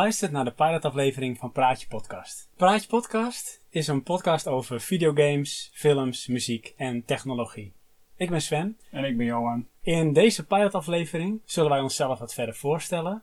Luistert 0.00 0.32
naar 0.32 0.44
de 0.44 0.52
pilotaflevering 0.52 1.38
van 1.38 1.52
Praatje 1.52 1.86
Podcast. 1.86 2.50
Praatje 2.56 2.88
Podcast 2.88 3.64
is 3.70 3.86
een 3.86 4.02
podcast 4.02 4.46
over 4.46 4.80
videogames, 4.80 5.70
films, 5.72 6.26
muziek 6.26 6.74
en 6.76 7.04
technologie. 7.04 7.72
Ik 8.16 8.30
ben 8.30 8.40
Sven. 8.42 8.78
En 8.90 9.04
ik 9.04 9.16
ben 9.16 9.26
Johan. 9.26 9.66
In 9.82 10.12
deze 10.12 10.46
pilotaflevering 10.46 11.40
zullen 11.44 11.70
wij 11.70 11.80
onszelf 11.80 12.18
wat 12.18 12.34
verder 12.34 12.54
voorstellen 12.54 13.22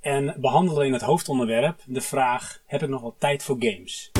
en 0.00 0.36
behandelen 0.40 0.86
in 0.86 0.92
het 0.92 1.02
hoofdonderwerp 1.02 1.82
de 1.86 2.00
vraag: 2.00 2.62
heb 2.66 2.82
ik 2.82 2.88
nog 2.88 3.00
wel 3.00 3.16
tijd 3.18 3.42
voor 3.42 3.56
games? 3.58 4.10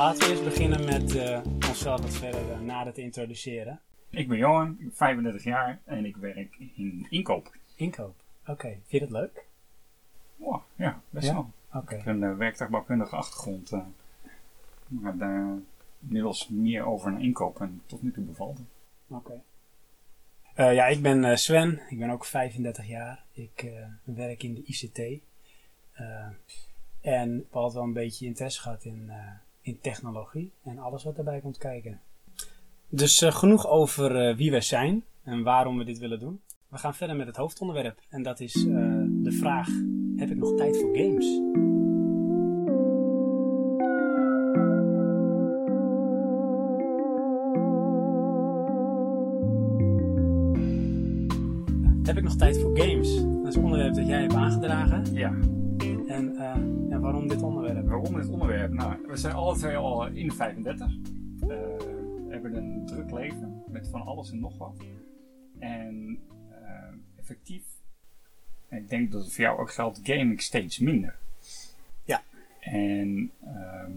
Laten 0.00 0.22
we 0.22 0.28
eerst 0.30 0.44
beginnen 0.44 0.84
met 0.84 1.16
eh, 1.16 1.40
onszelf 1.68 2.00
wat 2.00 2.14
verder 2.14 2.50
uh, 2.50 2.60
nader 2.60 2.92
te 2.92 3.00
introduceren. 3.02 3.80
Ik 4.10 4.28
ben 4.28 4.38
Johan, 4.38 4.70
ik 4.70 4.78
ben 4.78 4.92
35 4.94 5.44
jaar 5.44 5.80
en 5.84 6.04
ik 6.04 6.16
werk 6.16 6.56
in 6.74 7.06
inkoop. 7.10 7.56
Inkoop. 7.74 8.14
Oké, 8.46 8.68
vind 8.68 8.82
je 8.90 8.98
dat 9.00 9.10
leuk? 9.10 9.44
Oh, 10.38 10.62
ja, 10.76 11.00
best 11.10 11.26
Ja? 11.26 11.32
wel. 11.34 11.50
Ik 11.82 11.88
heb 11.88 12.06
een 12.06 12.22
uh, 12.22 12.36
werktuigbouwkundige 12.36 13.16
achtergrond. 13.16 13.72
eh, 13.72 13.80
maar 14.88 15.16
daar 15.16 15.58
inmiddels 16.02 16.48
meer 16.48 16.84
over 16.86 17.12
naar 17.12 17.20
inkoop 17.22 17.60
en 17.60 17.82
tot 17.86 18.02
nu 18.02 18.12
toe 18.12 18.24
bevalt 18.24 18.58
het. 18.58 18.66
Oké. 19.08 19.42
Eh, 20.54 20.74
ja, 20.74 20.86
ik 20.86 21.02
ben 21.02 21.24
eh, 21.24 21.36
Sven. 21.36 21.80
Ik 21.88 21.98
ben 21.98 22.10
ook 22.10 22.24
35 22.24 22.86
jaar. 22.86 23.24
Ik 23.32 23.62
eh, 23.62 23.86
werk 24.16 24.42
in 24.42 24.54
de 24.54 24.62
ICT. 24.64 24.98
Eh, 24.98 26.26
en 27.00 27.36
ik 27.36 27.42
heb 27.42 27.54
altijd 27.54 27.74
wel 27.74 27.82
een 27.82 27.92
beetje 27.92 28.26
interesse 28.26 28.60
gehad 28.60 28.84
in, 28.84 29.04
eh, 29.10 29.16
in 29.62 29.80
technologie 29.80 30.52
en 30.62 30.78
alles 30.78 31.04
wat 31.04 31.16
daarbij 31.16 31.40
komt 31.40 31.58
kijken. 31.58 32.00
Dus 32.88 33.22
eh, 33.22 33.32
genoeg 33.32 33.68
over 33.68 34.16
eh, 34.16 34.36
wie 34.36 34.50
wij 34.50 34.60
zijn 34.60 35.04
en 35.22 35.42
waarom 35.42 35.78
we 35.78 35.84
dit 35.84 35.98
willen 35.98 36.18
doen. 36.18 36.40
We 36.68 36.78
gaan 36.78 36.94
verder 36.94 37.16
met 37.16 37.26
het 37.26 37.36
hoofdonderwerp. 37.36 38.00
En 38.08 38.22
dat 38.22 38.40
is 38.40 38.54
eh, 38.54 38.64
de 39.06 39.32
vraag: 39.32 39.68
heb 40.16 40.30
ik 40.30 40.36
nog 40.36 40.56
tijd 40.56 40.76
voor 40.76 40.96
games? 40.96 41.26
Heb 52.02 52.16
ik 52.18 52.24
nog 52.24 52.36
tijd 52.36 52.58
voor 52.60 52.78
games? 52.78 53.14
Dat 53.16 53.46
is 53.46 53.54
een 53.54 53.64
onderwerp 53.64 53.94
dat 53.94 54.06
jij 54.06 54.20
hebt 54.20 54.34
aangedragen. 54.34 55.14
Ja, 55.14 55.38
En, 56.10 56.36
eh, 56.36 56.54
en 56.94 57.00
waarom 57.00 57.28
dit 57.28 57.42
onderwerp? 57.42 57.88
waarom 57.88 58.14
dit 58.14 58.28
onderwerp? 58.28 58.72
Nou, 58.72 59.06
we 59.06 59.16
zijn 59.16 59.34
alle 59.34 59.56
twee 59.56 59.76
al 59.76 60.06
in 60.06 60.28
de 60.28 60.34
35. 60.34 60.86
Eh, 60.86 61.48
we 61.48 62.26
hebben 62.28 62.54
een 62.54 62.86
druk 62.86 63.10
leven 63.10 63.62
met 63.68 63.88
van 63.88 64.02
alles 64.02 64.30
en 64.30 64.40
nog 64.40 64.58
wat. 64.58 64.76
En 65.58 66.18
eh, 66.50 67.18
effectief, 67.18 67.62
ik 68.68 68.88
denk 68.88 69.12
dat 69.12 69.22
het 69.24 69.32
voor 69.32 69.44
jou 69.44 69.58
ook 69.58 69.72
geldt, 69.72 70.00
game 70.02 70.32
ik 70.32 70.40
steeds 70.40 70.78
minder. 70.78 71.16
Ja. 72.04 72.22
En 72.60 73.30
ehm, 73.44 73.92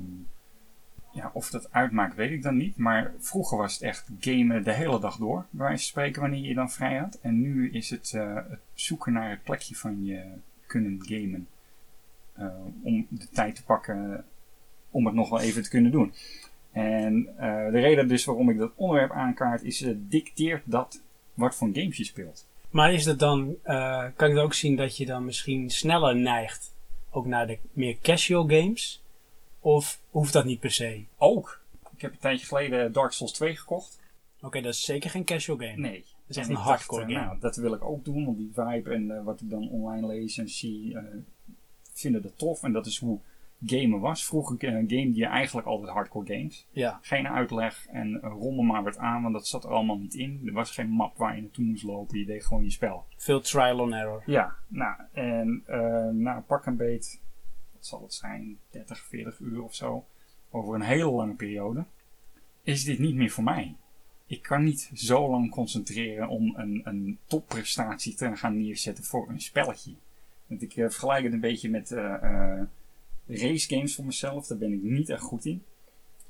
ja, 1.12 1.32
of 1.34 1.50
dat 1.50 1.72
uitmaakt, 1.72 2.16
weet 2.16 2.32
ik 2.32 2.44
dan 2.44 2.58
niet. 2.58 2.78
Maar 2.78 3.14
vroeger 3.20 3.58
was 3.58 3.74
het 3.74 3.82
echt 3.82 4.10
gamen 4.20 4.64
de 4.64 4.74
hele 4.74 5.00
dag 5.00 5.18
door, 5.18 5.46
bij 5.50 5.66
wijze 5.66 5.84
van 5.84 5.88
spreken, 5.88 6.22
wanneer 6.22 6.48
je 6.48 6.54
dan 6.54 6.72
vrij 6.72 6.98
had. 6.98 7.20
En 7.22 7.42
nu 7.42 7.72
is 7.72 7.90
het 7.90 8.14
eh, 8.14 8.36
het 8.36 8.60
zoeken 8.74 9.14
naar 9.14 9.30
het 9.30 9.44
plekje 9.44 9.76
van 9.76 10.06
je 10.06 10.24
kunnen 10.66 11.02
gamen. 11.06 11.48
Eh, 12.34 12.46
om 12.84 13.08
de 13.10 13.30
tijd 13.30 13.56
te 13.56 13.64
pakken 13.64 14.26
om 14.92 15.06
het 15.06 15.16
nog 15.16 15.30
wel 15.30 15.40
even 15.40 15.64
te 15.64 15.70
kunnen 15.70 15.92
doen. 15.92 16.14
En 16.72 17.28
eh, 17.38 17.72
de 17.72 17.80
reden 17.80 18.08
dus 18.08 18.26
waarom 18.26 18.50
ik 18.50 18.58
dat 18.58 18.72
onderwerp 18.76 19.12
aankaart 19.12 19.64
is, 19.64 19.82
eh, 19.82 19.94
dicteert 19.98 20.62
dat 20.66 21.02
wat 21.34 21.56
voor 21.56 21.70
games 21.74 21.98
je 21.98 22.04
speelt. 22.04 22.48
Maar 22.70 22.94
is 22.94 23.04
dat 23.04 23.20
dan, 23.20 23.58
kan 24.16 24.30
ik 24.30 24.36
dan 24.36 24.44
ook 24.44 24.54
zien 24.54 24.76
dat 24.76 24.98
je 24.98 25.06
dan 25.06 25.26
misschien 25.26 25.70
sneller 25.70 26.16
neigt 26.16 26.76
ook 27.10 27.26
naar 27.26 27.48
de 27.48 27.58
meer 27.72 27.98
casual 28.02 28.48
games? 28.48 29.04
Of 29.60 30.00
hoeft 30.10 30.34
dat 30.34 30.46
niet 30.46 30.60
per 30.60 30.72
se? 30.72 31.04
Ook. 31.18 31.62
Ik 31.96 32.02
heb 32.02 32.12
een 32.12 32.20
tijdje 32.20 32.46
geleden 32.46 32.92
Dark 32.92 33.12
Souls 33.12 33.32
2 33.32 33.56
gekocht. 33.56 34.00
Oké, 34.42 34.62
dat 34.62 34.74
is 34.74 34.84
zeker 34.84 35.10
geen 35.10 35.24
casual 35.24 35.58
game. 35.58 35.78
Nee. 35.78 36.06
is 36.28 36.38
echt 36.38 36.48
En 36.48 36.56
een 36.56 36.62
hardcore 36.62 37.02
dacht, 37.02 37.14
game. 37.14 37.26
Nou, 37.26 37.40
dat 37.40 37.56
wil 37.56 37.74
ik 37.74 37.84
ook 37.84 38.06
doen, 38.06 38.26
want 38.26 38.38
die 38.38 38.52
vibe 38.54 38.90
en 38.90 39.24
wat 39.24 39.42
ik 39.42 39.50
dan 39.50 39.70
online 39.70 40.08
lees 40.08 40.38
en 40.38 40.50
zie, 40.50 40.98
vinden 41.94 42.22
dat 42.22 42.38
tof. 42.38 42.64
En 42.64 42.72
dat 42.72 42.86
is 42.86 43.00
hoe 43.00 43.20
gamen 43.66 44.00
was. 44.00 44.26
Vroeger 44.26 44.64
uh, 44.64 44.72
gamede 44.72 45.16
je 45.16 45.26
eigenlijk 45.26 45.68
altijd 45.68 45.92
hardcore 45.92 46.36
games. 46.36 46.68
Ja, 46.72 47.00
Geen 47.02 47.28
uitleg 47.28 47.88
en 47.88 48.10
uh, 48.10 48.20
rommel 48.22 48.64
maar 48.64 48.84
wat 48.84 48.98
aan, 48.98 49.22
want 49.22 49.34
dat 49.34 49.48
zat 49.48 49.64
er 49.64 49.70
allemaal 49.70 49.98
niet 49.98 50.14
in. 50.14 50.42
Er 50.46 50.54
was 50.54 50.72
geen 50.72 50.90
map 50.90 51.18
waar 51.18 51.36
je 51.36 51.42
naartoe 51.42 51.66
moest 51.66 51.84
lopen, 51.84 52.20
je 52.20 52.26
deed 52.26 52.46
gewoon 52.46 52.64
je 52.64 52.72
spel. 52.72 53.06
veel 53.16 53.42
trial 53.42 53.80
and 53.80 53.94
error. 53.94 54.24
Ja, 54.26 54.56
nou, 54.68 54.96
en 55.12 55.64
eh 55.66 56.08
na 56.10 56.44
pak 56.48 56.66
een 56.66 56.76
beet, 56.76 57.22
wat 57.74 57.86
zal 57.86 58.02
het 58.02 58.14
zijn, 58.14 58.58
30, 58.70 59.00
40 59.00 59.40
uur 59.40 59.64
of 59.64 59.76
zo, 59.76 60.06
over 60.50 60.76
een 60.76 60.82
hele 60.82 61.12
lange 61.12 61.34
periode, 61.34 61.86
is 62.64 62.84
dit 62.84 63.00
niet 63.00 63.16
meer 63.16 63.30
voor 63.30 63.44
mij. 63.44 63.76
Ik 64.26 64.42
kan 64.42 64.64
niet 64.64 64.92
zo 64.94 65.30
lang 65.30 65.52
concentreren 65.52 66.28
om 66.28 66.54
een, 66.56 66.82
een 66.84 67.18
topprestatie 67.26 68.16
te 68.16 68.36
gaan 68.36 68.58
neerzetten 68.58 69.04
voor 69.04 69.30
een 69.30 69.42
spelletje. 69.42 69.94
Want 70.54 70.66
ik 70.66 70.78
eh, 70.78 70.90
vergelijk 70.90 71.24
het 71.24 71.34
een 71.34 71.40
beetje 71.40 71.70
met 71.70 71.92
eh 71.92 72.14
eh, 72.14 72.62
race 73.28 73.76
games 73.76 73.96
voor 73.96 74.06
mezelf, 74.06 74.48
daar 74.48 74.58
ben 74.58 74.74
ik 74.74 74.82
niet 74.82 75.10
echt 75.10 75.22
goed 75.22 75.46
in. 75.46 75.64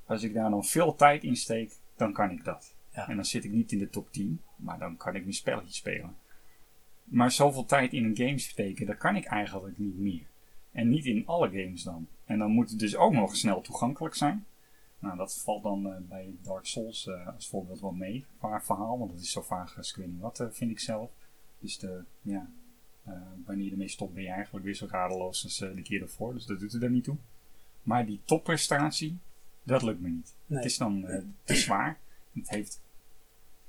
Als 0.06 0.24
ik 0.24 0.34
daar 0.34 0.50
dan 0.50 0.66
veel 0.66 0.96
tijd 0.96 1.24
in 1.24 1.36
steek, 1.36 1.76
dan 1.96 2.14
kan 2.14 2.32
ik 2.32 2.44
dat. 2.44 2.76
Ja. 2.94 3.10
En 3.10 3.16
dan 3.16 3.26
zit 3.26 3.44
ik 3.44 3.52
niet 3.52 3.72
in 3.72 3.80
de 3.80 3.90
top 3.90 4.12
10, 4.12 4.42
maar 4.56 4.80
dan 4.80 4.98
kan 4.98 5.16
ik 5.16 5.22
mijn 5.22 5.34
spelletje 5.34 5.74
spelen. 5.74 6.16
Maar 7.04 7.32
zoveel 7.32 7.66
tijd 7.66 7.94
in 7.94 8.06
een 8.06 8.18
game 8.18 8.38
steken, 8.38 8.86
dat 8.86 8.98
kan 8.98 9.16
ik 9.16 9.26
eigenlijk 9.26 9.78
niet 9.78 9.98
meer. 9.98 10.26
En 10.72 10.90
niet 10.90 11.06
in 11.06 11.28
alle 11.28 11.48
games 11.50 11.84
dan. 11.84 12.08
En 12.26 12.40
dan 12.40 12.52
moet 12.52 12.70
het 12.70 12.80
dus 12.80 12.96
ook 12.96 13.14
nog 13.14 13.36
snel 13.36 13.62
toegankelijk 13.62 14.16
zijn. 14.16 14.46
Nou, 15.00 15.18
dat 15.18 15.36
valt 15.36 15.64
dan 15.64 16.06
bij 16.10 16.36
Dark 16.42 16.66
Souls 16.66 17.10
als 17.36 17.48
voorbeeld 17.48 17.82
wel 17.82 17.92
mee 17.92 18.26
qua 18.38 18.62
verhaal. 18.62 19.00
Want 19.00 19.12
dat 19.12 19.20
is 19.20 19.32
zo 19.32 19.42
vaag 19.42 19.78
als 19.78 19.90
ik 19.90 19.96
weet 19.96 20.08
niet 20.08 20.22
wat, 20.22 20.48
vind 20.52 20.72
ik 20.72 20.80
zelf. 20.80 21.12
Dus 21.60 21.78
de, 21.78 22.04
ja, 22.22 22.50
wanneer 23.46 23.66
je 23.66 23.72
ermee 23.72 23.88
stopt 23.88 24.14
ben 24.14 24.24
je 24.24 24.30
eigenlijk 24.30 24.66
weer 24.66 24.74
zo 24.76 24.88
radeloos 24.90 25.44
als 25.44 25.62
eh, 25.62 25.76
de 25.76 25.82
keer 25.82 26.02
ervoor. 26.02 26.34
Dus 26.34 26.46
dat 26.46 26.60
doet 26.60 26.74
er 26.84 26.90
niet 26.90 27.04
toe. 27.04 27.16
Maar 27.84 28.06
die 28.06 28.20
topprestatie, 28.26 29.18
dat 29.64 29.82
lukt 29.84 30.02
me 30.02 30.10
niet. 30.10 30.34
Nee. 30.46 30.58
Het 30.60 30.68
is 30.72 30.78
dan 30.78 31.08
eh, 31.08 31.22
te 31.44 31.56
zwaar. 31.56 31.98
Het 32.34 32.50
heeft 32.50 32.82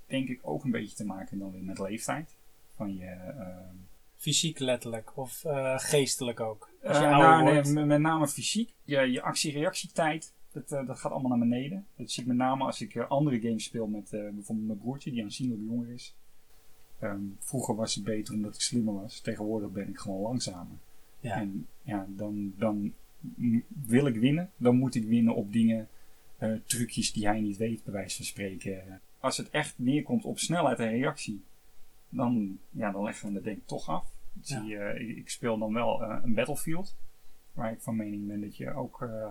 denk 0.06 0.28
ik 0.28 0.40
ook 0.42 0.64
een 0.64 0.70
beetje 0.70 0.96
te 0.96 1.04
maken 1.04 1.38
dan 1.38 1.52
weer 1.52 1.62
met 1.62 1.78
leeftijd. 1.78 2.34
Van 2.76 2.96
je... 2.96 3.06
ehm, 3.06 3.74
Fysiek 4.16 4.58
letterlijk 4.58 5.16
of 5.16 5.44
eh, 5.44 5.78
geestelijk 5.78 6.40
ook. 6.40 6.70
Als 6.82 6.98
je 6.98 7.04
eh, 7.04 7.10
ouder 7.12 7.28
nou, 7.30 7.52
wordt. 7.52 7.72
met- 7.72 7.86
met 7.86 8.00
name 8.00 8.28
fysiek. 8.28 8.72
Je, 8.84 8.98
je 9.00 9.22
actie-reactietijd, 9.22 10.32
dat, 10.52 10.72
eh, 10.72 10.86
dat 10.86 10.98
gaat 10.98 11.12
allemaal 11.12 11.30
naar 11.38 11.48
beneden. 11.48 11.86
Dat 11.96 12.10
zie 12.10 12.22
ik 12.22 12.28
met 12.28 12.36
name 12.36 12.64
als 12.64 12.80
ik 12.80 12.94
eh, 12.94 13.08
andere 13.08 13.40
games 13.40 13.64
speel 13.64 13.86
met 13.86 14.12
eh, 14.12 14.20
bijvoorbeeld 14.20 14.66
mijn 14.66 14.78
broertje, 14.78 15.10
die 15.10 15.22
aanzienlijk 15.22 15.60
jonger 15.66 15.88
is. 15.90 16.14
Ehm, 16.98 17.22
vroeger 17.38 17.74
was 17.74 17.94
het 17.94 18.04
beter 18.04 18.34
omdat 18.34 18.54
ik 18.54 18.60
slimmer 18.60 18.94
was. 18.94 19.20
Tegenwoordig 19.20 19.70
ben 19.70 19.88
ik 19.88 19.98
gewoon 19.98 20.20
langzamer. 20.20 20.76
Ja. 21.20 21.36
En 21.36 21.66
ja, 21.82 22.06
dan, 22.08 22.52
dan 22.56 22.92
wil 23.86 24.06
ik 24.06 24.16
winnen. 24.16 24.50
Dan 24.56 24.76
moet 24.76 24.94
ik 24.94 25.04
winnen 25.04 25.34
op 25.34 25.52
dingen, 25.52 25.88
eh, 26.38 26.52
trucjes 26.66 27.12
die 27.12 27.26
hij 27.26 27.40
niet 27.40 27.56
weet, 27.56 27.84
bij 27.84 27.92
wijze 27.92 28.16
van 28.16 28.24
spreken. 28.24 29.00
Als 29.18 29.36
het 29.36 29.50
echt 29.50 29.74
neerkomt 29.76 30.24
op 30.24 30.38
snelheid 30.38 30.78
en 30.78 30.90
reactie, 30.90 31.42
dan, 32.08 32.58
ja, 32.70 32.90
dan 32.90 33.02
leggen 33.02 33.28
we 33.28 33.34
het 33.34 33.44
denk 33.44 33.56
ik 33.56 33.66
toch 33.66 33.88
af. 33.88 34.12
Ja. 34.42 34.64
Eh, 34.64 35.16
ik, 35.16 35.30
speel 35.30 35.58
dan 35.58 35.72
wel 35.72 36.02
eh, 36.02 36.18
een 36.22 36.34
Battlefield, 36.34 36.96
waar 37.52 37.72
ik 37.72 37.80
van 37.80 37.96
mening 37.96 38.26
ben 38.26 38.40
dat 38.40 38.56
je 38.56 38.74
ook 38.74 39.02
eh 39.02 39.28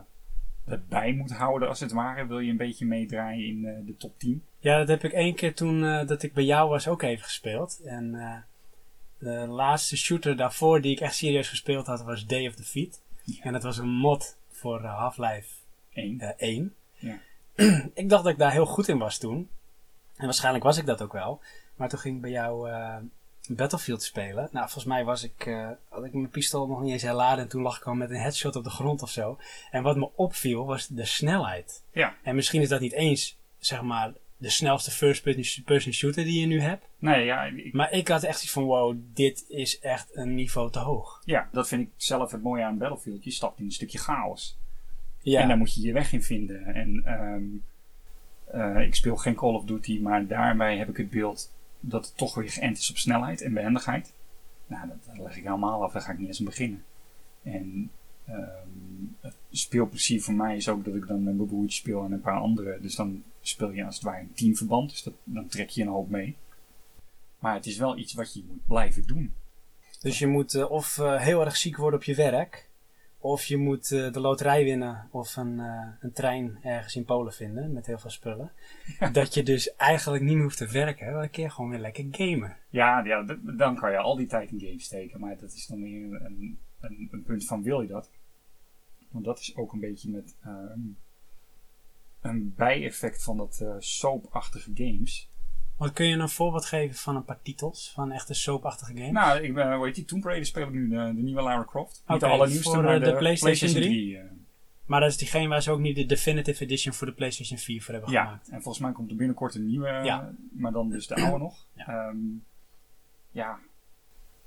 het 0.64 0.88
bij 0.88 1.14
moet 1.14 1.32
houden 1.32 1.68
als 1.68 1.80
het 1.80 1.92
ware. 1.92 2.28
Wil 2.28 2.40
je 2.40 2.52
een 2.52 2.58
beetje 2.58 2.86
meedraaien 2.86 3.48
in 3.48 3.66
eh, 3.66 3.86
de 3.86 3.98
top 3.98 4.20
10. 4.20 4.44
Ja, 4.64 4.78
dat 4.78 4.88
heb 4.88 5.04
ik 5.04 5.12
één 5.12 5.36
keer 5.36 5.56
toen 5.56 5.86
eh, 5.86 6.08
dat 6.08 6.24
ik 6.24 6.34
bij 6.34 6.44
jou 6.44 6.70
was 6.70 6.88
ook 6.88 7.02
even 7.02 7.24
gespeeld. 7.24 7.80
En 7.86 8.16
eh, 8.16 8.36
de 9.18 9.48
laatste 9.48 9.98
shooter 9.98 10.36
daarvoor 10.38 10.82
die 10.82 10.92
ik 10.92 11.00
echt 11.00 11.16
serieus 11.16 11.50
gespeeld 11.50 11.86
had 11.86 12.04
was 12.04 12.26
Day 12.26 12.48
of 12.48 12.56
Defeat. 12.56 13.02
Ja. 13.24 13.44
En 13.44 13.54
dat 13.54 13.64
was 13.64 13.78
een 13.78 13.90
mod 13.90 14.38
voor 14.52 14.84
eh, 14.84 14.98
Half-Life 14.98 15.48
Eén. 15.94 16.20
eh, 16.20 16.30
1. 16.38 16.76
Ja. 16.96 17.20
ik 17.94 18.10
dacht 18.10 18.24
dat 18.24 18.32
ik 18.32 18.38
daar 18.38 18.52
heel 18.52 18.66
goed 18.66 18.88
in 18.88 18.98
was 18.98 19.18
toen. 19.18 19.50
En 20.16 20.26
waarschijnlijk 20.26 20.64
was 20.64 20.78
ik 20.78 20.86
dat 20.86 21.02
ook 21.02 21.14
wel. 21.14 21.42
Maar 21.76 21.90
toen 21.90 22.00
ging 22.00 22.16
ik 22.16 22.22
bij 22.22 22.32
jou 22.32 22.70
Battlefield 23.48 24.04
spelen. 24.04 24.50
Nou, 24.52 24.66
volgens 24.66 24.86
mij 24.86 25.04
was 25.04 25.24
ik, 25.24 25.56
had 25.90 26.06
ik 26.06 26.14
mijn 26.14 26.30
pistool 26.30 26.68
nog 26.68 26.82
niet 26.82 26.92
eens 26.92 27.02
herladen. 27.02 27.44
En 27.44 27.50
toen 27.50 27.62
lag 27.62 27.78
ik 27.78 27.88
al 27.88 27.94
met 27.94 28.10
een 28.10 28.20
headshot 28.20 28.56
op 28.56 28.64
de 28.64 28.70
grond 28.70 29.02
of 29.02 29.10
zo. 29.10 29.38
En 29.72 29.84
wat 29.84 29.98
me 29.98 30.10
opviel 30.16 30.66
was 30.66 30.88
de 30.88 31.06
snelheid. 31.06 31.84
Ja. 31.92 32.16
En 32.24 32.36
misschien 32.36 32.62
is 32.62 32.70
dat 32.70 32.80
niet 32.80 32.92
eens, 32.92 33.38
zeg 33.60 33.82
maar, 33.82 34.14
de 34.44 34.50
snelste 34.50 34.92
first-person 34.92 35.94
shooter 35.94 36.24
die 36.24 36.40
je 36.40 36.46
nu 36.46 36.60
hebt. 36.60 36.90
Nee, 37.00 37.26
ja, 37.26 37.44
ik, 37.44 37.74
Maar 37.74 37.92
ik 37.92 38.08
had 38.08 38.24
echt 38.24 38.44
iets 38.44 38.52
van, 38.52 38.64
wow, 38.64 38.98
dit 39.14 39.46
is 39.48 39.80
echt 39.80 40.16
een 40.16 40.36
niveau 40.36 40.72
te 40.72 40.80
hoog. 40.80 41.22
ja, 41.26 41.50
dat 41.52 41.68
vind 41.68 41.82
ik 41.82 41.90
zelf 41.96 42.32
het 42.32 42.44
mooie 42.44 42.64
aan 42.64 42.78
Battlefield. 42.78 43.24
Je 43.24 43.32
stapt 43.32 43.60
in 43.60 43.66
een 43.66 43.72
stukje 43.72 43.98
chaos. 43.98 44.58
Ja. 45.20 45.42
En 45.42 45.48
daar 45.48 45.58
moet 45.58 45.74
je 45.74 45.82
je 45.82 45.94
weg 45.94 46.14
in 46.14 46.24
vinden. 46.24 46.66
En 46.66 47.02
ehm, 47.06 47.44
eh, 48.46 48.86
ik 48.88 48.96
speel 48.96 49.16
geen 49.16 49.36
Call 49.36 49.54
of 49.54 49.66
Duty, 49.66 50.00
maar 50.00 50.28
daarbij 50.28 50.78
heb 50.78 50.90
ik 50.90 50.98
het 50.98 51.10
beeld 51.10 51.54
dat 51.80 52.06
het 52.06 52.18
toch 52.18 52.36
weer 52.36 52.50
geënt 52.50 52.78
is 52.78 52.90
op 52.90 52.98
snelheid 52.98 53.42
en 53.42 53.54
behendigheid. 53.54 54.14
Nou, 54.68 54.88
dat, 54.88 54.98
dat 55.06 55.18
leg 55.26 55.38
ik 55.38 55.44
helemaal 55.44 55.84
af, 55.84 55.92
daar 55.92 56.02
ga 56.02 56.12
ik 56.12 56.18
niet 56.18 56.28
eens 56.28 56.40
aan 56.40 56.46
beginnen. 56.46 56.84
En 57.44 57.92
ehm, 58.26 58.68
het 59.20 59.36
speelplezier 59.58 60.22
voor 60.22 60.34
mij 60.34 60.56
is 60.56 60.70
ook 60.70 60.86
dat 60.86 60.96
ik 60.96 61.08
dan 61.08 61.24
met 61.24 61.36
mijn 61.36 61.48
broertje 61.48 61.78
speel 61.78 62.04
en 62.04 62.12
een 62.12 62.22
paar 62.22 62.40
anderen. 62.40 62.82
Dus 62.82 62.96
dan 62.96 63.24
speel 63.42 63.72
je 63.72 63.86
als 63.86 63.96
het 63.96 64.04
ware 64.04 64.22
in 64.22 64.34
teamverband, 64.34 64.90
dus 64.90 65.04
dat, 65.04 65.14
dan 65.24 65.48
trek 65.48 65.70
je 65.70 65.82
een 65.82 65.88
hoop 65.88 66.10
mee. 66.10 66.36
Maar 67.40 67.54
het 67.54 67.66
is 67.66 67.78
wel 67.78 67.98
iets 67.98 68.14
wat 68.14 68.34
je 68.34 68.44
moet 68.48 68.66
blijven 68.66 69.08
doen. 69.08 69.34
Dus 70.02 70.20
je 70.20 70.28
moet 70.28 70.54
eh, 70.54 70.72
of 70.72 70.98
eh, 70.98 71.22
heel 71.22 71.46
erg 71.46 71.56
ziek 71.56 71.78
worden 71.78 72.00
op 72.00 72.06
je 72.06 72.16
werk, 72.16 72.70
of 73.20 73.46
je 73.46 73.58
moet 73.58 73.92
eh, 73.92 74.12
de 74.12 74.20
loterij 74.20 74.64
winnen 74.64 75.08
of 75.12 75.36
een, 75.36 75.60
een 76.00 76.14
trein 76.14 76.58
ergens 76.64 76.96
in 76.96 77.06
Polen 77.06 77.34
vinden 77.34 77.74
met 77.74 77.86
heel 77.86 77.98
veel 77.98 78.10
spullen. 78.10 78.52
Dat 79.12 79.34
je 79.34 79.44
dus 79.44 79.76
eigenlijk 79.76 80.24
niet 80.24 80.34
meer 80.34 80.44
hoeft 80.44 80.58
te 80.58 80.72
werken, 80.72 81.06
maar 81.06 81.22
dan 81.22 81.30
kun 81.30 81.44
je 81.44 81.50
gewoon 81.50 81.70
weer 81.70 81.80
lekker 81.80 82.06
gamen. 82.12 82.58
Ja, 82.70 83.04
ja 83.06 83.24
dan 83.42 83.76
kan 83.76 83.92
je 83.92 83.98
al 83.98 84.16
die 84.16 84.28
tijd 84.28 84.52
in 84.52 84.60
games 84.60 84.84
steken. 84.84 85.20
Maar 85.20 85.38
dat 85.38 85.54
is 85.54 85.68
dan 85.68 85.82
weer 85.82 86.22
een, 86.22 86.58
een, 86.80 87.08
een 87.12 87.24
punt 87.24 87.46
van 87.46 87.64
wil 87.64 87.82
je 87.82 87.88
dat? 87.88 88.10
Want 89.14 89.26
dat 89.26 89.40
is 89.40 89.56
ook 89.56 89.74
een 89.74 89.80
beetje 89.80 90.10
met 90.10 90.36
ehm, 90.44 90.80
een 92.22 92.54
bijeffect 92.56 93.24
van 93.24 93.38
dat 93.38 93.60
eh 93.62 93.76
soapachtige 93.80 94.72
games. 94.74 95.32
Wat 95.78 95.94
kun 95.94 96.06
je 96.08 96.16
een 96.18 96.30
voorbeeld 96.30 96.66
geven 96.66 96.96
van 96.96 97.16
een 97.16 97.26
paar 97.26 97.42
titels 97.42 97.92
van 97.94 98.12
echte 98.12 98.34
soapachtige 98.34 98.94
games? 98.94 99.12
Nou, 99.12 99.40
ik 99.40 99.54
ben, 99.54 99.82
heet 99.82 99.96
die? 99.96 100.06
Tomb 100.06 100.24
Raider 100.24 100.46
speel 100.46 100.64
ik 100.68 100.72
nu, 100.74 100.90
de, 100.90 100.96
de 101.16 101.22
nieuwe 101.22 101.42
Lara 101.42 101.64
Croft. 101.66 102.04
Niet 102.08 102.18
Oké, 102.18 102.26
de 102.28 102.34
allernieuwste, 102.34 102.72
voor, 102.74 102.84
maar 102.84 102.96
eh, 102.96 103.04
de, 103.04 103.12
de 103.12 103.18
PlayStation 103.18 103.72
3? 103.72 104.18
eh. 104.18 104.24
Maar 104.86 105.00
dat 105.00 105.10
is 105.10 105.18
diegene 105.18 105.48
waar 105.48 105.62
ze 105.62 105.72
ook 105.72 105.80
niet 105.80 105.96
de 105.96 106.06
Definitive 106.06 106.64
Edition 106.64 106.94
voor 106.94 107.08
de 107.08 107.14
PlayStation 107.14 107.58
4 107.60 107.82
voor 107.84 107.94
hebben 107.94 108.12
ja, 108.12 108.24
gemaakt. 108.24 108.48
en 108.50 108.62
volgens 108.62 108.84
mij 108.84 108.92
komt 108.94 109.10
er 109.10 109.16
binnenkort 109.16 109.56
een 109.56 109.66
nieuwe, 109.66 109.88
Ja. 109.88 110.34
maar 110.52 110.72
dan 110.72 110.90
dus 110.90 111.08
de 111.08 111.16
oude 111.16 111.38
nog. 111.38 111.66
Ja. 111.74 111.86
Ehm, 111.88 112.18
ja, 113.32 113.60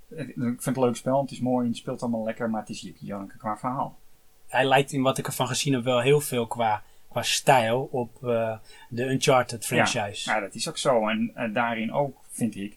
ik 0.09 0.33
vind 0.35 0.65
het 0.65 0.77
een 0.77 0.83
leuk 0.83 0.97
spel, 0.97 1.21
het 1.21 1.31
is 1.31 1.41
mooi, 1.41 1.67
het 1.69 1.77
speelt 1.77 2.03
allemaal 2.03 2.25
lekker, 2.25 2.51
maar 2.51 2.61
het 2.61 2.71
is 2.71 2.93
Janneke 3.01 3.37
qua 3.37 3.57
verhaal. 3.57 3.99
Hij 4.57 4.65
lijkt 4.65 4.93
in 4.93 5.03
wat 5.03 5.19
ik 5.19 5.27
ervan 5.27 5.47
gezien 5.47 5.73
heb 5.73 5.85
wel 5.85 6.01
heel 6.01 6.21
veel 6.21 6.47
qua, 6.47 6.83
qua 7.11 7.23
stijl 7.23 7.89
op 7.91 8.25
eh, 8.25 8.57
de 8.89 9.05
Uncharted 9.05 9.67
franchise. 9.67 10.31
Ja, 10.31 10.41
dat 10.41 10.55
is 10.55 10.69
ook 10.69 10.79
zo. 10.79 11.09
En 11.09 11.31
eh, 11.35 11.55
daarin 11.55 11.93
ook, 11.93 12.17
vind 12.31 12.57
ik, 12.57 12.77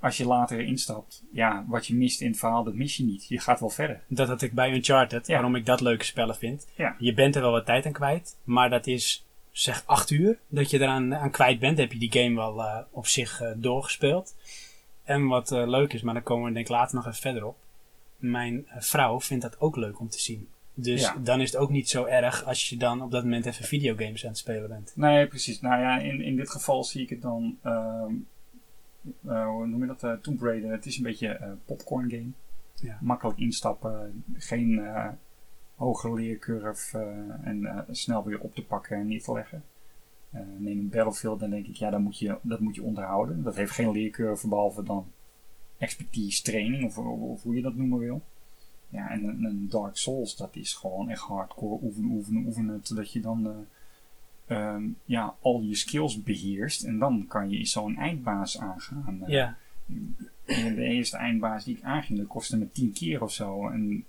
als 0.00 0.16
je 0.16 0.26
later 0.26 0.60
instapt, 0.60 1.22
ja, 1.32 1.64
wat 1.68 1.86
je 1.86 1.94
mist 1.94 2.20
in 2.20 2.30
het 2.30 2.38
verhaal, 2.38 2.64
dat 2.64 2.74
mis 2.74 2.96
je 2.96 3.04
niet. 3.04 3.28
Je 3.28 3.38
gaat 3.40 3.60
wel 3.60 3.70
verder. 3.70 4.00
Dat 4.08 4.28
had 4.28 4.42
ik 4.42 4.52
bij 4.52 4.72
Uncharted, 4.72 5.26
Ja. 5.26 5.32
waarom 5.32 5.56
ik 5.56 5.66
dat 5.66 5.80
leuke 5.80 6.04
spellen 6.04 6.36
vind. 6.36 6.66
Ja. 6.74 6.96
Je 6.98 7.14
bent 7.14 7.34
er 7.34 7.42
wel 7.42 7.50
wat 7.50 7.66
tijd 7.66 7.86
aan 7.86 7.92
kwijt, 7.92 8.36
maar 8.44 8.70
dat 8.70 8.86
is 8.86 9.24
zeg 9.50 9.82
acht 9.86 10.10
uur 10.10 10.38
dat 10.48 10.70
je 10.70 10.80
eraan 10.80 11.14
aan 11.14 11.30
kwijt 11.30 11.58
bent. 11.58 11.78
heb 11.78 11.92
je 11.92 11.98
die 11.98 12.12
game 12.12 12.34
wel 12.34 12.62
eh, 12.62 12.78
op 12.90 13.06
zich 13.06 13.42
doorgespeeld. 13.56 14.34
En 15.04 15.26
wat 15.26 15.50
leuk 15.50 15.92
is, 15.92 16.02
maar 16.02 16.14
daar 16.14 16.22
komen 16.22 16.46
we 16.48 16.52
denk 16.52 16.66
ik 16.66 16.72
later 16.72 16.94
nog 16.94 17.06
even 17.06 17.20
verder 17.20 17.44
op. 17.46 17.56
Mijn 18.16 18.66
vrouw 18.78 19.20
vindt 19.20 19.42
dat 19.42 19.60
ook 19.60 19.76
leuk 19.76 20.00
om 20.00 20.08
te 20.08 20.20
zien. 20.20 20.48
Dus 20.78 21.00
Ja. 21.00 21.16
dan 21.22 21.40
is 21.40 21.52
het 21.52 21.60
ook 21.60 21.70
niet 21.70 21.88
zo 21.88 22.04
erg 22.04 22.44
als 22.44 22.68
je 22.68 22.76
dan 22.76 23.02
op 23.02 23.10
dat 23.10 23.22
moment 23.22 23.46
even 23.46 23.64
videogames 23.64 24.22
aan 24.24 24.30
het 24.30 24.38
spelen 24.38 24.68
bent. 24.68 24.92
Nee, 24.94 25.26
precies. 25.26 25.60
Nou 25.60 25.80
ja, 25.80 25.98
in, 25.98 26.20
in 26.22 26.36
dit 26.36 26.50
geval 26.50 26.84
zie 26.84 27.02
ik 27.02 27.10
het 27.10 27.22
dan, 27.22 27.58
ehm, 27.62 28.14
eh, 29.26 29.46
hoe 29.46 29.66
noem 29.66 29.80
je 29.80 29.86
dat, 29.86 30.02
eh, 30.04 30.12
Tomb 30.12 30.40
Raider. 30.42 30.70
Het 30.70 30.86
is 30.86 30.96
een 30.96 31.02
beetje 31.02 31.28
eh 31.28 31.50
popcorn 31.64 32.10
game. 32.10 32.30
Ja. 32.74 32.98
Makkelijk 33.00 33.38
instappen, 33.38 34.24
geen 34.36 34.80
hoge 35.74 36.12
leercurve 36.12 37.14
en 37.42 37.84
snel 37.90 38.24
weer 38.24 38.40
op 38.40 38.54
te 38.54 38.64
pakken 38.64 38.96
en 38.96 39.06
neer 39.06 39.22
te 39.22 39.32
leggen. 39.32 39.62
Neem 40.58 40.78
een 40.78 40.88
Battlefield, 40.88 41.40
dan 41.40 41.50
denk 41.50 41.66
ik, 41.66 41.74
ja, 41.74 41.90
dat 41.90 42.00
moet, 42.00 42.18
je, 42.18 42.38
dat 42.42 42.60
moet 42.60 42.74
je 42.74 42.82
onderhouden. 42.82 43.42
Dat 43.42 43.56
heeft 43.56 43.72
geen 43.72 43.90
leercurve, 43.90 44.48
behalve 44.48 44.82
dan 44.82 45.06
expertise 45.78 46.42
training, 46.42 46.84
of, 46.84 46.98
of, 46.98 47.20
of 47.20 47.42
hoe 47.42 47.54
je 47.54 47.62
dat 47.62 47.74
noemen 47.74 47.98
wil. 47.98 48.22
Ja, 48.88 49.10
en 49.10 49.24
een, 49.24 49.44
een 49.44 49.68
Dark 49.68 49.96
Souls, 49.96 50.36
dat 50.36 50.56
is 50.56 50.74
gewoon 50.74 51.10
echt 51.10 51.20
hardcore 51.20 51.78
oefenen, 51.82 52.10
oefenen, 52.10 52.44
oefenen, 52.46 52.80
totdat 52.80 53.12
je 53.12 53.20
dan 53.20 53.46
eh, 53.46 53.54
ehm, 54.56 54.82
ja, 55.04 55.34
al 55.40 55.60
je 55.60 55.74
skills 55.74 56.22
beheerst. 56.22 56.84
En 56.84 56.98
dan 56.98 57.24
kan 57.28 57.50
je 57.50 57.64
zo'n 57.66 57.96
eindbaas 57.96 58.58
aangaan. 58.58 59.18
Eh, 59.22 59.28
Ja, 59.28 59.56
en 60.44 60.74
de 60.74 60.82
eerste 60.82 61.16
eindbaas 61.16 61.64
die 61.64 61.76
ik 61.76 61.82
aanging, 61.82 62.18
dat 62.18 62.26
kostte 62.28 62.56
me 62.56 62.70
10 62.70 62.92
keer 62.92 63.22
of 63.22 63.32
zo. 63.32 63.68
En 63.68 64.04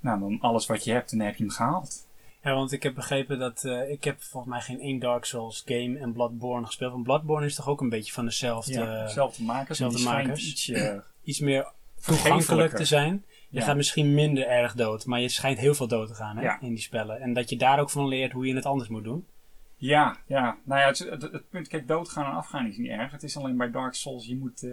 nou, 0.00 0.20
dan 0.20 0.38
alles 0.40 0.66
wat 0.66 0.84
je 0.84 0.92
hebt, 0.92 1.10
dan 1.10 1.20
heb 1.20 1.36
je 1.36 1.42
hem 1.44 1.52
gehaald. 1.52 2.06
Ja, 2.42 2.54
want 2.54 2.72
ik 2.72 2.82
heb 2.82 2.94
begrepen 2.94 3.38
dat 3.38 3.64
ik 3.64 3.88
ik 3.88 4.04
heb 4.04 4.22
volgens 4.22 4.52
mij 4.52 4.60
geen 4.62 4.80
één 4.80 4.98
Dark 4.98 5.24
Souls 5.24 5.62
game 5.66 5.98
en 5.98 6.12
Bloodborne 6.12 6.66
gespeeld. 6.66 6.92
Want 6.92 7.04
Bloodborne 7.04 7.46
is 7.46 7.54
toch 7.54 7.68
ook 7.68 7.80
een 7.80 7.88
beetje 7.88 8.12
van 8.12 8.24
dezelfde, 8.24 8.72
Ja, 8.72 9.08
zelfde 9.08 9.42
makers, 9.42 9.68
maar 9.68 9.76
zelfde 9.76 9.96
die 9.98 10.06
schijnt 10.06 10.26
makers. 10.26 10.48
iets 10.50 10.68
eh, 10.68 10.96
iets 11.30 11.40
meer 11.40 11.72
toegankelijk 12.04 12.76
te 12.76 12.84
zijn. 12.84 13.24
Je 13.56 13.62
Ja. 13.62 13.68
gaat 13.68 13.76
misschien 13.76 14.14
minder 14.14 14.46
erg 14.46 14.74
dood, 14.74 15.06
maar 15.06 15.20
je 15.20 15.28
schijnt 15.28 15.58
heel 15.58 15.74
veel 15.74 15.88
dood 15.88 16.08
te 16.08 16.14
gaan 16.14 16.36
hè, 16.36 16.56
in 16.60 16.68
die 16.68 16.78
spellen. 16.82 17.20
En 17.20 17.32
dat 17.32 17.50
je 17.50 17.56
daar 17.56 17.80
ook 17.80 17.90
van 17.90 18.08
leert 18.08 18.32
hoe 18.32 18.46
je 18.46 18.54
het 18.54 18.66
anders 18.66 18.88
moet 18.88 19.04
doen. 19.04 19.26
Ja, 19.76 20.16
ja. 20.26 20.58
Nou 20.64 20.80
ja, 20.80 20.86
het, 20.86 20.98
het, 20.98 21.22
het 21.22 21.48
punt, 21.48 21.68
kijk, 21.68 21.88
doodgaan 21.88 22.24
en 22.24 22.32
afgaan 22.32 22.66
is 22.66 22.76
niet 22.76 22.90
erg. 22.90 23.12
Het 23.12 23.22
is 23.22 23.36
alleen 23.36 23.56
bij 23.56 23.70
Dark 23.70 23.94
Souls, 23.94 24.26
je 24.26 24.36
moet, 24.36 24.62
eh, 24.62 24.70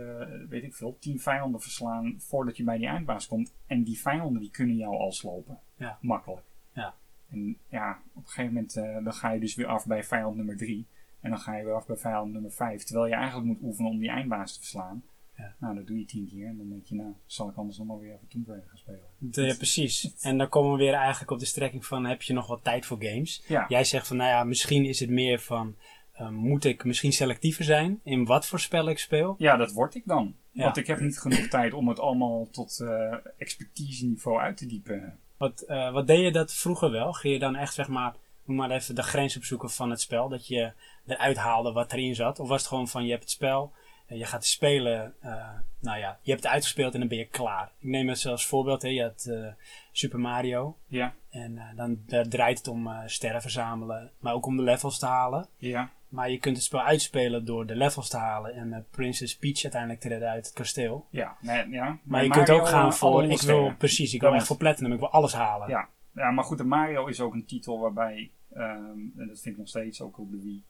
weet 0.49 0.63
ik 0.63 0.73
veel, 0.73 0.97
10 0.99 1.19
vijanden 1.19 1.61
verslaan 1.61 2.15
voordat 2.17 2.57
je 2.57 2.63
bij 2.63 2.77
die 2.77 2.87
eindbaas 2.87 3.27
komt. 3.27 3.53
En 3.67 3.83
die 3.83 3.99
vijanden 3.99 4.41
die 4.41 4.51
kunnen 4.51 4.75
jou 4.75 4.95
al 4.95 5.11
slopen. 5.11 5.59
Ja. 5.77 5.97
Makkelijk. 6.01 6.41
Ja. 6.73 6.93
En 7.29 7.57
ja, 7.69 7.99
op 8.13 8.23
een 8.23 8.29
gegeven 8.29 8.53
moment 8.53 8.75
eh, 8.75 9.03
dan 9.03 9.13
ga 9.13 9.31
je 9.31 9.39
dus 9.39 9.55
weer 9.55 9.67
af 9.67 9.85
bij 9.85 10.03
vijand 10.03 10.35
nummer 10.35 10.57
3. 10.57 10.85
En 11.21 11.29
dan 11.29 11.39
ga 11.39 11.55
je 11.55 11.63
weer 11.63 11.73
af 11.75 11.85
bij 11.85 11.97
vijand 11.97 12.31
nummer 12.33 12.51
5. 12.51 12.83
Terwijl 12.83 13.07
je 13.07 13.15
eigenlijk 13.15 13.47
moet 13.47 13.61
oefenen 13.61 13.91
om 13.91 13.99
die 13.99 14.09
eindbaas 14.09 14.53
te 14.53 14.59
verslaan. 14.59 15.03
Ja. 15.37 15.55
Nou, 15.59 15.75
dat 15.75 15.87
doe 15.87 15.99
je 15.99 16.05
10 16.05 16.27
keer. 16.27 16.47
En 16.47 16.57
dan 16.57 16.69
denk 16.69 16.85
je, 16.85 16.95
nou, 16.95 17.13
zal 17.25 17.49
ik 17.49 17.55
anders 17.55 17.77
nog 17.77 17.87
maar 17.87 17.99
weer 17.99 18.13
even 18.13 18.27
Tomb 18.27 18.47
Raider 18.47 18.69
gaan 18.69 18.77
spelen. 18.77 19.03
De, 19.17 19.55
precies. 19.57 20.13
En 20.21 20.37
dan 20.37 20.49
komen 20.49 20.71
we 20.71 20.77
weer 20.77 20.93
eigenlijk 20.93 21.31
op 21.31 21.39
de 21.39 21.45
strekking 21.45 21.85
van 21.85 22.05
heb 22.05 22.21
je 22.21 22.33
nog 22.33 22.47
wat 22.47 22.63
tijd 22.63 22.85
voor 22.85 23.03
games? 23.03 23.43
Ja. 23.47 23.65
Jij 23.67 23.83
zegt 23.83 24.07
van 24.07 24.17
nou 24.17 24.29
ja, 24.29 24.43
misschien 24.43 24.85
is 24.85 24.99
het 24.99 25.09
meer 25.09 25.39
van 25.39 25.75
eh, 26.13 26.29
moet 26.29 26.65
ik 26.65 26.83
misschien 26.83 27.13
selectiever 27.13 27.63
zijn 27.63 27.99
in 28.03 28.25
wat 28.25 28.45
voor 28.45 28.59
spellen 28.59 28.91
ik 28.91 28.99
speel? 28.99 29.35
Ja, 29.37 29.57
dat 29.57 29.71
word 29.71 29.95
ik 29.95 30.05
dan. 30.05 30.35
Ja. 30.51 30.63
Want 30.63 30.77
ik 30.77 30.87
heb 30.87 30.99
niet 30.99 31.19
genoeg 31.19 31.47
tijd 31.47 31.73
om 31.73 31.87
het 31.87 31.99
allemaal 31.99 32.49
tot 32.49 32.79
eh 32.79 33.15
expertise 33.37 34.05
niveau 34.05 34.39
uit 34.39 34.57
te 34.57 34.65
diepen. 34.65 35.19
Wat, 35.37 35.61
eh, 35.61 35.91
wat 35.91 36.07
deed 36.07 36.23
je 36.23 36.31
dat 36.31 36.53
vroeger 36.53 36.91
wel? 36.91 37.13
Ging 37.13 37.33
je 37.33 37.39
dan 37.39 37.55
echt 37.55 37.73
zeg 37.73 37.87
maar, 37.87 38.15
noem 38.45 38.57
maar 38.57 38.71
even 38.71 38.95
de 38.95 39.03
grens 39.03 39.37
opzoeken 39.37 39.69
van 39.69 39.89
het 39.89 40.01
spel? 40.01 40.29
Dat 40.29 40.47
je 40.47 40.71
eruit 41.05 41.37
haalde 41.37 41.71
wat 41.71 41.93
erin 41.93 42.15
zat? 42.15 42.39
Of 42.39 42.47
was 42.47 42.59
het 42.59 42.69
gewoon 42.69 42.87
van 42.87 43.03
je 43.03 43.11
hebt 43.11 43.23
het 43.23 43.31
spel, 43.31 43.73
je 44.17 44.25
gaat 44.25 44.39
het 44.39 44.45
spelen, 44.45 45.13
eh, 45.19 45.49
nou 45.79 45.99
ja, 45.99 46.19
je 46.21 46.31
hebt 46.31 46.43
het 46.43 46.53
uitgespeeld 46.53 46.93
en 46.93 46.99
dan 46.99 47.09
ben 47.09 47.17
je 47.17 47.27
klaar. 47.27 47.71
Ik 47.79 47.89
neem 47.89 48.09
het 48.09 48.25
als 48.25 48.45
voorbeeld, 48.45 48.81
hè. 48.81 48.87
je 48.87 49.01
had 49.01 49.25
eh, 49.25 49.47
Super 49.91 50.19
Mario. 50.19 50.77
Ja, 50.87 51.13
En 51.29 51.57
eh, 51.57 51.75
dan 51.75 52.03
daar 52.05 52.27
draait 52.27 52.57
het 52.57 52.67
om 52.67 52.89
sterren 53.05 53.41
verzamelen, 53.41 54.11
maar 54.19 54.33
ook 54.33 54.45
om 54.45 54.57
de 54.57 54.63
levels 54.63 54.99
te 54.99 55.05
halen. 55.05 55.47
ja, 55.57 55.91
Maar 56.07 56.29
je 56.29 56.39
kunt 56.39 56.55
het 56.55 56.65
spel 56.65 56.81
uitspelen 56.81 57.45
door 57.45 57.65
de 57.65 57.75
levels 57.75 58.09
te 58.09 58.17
halen 58.17 58.53
en 58.53 58.85
Princess 58.91 59.37
Peach 59.37 59.63
uiteindelijk 59.63 60.01
te 60.01 60.07
redden 60.07 60.29
uit 60.29 60.45
het 60.45 60.55
kasteel. 60.55 61.07
ja. 61.09 61.37
Nee, 61.41 61.69
ja. 61.69 61.99
Maar 62.03 62.23
je 62.23 62.29
Mario, 62.29 62.43
kunt 62.43 62.59
ook 62.59 62.67
gaan 62.67 62.93
voor, 62.93 63.23
ik 63.23 63.41
wil 63.41 63.73
precies, 63.77 64.13
ik 64.13 64.21
wil 64.21 64.33
echt 64.33 64.47
voor 64.47 64.57
platinum, 64.57 64.93
ik 64.93 64.99
wil 64.99 65.11
alles 65.11 65.33
halen. 65.33 65.69
Ja. 65.69 65.89
ja, 66.15 66.31
maar 66.31 66.43
goed, 66.43 66.57
de 66.57 66.63
Mario 66.63 67.05
is 67.05 67.19
ook 67.19 67.33
een 67.33 67.45
titel 67.45 67.79
waarbij, 67.79 68.31
ehm, 68.53 68.99
en 69.17 69.27
dat 69.27 69.39
vind 69.39 69.45
ik 69.45 69.57
nog 69.57 69.67
steeds 69.67 70.01
ook 70.01 70.19
op 70.19 70.31
de 70.31 70.41
Wii, 70.41 70.63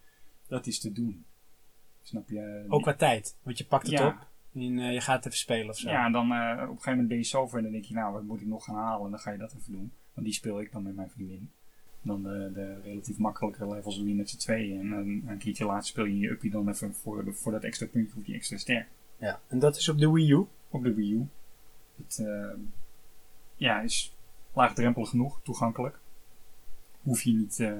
dat 0.48 0.68
is 0.68 0.80
te 0.80 0.92
doen. 0.92 1.26
Snap 2.04 2.30
je? 2.30 2.66
Ook 2.68 2.82
qua 2.82 2.94
tijd, 2.94 3.36
want 3.42 3.58
je 3.58 3.66
pakt 3.66 3.88
het 3.88 4.00
Ja. 4.00 4.08
op 4.08 4.28
en 4.54 4.80
eh, 4.80 4.94
je 4.94 5.02
gaat 5.02 5.16
het 5.16 5.26
even 5.26 5.38
spelen 5.38 5.70
of 5.70 5.78
zo. 5.78 5.90
Ja, 5.90 6.06
en 6.06 6.12
dan 6.12 6.32
eh, 6.32 6.52
op 6.54 6.60
een 6.60 6.68
gegeven 6.68 6.92
moment 6.92 7.08
ben 7.08 7.18
je 7.18 7.24
zover 7.24 7.58
en 7.58 7.64
dan 7.64 7.72
denk 7.72 7.86
je, 7.86 7.94
nou, 7.94 8.14
wat 8.14 8.24
moet 8.24 8.42
ik 8.42 8.48
nog 8.48 8.64
gaan 8.64 8.76
halen? 8.76 9.06
En 9.06 9.12
dan 9.12 9.20
ga 9.20 9.32
je 9.32 9.38
dat 9.38 9.54
even 9.56 9.72
doen. 9.72 9.92
Want 10.14 10.26
die 10.26 10.36
speel 10.36 10.62
ik 10.62 10.72
dan 10.72 10.84
met 10.84 10.96
mijn 10.96 11.10
vriendin. 11.10 11.52
Dan 12.02 12.24
de, 12.24 12.52
de 12.54 12.82
relatief 12.82 13.18
makkelijke 13.18 13.68
levels 13.68 13.98
doe 13.98 14.08
je 14.08 14.16
met 14.16 14.30
z'n 14.30 14.38
tweeën. 14.38 14.80
En 14.80 14.92
een, 14.92 15.24
een 15.28 15.38
keertje 15.38 15.66
later 15.66 15.88
speel 15.88 16.06
je 16.06 16.18
je 16.18 16.30
uppie 16.30 16.52
dan 16.52 16.70
even 16.70 16.94
voor, 16.96 17.26
de, 17.26 17.34
voor 17.34 17.52
dat 17.52 17.64
extra 17.64 17.88
puntje 17.88 18.18
of 18.18 18.24
die 18.24 18.36
extra 18.36 18.58
ster. 18.58 18.88
Ja. 19.18 19.40
En 19.48 19.60
dat 19.60 19.76
is 19.76 19.90
op 19.90 19.98
de 19.98 20.12
Wii 20.12 20.32
U. 20.32 20.46
Op 20.70 20.84
de 20.84 20.94
Wii 20.94 21.14
U. 21.14 21.28
Het 21.98 22.18
eh, 22.20 22.60
ja, 23.56 23.82
is 23.82 24.16
laagdrempelig 24.54 25.10
genoeg, 25.10 25.42
toegankelijk. 25.44 26.00
Hoef 27.02 27.22
je 27.22 27.34
niet 27.34 27.60
eh, 27.60 27.74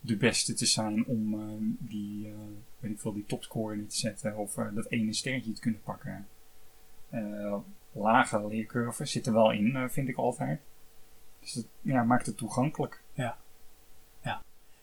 de 0.00 0.16
beste 0.16 0.54
te 0.54 0.66
zijn 0.66 1.06
om 1.06 1.34
eh, 1.34 1.56
die, 1.78 2.26
eh, 2.26 2.34
weet 2.78 2.90
ik 2.90 3.00
veel, 3.00 3.12
die 3.12 3.26
topscore 3.26 3.74
in 3.74 3.86
te 3.86 3.96
zetten 3.96 4.36
of 4.36 4.56
eh, 4.56 4.66
dat 4.74 4.86
ene 4.86 5.12
sterretje 5.12 5.52
te 5.52 5.60
kunnen 5.60 5.82
pakken. 5.82 6.28
Lage 7.92 8.64
zit 8.98 9.26
er 9.26 9.32
wel 9.32 9.52
in, 9.52 9.88
vind 9.90 10.08
ik 10.08 10.16
altijd. 10.16 10.60
Dus 11.40 11.52
dat 11.52 11.66
ja, 11.80 12.02
maakt 12.02 12.26
het 12.26 12.36
toegankelijk. 12.36 13.02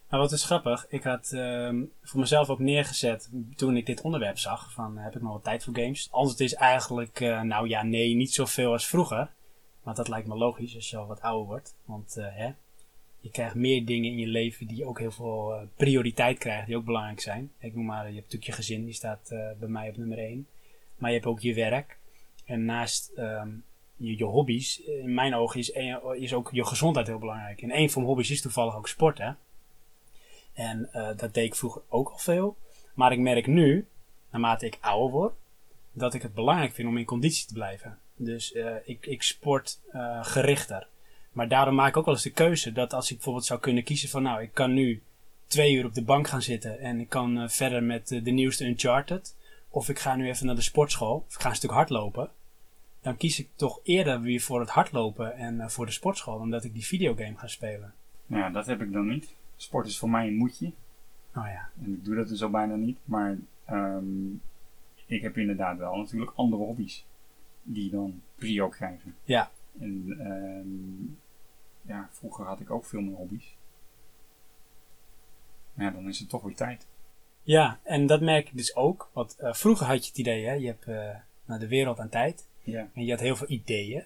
Nou, 0.09 0.21
wat 0.21 0.31
is 0.31 0.45
grappig, 0.45 0.85
ik 0.89 1.03
had 1.03 1.31
ehm, 1.31 1.83
voor 2.03 2.19
mezelf 2.19 2.49
ook 2.49 2.59
neergezet 2.59 3.29
toen 3.55 3.77
ik 3.77 3.85
dit 3.85 4.01
onderwerp 4.01 4.37
zag, 4.37 4.73
van 4.73 4.97
heb 4.97 5.15
ik 5.15 5.21
nog 5.21 5.33
wat 5.33 5.43
tijd 5.43 5.63
voor 5.63 5.75
games? 5.75 6.07
Antwoord 6.11 6.39
is 6.39 6.53
eigenlijk, 6.53 7.19
nou 7.19 7.67
ja, 7.67 7.83
nee, 7.83 8.15
niet 8.15 8.33
zoveel 8.33 8.71
als 8.71 8.87
vroeger. 8.87 9.31
Want 9.83 9.97
dat 9.97 10.07
lijkt 10.07 10.27
me 10.27 10.35
logisch 10.35 10.75
als 10.75 10.89
je 10.89 10.97
al 10.97 11.07
wat 11.07 11.21
ouder 11.21 11.45
wordt. 11.47 11.75
Want 11.85 12.13
hè, 12.13 12.51
je 13.27 13.33
krijgt 13.33 13.55
meer 13.55 13.85
dingen 13.85 14.11
in 14.11 14.17
je 14.17 14.27
leven 14.27 14.67
die 14.67 14.85
ook 14.85 14.99
heel 14.99 15.11
veel 15.11 15.53
eh, 15.53 15.61
prioriteit 15.75 16.37
krijgen, 16.37 16.65
die 16.65 16.77
ook 16.77 16.85
belangrijk 16.85 17.19
zijn. 17.19 17.51
Ik 17.59 17.75
noem 17.75 17.85
maar, 17.85 18.07
je 18.07 18.15
hebt 18.15 18.15
natuurlijk 18.15 18.45
je 18.45 18.51
gezin, 18.51 18.85
die 18.85 18.93
staat 18.93 19.29
eh, 19.31 19.51
bij 19.59 19.69
mij 19.69 19.89
op 19.89 19.97
nummer 19.97 20.17
1. 20.17 20.47
Maar 20.97 21.09
je 21.09 21.15
hebt 21.15 21.27
ook 21.27 21.39
je 21.39 21.53
werk. 21.53 21.97
En 22.45 22.65
naast 22.65 23.11
ehm, 23.15 23.49
je, 23.95 24.17
je 24.17 24.23
hobby's, 24.23 24.77
in 24.77 25.13
mijn 25.13 25.35
ogen 25.35 25.59
is, 25.59 25.71
is 26.19 26.33
ook 26.33 26.49
je 26.51 26.65
gezondheid 26.65 27.07
heel 27.07 27.19
belangrijk. 27.19 27.61
En 27.61 27.77
een 27.77 27.89
van 27.89 28.01
mijn 28.01 28.13
hobby's 28.13 28.31
is 28.31 28.41
toevallig 28.41 28.75
ook 28.75 28.87
sporten. 28.87 29.37
En 30.53 30.89
eh, 30.91 31.17
dat 31.17 31.33
deed 31.33 31.45
ik 31.45 31.55
vroeger 31.55 31.81
ook 31.87 32.09
al 32.09 32.17
veel. 32.17 32.57
Maar 32.93 33.11
ik 33.11 33.19
merk 33.19 33.47
nu, 33.47 33.87
naarmate 34.31 34.65
ik 34.65 34.77
ouder 34.81 35.11
word, 35.11 35.33
dat 35.91 36.13
ik 36.13 36.21
het 36.21 36.33
belangrijk 36.33 36.73
vind 36.73 36.87
om 36.87 36.97
in 36.97 37.05
conditie 37.05 37.47
te 37.47 37.53
blijven. 37.53 37.99
Dus 38.15 38.53
eh, 38.53 38.75
ik, 38.83 39.05
ik 39.05 39.23
sport 39.23 39.79
eh, 39.91 40.25
gerichter. 40.25 40.87
Maar 41.37 41.47
daarom 41.47 41.75
maak 41.75 41.89
ik 41.89 41.97
ook 41.97 42.05
wel 42.05 42.13
eens 42.13 42.23
de 42.23 42.31
keuze 42.31 42.71
dat 42.71 42.93
als 42.93 43.09
ik 43.09 43.15
bijvoorbeeld 43.15 43.45
zou 43.45 43.59
kunnen 43.59 43.83
kiezen 43.83 44.09
van 44.09 44.23
nou, 44.23 44.41
ik 44.41 44.53
kan 44.53 44.73
nu 44.73 45.01
twee 45.47 45.73
uur 45.73 45.85
op 45.85 45.93
de 45.93 46.03
bank 46.03 46.27
gaan 46.27 46.41
zitten 46.41 46.79
en 46.79 46.99
ik 46.99 47.09
kan 47.09 47.37
eh, 47.37 47.47
verder 47.47 47.83
met 47.83 48.11
eh, 48.11 48.23
de 48.23 48.31
nieuwste 48.31 48.65
Uncharted. 48.65 49.35
Of 49.69 49.89
ik 49.89 49.99
ga 49.99 50.15
nu 50.15 50.27
even 50.27 50.45
naar 50.45 50.55
de 50.55 50.61
sportschool, 50.61 51.25
of 51.27 51.35
ik 51.35 51.41
ga 51.41 51.49
een 51.49 51.55
stuk 51.55 51.69
hardlopen. 51.69 52.29
Dan 53.01 53.17
kies 53.17 53.39
ik 53.39 53.49
toch 53.55 53.79
eerder 53.83 54.21
weer 54.21 54.41
voor 54.41 54.59
het 54.59 54.69
hardlopen 54.69 55.35
en 55.35 55.59
eh, 55.59 55.67
voor 55.67 55.85
de 55.85 55.91
sportschool, 55.91 56.37
dan 56.37 56.49
dat 56.49 56.63
ik 56.63 56.73
die 56.73 56.85
videogame 56.85 57.37
ga 57.37 57.47
spelen. 57.47 57.93
Nou 58.25 58.43
ja, 58.43 58.49
dat 58.49 58.65
heb 58.65 58.81
ik 58.81 58.91
dan 58.91 59.07
niet. 59.07 59.33
Sport 59.55 59.87
is 59.87 59.97
voor 59.97 60.09
mij 60.09 60.27
een 60.27 60.37
moedje. 60.37 60.71
Nou 61.33 61.47
ja, 61.47 61.69
En 61.83 61.93
ik 61.93 62.05
doe 62.05 62.15
dat 62.15 62.27
dus 62.27 62.43
al 62.43 62.49
bijna 62.49 62.75
niet. 62.75 62.97
Maar 63.03 63.37
ehm, 63.65 64.29
ik 65.05 65.21
heb 65.21 65.37
inderdaad 65.37 65.77
wel 65.77 65.97
natuurlijk 65.97 66.31
andere 66.35 66.63
hobby's. 66.63 67.05
Die 67.63 67.89
dan 67.89 68.21
prio 68.35 68.69
krijgen. 68.69 69.15
ja, 69.23 69.51
En 69.79 70.15
ehm, 70.19 71.25
ja, 71.87 72.09
vroeger 72.11 72.45
had 72.45 72.59
ik 72.59 72.71
ook 72.71 72.85
veel 72.85 73.01
meer 73.01 73.15
hobby's. 73.15 73.55
Maar 75.73 75.85
ja, 75.85 75.91
dan 75.91 76.07
is 76.07 76.19
het 76.19 76.29
toch 76.29 76.41
weer 76.41 76.55
tijd. 76.55 76.87
ja, 77.43 77.79
en 77.83 78.07
dat 78.07 78.21
merk 78.21 78.47
ik 78.47 78.57
dus 78.57 78.75
ook. 78.75 79.09
Want 79.13 79.35
eh, 79.35 79.53
vroeger 79.53 79.85
had 79.85 80.03
je 80.03 80.09
het 80.09 80.17
idee, 80.17 80.45
hè, 80.45 80.53
je 80.53 80.65
hebt 80.65 80.87
eh, 80.87 81.15
naar 81.45 81.59
de 81.59 81.67
wereld 81.67 81.99
aan 81.99 82.09
tijd. 82.09 82.47
Ja. 82.63 82.89
En 82.93 83.05
je 83.05 83.11
had 83.11 83.19
heel 83.19 83.35
veel 83.35 83.49
ideeën. 83.49 84.03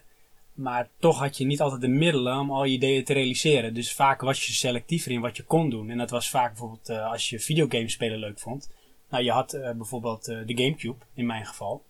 Maar 0.53 0.89
toch 0.99 1.19
had 1.19 1.37
je 1.37 1.45
niet 1.45 1.61
altijd 1.61 1.81
de 1.81 1.87
middelen 1.87 2.39
om 2.39 2.51
al 2.51 2.63
je 2.63 2.73
ideeën 2.73 3.03
te 3.03 3.13
realiseren. 3.13 3.73
Dus 3.73 3.93
vaak 3.93 4.21
was 4.21 4.45
je 4.47 4.53
selectiever 4.53 5.11
in 5.11 5.21
wat 5.21 5.37
je 5.37 5.43
kon 5.43 5.69
doen. 5.69 5.89
En 5.89 5.97
dat 5.97 6.09
was 6.09 6.29
vaak 6.29 6.49
bijvoorbeeld 6.49 6.89
eh, 6.89 7.11
als 7.11 7.29
je 7.29 7.39
videogames 7.39 7.93
spelen 7.93 8.19
leuk 8.19 8.39
vond. 8.39 8.69
Nou, 9.09 9.23
je 9.23 9.31
had 9.31 9.51
bijvoorbeeld 9.61 10.25
de 10.25 10.43
Gamecube, 10.55 11.05
in 11.13 11.25
mijn 11.25 11.45
geval. 11.45 11.83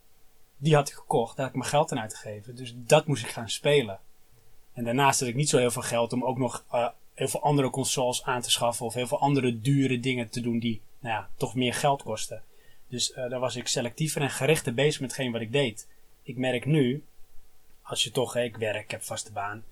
Die 0.58 0.76
had 0.76 0.90
ik 0.90 0.94
gekocht, 0.94 1.36
daar 1.36 1.46
had 1.46 1.56
ik 1.56 1.60
mijn 1.60 1.72
geld 1.72 1.92
aan 1.92 2.00
uitgegeven. 2.00 2.56
Dus 2.56 2.74
dat 2.78 3.08
moest 3.08 3.24
ik 3.24 3.30
gaan 3.30 3.50
spelen. 3.50 4.00
En 4.74 4.84
daarnaast 4.84 5.20
had 5.20 5.30
ik 5.30 5.36
niet 5.36 5.50
zo 5.50 5.58
heel 5.58 5.72
veel 5.72 5.82
geld 5.82 6.14
om 6.14 6.24
ook 6.24 6.38
nog 6.38 6.66
eh, 6.72 6.88
heel 7.14 7.28
veel 7.28 7.42
andere 7.42 7.70
consoles 7.70 8.24
aan 8.24 8.42
te 8.42 8.52
schaffen. 8.52 8.86
Of 8.86 8.94
heel 8.94 9.08
veel 9.08 9.20
andere 9.20 9.62
dure 9.62 10.00
dingen 10.00 10.30
te 10.30 10.42
doen 10.42 10.60
die 10.60 10.82
nou 11.00 11.16
ja, 11.16 11.30
toch 11.38 11.56
meer 11.56 11.74
geld 11.74 12.04
kosten. 12.04 12.44
Dus 12.88 13.14
eh 13.14 13.30
daar 13.30 13.40
was 13.40 13.56
ik 13.56 13.68
selectiever 13.68 14.22
en 14.22 14.30
gerichter 14.30 14.74
bezig 14.74 15.02
met 15.02 15.12
hetgeen 15.12 15.32
wat 15.32 15.42
ik 15.42 15.52
deed. 15.52 15.88
Ik 16.24 16.38
merk 16.38 16.66
nu, 16.66 17.04
als 17.82 18.04
je 18.04 18.12
toch, 18.12 18.36
ik 18.36 18.58
werk, 18.58 18.84
ik 18.84 18.92
heb 18.92 19.04
vaste 19.04 19.32
baan. 19.32 19.64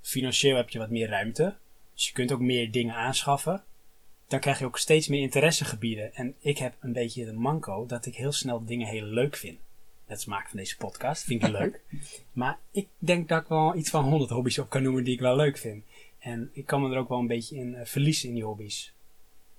Financieel 0.00 0.56
heb 0.56 0.70
je 0.70 0.78
wat 0.78 0.90
meer 0.90 1.08
ruimte. 1.08 1.54
Dus 1.94 2.06
je 2.06 2.12
kunt 2.12 2.32
ook 2.32 2.40
meer 2.40 2.70
dingen 2.70 2.94
aanschaffen. 2.94 3.64
Dan 4.26 4.40
krijg 4.40 4.58
je 4.58 4.64
ook 4.64 4.78
steeds 4.78 5.08
meer 5.08 5.20
interessegebieden. 5.20 6.14
En 6.14 6.34
ik 6.38 6.58
heb 6.58 6.74
een 6.80 6.92
beetje 6.92 7.24
de 7.24 7.32
manco 7.32 7.86
dat 7.86 8.06
ik 8.06 8.14
heel 8.14 8.32
snel 8.32 8.64
dingen 8.64 8.88
heel 8.88 9.04
leuk 9.04 9.36
vind. 9.36 9.58
Net 10.06 10.16
als 10.16 10.24
maken 10.26 10.48
van 10.48 10.58
deze 10.58 10.76
podcast, 10.76 11.24
vind 11.24 11.42
ik 11.42 11.48
leuk. 11.50 11.80
Maar 12.32 12.58
ik 12.70 12.88
denk 12.98 13.28
dat 13.28 13.42
ik 13.42 13.48
wel 13.48 13.76
iets 13.76 13.90
van 13.90 14.04
100 14.04 14.30
hobby's 14.30 14.58
op 14.58 14.70
kan 14.70 14.82
noemen 14.82 15.04
die 15.04 15.14
ik 15.14 15.20
wel 15.20 15.36
leuk 15.36 15.58
vind. 15.58 15.84
En 16.18 16.50
ik 16.52 16.66
kan 16.66 16.82
me 16.82 16.90
er 16.90 16.98
ook 16.98 17.08
wel 17.08 17.18
een 17.18 17.26
beetje 17.26 17.56
in 17.56 17.74
eh, 17.74 17.86
verliezen 17.86 18.28
in 18.28 18.34
die 18.34 18.44
hobby's. 18.44 18.92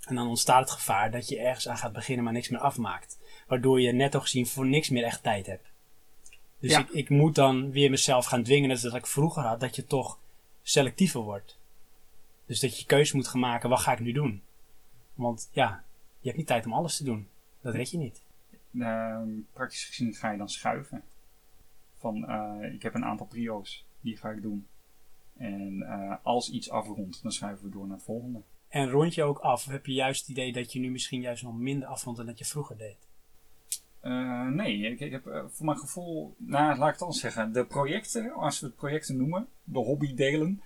En 0.06 0.16
dan 0.16 0.28
ontstaat 0.28 0.60
het 0.60 0.72
gevaar 0.72 1.12
dat 1.12 1.28
je 1.30 1.40
ergens 1.40 1.68
aan 1.68 1.78
gaat 1.78 1.94
beginnen, 1.94 2.24
maar 2.24 2.34
niks 2.34 2.50
meer 2.50 2.60
afmaakt. 2.60 3.18
Waardoor 3.48 3.82
je 3.82 3.92
netto 3.92 4.20
gezien 4.20 4.48
voor 4.48 4.66
niks 4.66 4.90
meer 4.90 5.04
echt 5.04 5.24
tijd 5.24 5.46
hebt. 5.46 5.68
Dus 6.60 6.72
Ja. 6.72 6.80
ik, 6.80 6.90
ik 6.90 7.10
moet 7.10 7.36
dan 7.36 7.72
weer 7.72 7.90
mezelf 7.90 8.26
gaan 8.26 8.44
dwingen, 8.44 8.70
net 8.70 8.80
zoals 8.80 8.96
ik 8.96 9.08
vroeger 9.08 9.44
had, 9.44 9.60
dat 9.60 9.76
je 9.76 9.86
toch 9.86 10.20
selectiever 10.64 11.22
wordt. 11.22 11.58
Dus 12.46 12.60
dat 12.60 12.80
je 12.80 12.86
keuze 12.86 13.16
moet 13.16 13.28
gaan 13.28 13.40
maken, 13.40 13.70
wat 13.70 13.80
ga 13.80 13.92
ik 13.92 14.00
nu 14.00 14.12
doen? 14.12 14.42
Want 15.14 15.50
ja, 15.52 15.84
je 16.20 16.26
hebt 16.26 16.38
niet 16.38 16.48
tijd 16.48 16.66
om 16.66 16.74
alles 16.74 16.98
te 16.98 17.04
doen. 17.04 17.28
Dat 17.62 17.74
red 17.76 17.92
je 17.92 17.98
niet. 17.98 18.22
Ehm, 18.80 19.30
praktisch 19.54 19.86
gezien 19.86 20.14
ga 20.14 20.32
je 20.32 20.38
dan 20.38 20.50
schuiven. 20.50 21.04
Van, 21.98 22.28
eh, 22.28 22.74
ik 22.74 22.82
heb 22.82 22.94
een 22.94 23.06
aantal 23.06 23.26
prio's, 23.26 23.86
die 24.02 24.18
ga 24.18 24.30
ik 24.30 24.42
doen. 24.42 24.68
En 25.38 25.82
eh, 25.82 26.16
als 26.24 26.50
iets 26.50 26.70
afrondt, 26.70 27.24
dan 27.24 27.32
schuiven 27.32 27.66
we 27.66 27.72
door 27.72 27.88
naar 27.88 27.96
het 27.96 28.06
volgende. 28.06 28.42
En 28.68 28.90
rond 28.90 29.14
je 29.14 29.24
ook 29.24 29.40
af? 29.40 29.66
Of 29.66 29.72
heb 29.72 29.86
je 29.86 29.94
juist 29.94 30.20
het 30.20 30.30
idee 30.30 30.54
dat 30.54 30.74
je 30.74 30.80
nu 30.80 30.90
misschien 30.90 31.22
juist 31.22 31.44
nog 31.44 31.58
minder 31.58 31.88
afrondt 31.88 32.18
dan 32.18 32.28
dat 32.28 32.40
je 32.40 32.46
vroeger 32.46 32.78
deed? 32.78 32.98
Eh, 34.00 34.48
nee, 34.48 34.78
ik, 34.78 35.00
ik 35.00 35.12
heb 35.12 35.50
voor 35.52 35.66
mijn 35.66 35.78
gevoel, 35.78 36.36
nou 36.38 36.78
laat 36.78 36.88
ik 36.88 36.94
het 36.94 37.02
anders 37.02 37.22
zeggen, 37.22 37.54
de 37.54 37.66
projecten, 37.66 38.34
als 38.34 38.60
we 38.60 38.66
het 38.66 38.76
projecten 38.76 39.18
noemen, 39.18 39.48
de 39.64 39.80
hobbydelen, 39.80 40.62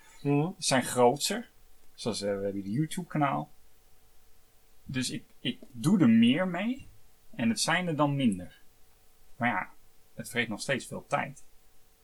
zijn 0.57 0.83
groter. 0.83 1.49
Zoals 1.93 2.19
we 2.19 2.27
hebben 2.27 2.63
de 2.63 2.71
YouTube 2.71 3.07
kanaal. 3.07 3.49
Dus 4.85 5.09
ik, 5.09 5.23
ik 5.39 5.59
doe 5.71 5.99
er 5.99 6.09
meer 6.09 6.47
mee 6.47 6.87
en 7.39 7.49
het 7.49 7.59
zijn 7.59 7.87
er 7.87 7.95
dan 7.95 8.15
minder. 8.15 8.61
Maar 9.35 9.49
ja, 9.49 9.69
het 10.13 10.29
vreet 10.29 10.47
nog 10.47 10.61
steeds 10.61 10.85
veel 10.85 11.05
tijd. 11.07 11.43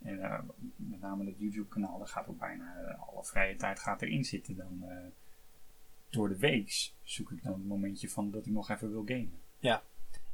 En 0.04 0.20
eh, 0.20 0.40
met 0.76 1.02
name 1.02 1.26
het 1.26 1.40
YouTube 1.40 1.68
kanaal, 1.68 1.98
daar 1.98 2.08
gaat 2.08 2.28
ook 2.28 2.40
bijna 2.40 2.76
eh, 2.76 3.10
alle 3.10 3.24
vrije 3.24 3.56
tijd 3.56 3.80
gaat 3.80 4.02
erin 4.02 4.24
zitten. 4.24 4.56
Dan, 4.56 4.84
eh, 4.90 4.98
door 6.10 6.30
de 6.30 6.38
week 6.38 6.92
zoek 7.04 7.32
ik 7.32 7.44
dan 7.44 7.54
een 7.54 7.68
momentje 7.68 8.10
van 8.10 8.32
dat 8.32 8.46
ik 8.46 8.52
nog 8.52 8.70
even 8.70 8.92
wil 8.92 9.04
gamen. 9.06 9.40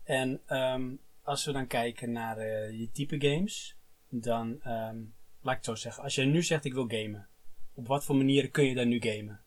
En 0.04 0.42
ehm, 0.46 0.96
als 1.24 1.46
we 1.46 1.52
dan 1.52 1.68
kijken 1.68 2.12
naar 2.12 2.40
je 2.72 2.92
type 2.92 3.20
games, 3.20 3.76
dan 4.10 4.62
ehm, 4.64 4.98
laat 5.42 5.52
ik 5.52 5.56
het 5.56 5.66
zo 5.66 5.76
zeggen. 5.76 6.04
Als 6.04 6.16
je 6.16 6.24
nu 6.24 6.44
zegt 6.44 6.66
ik 6.66 6.74
wil 6.74 6.88
gamen, 6.88 7.28
op 7.74 7.88
wat 7.88 8.06
voor 8.06 8.16
manieren 8.16 8.52
kun 8.52 8.66
je 8.66 8.76
dan 8.76 8.88
nu 8.88 9.02
gamen? 9.02 9.40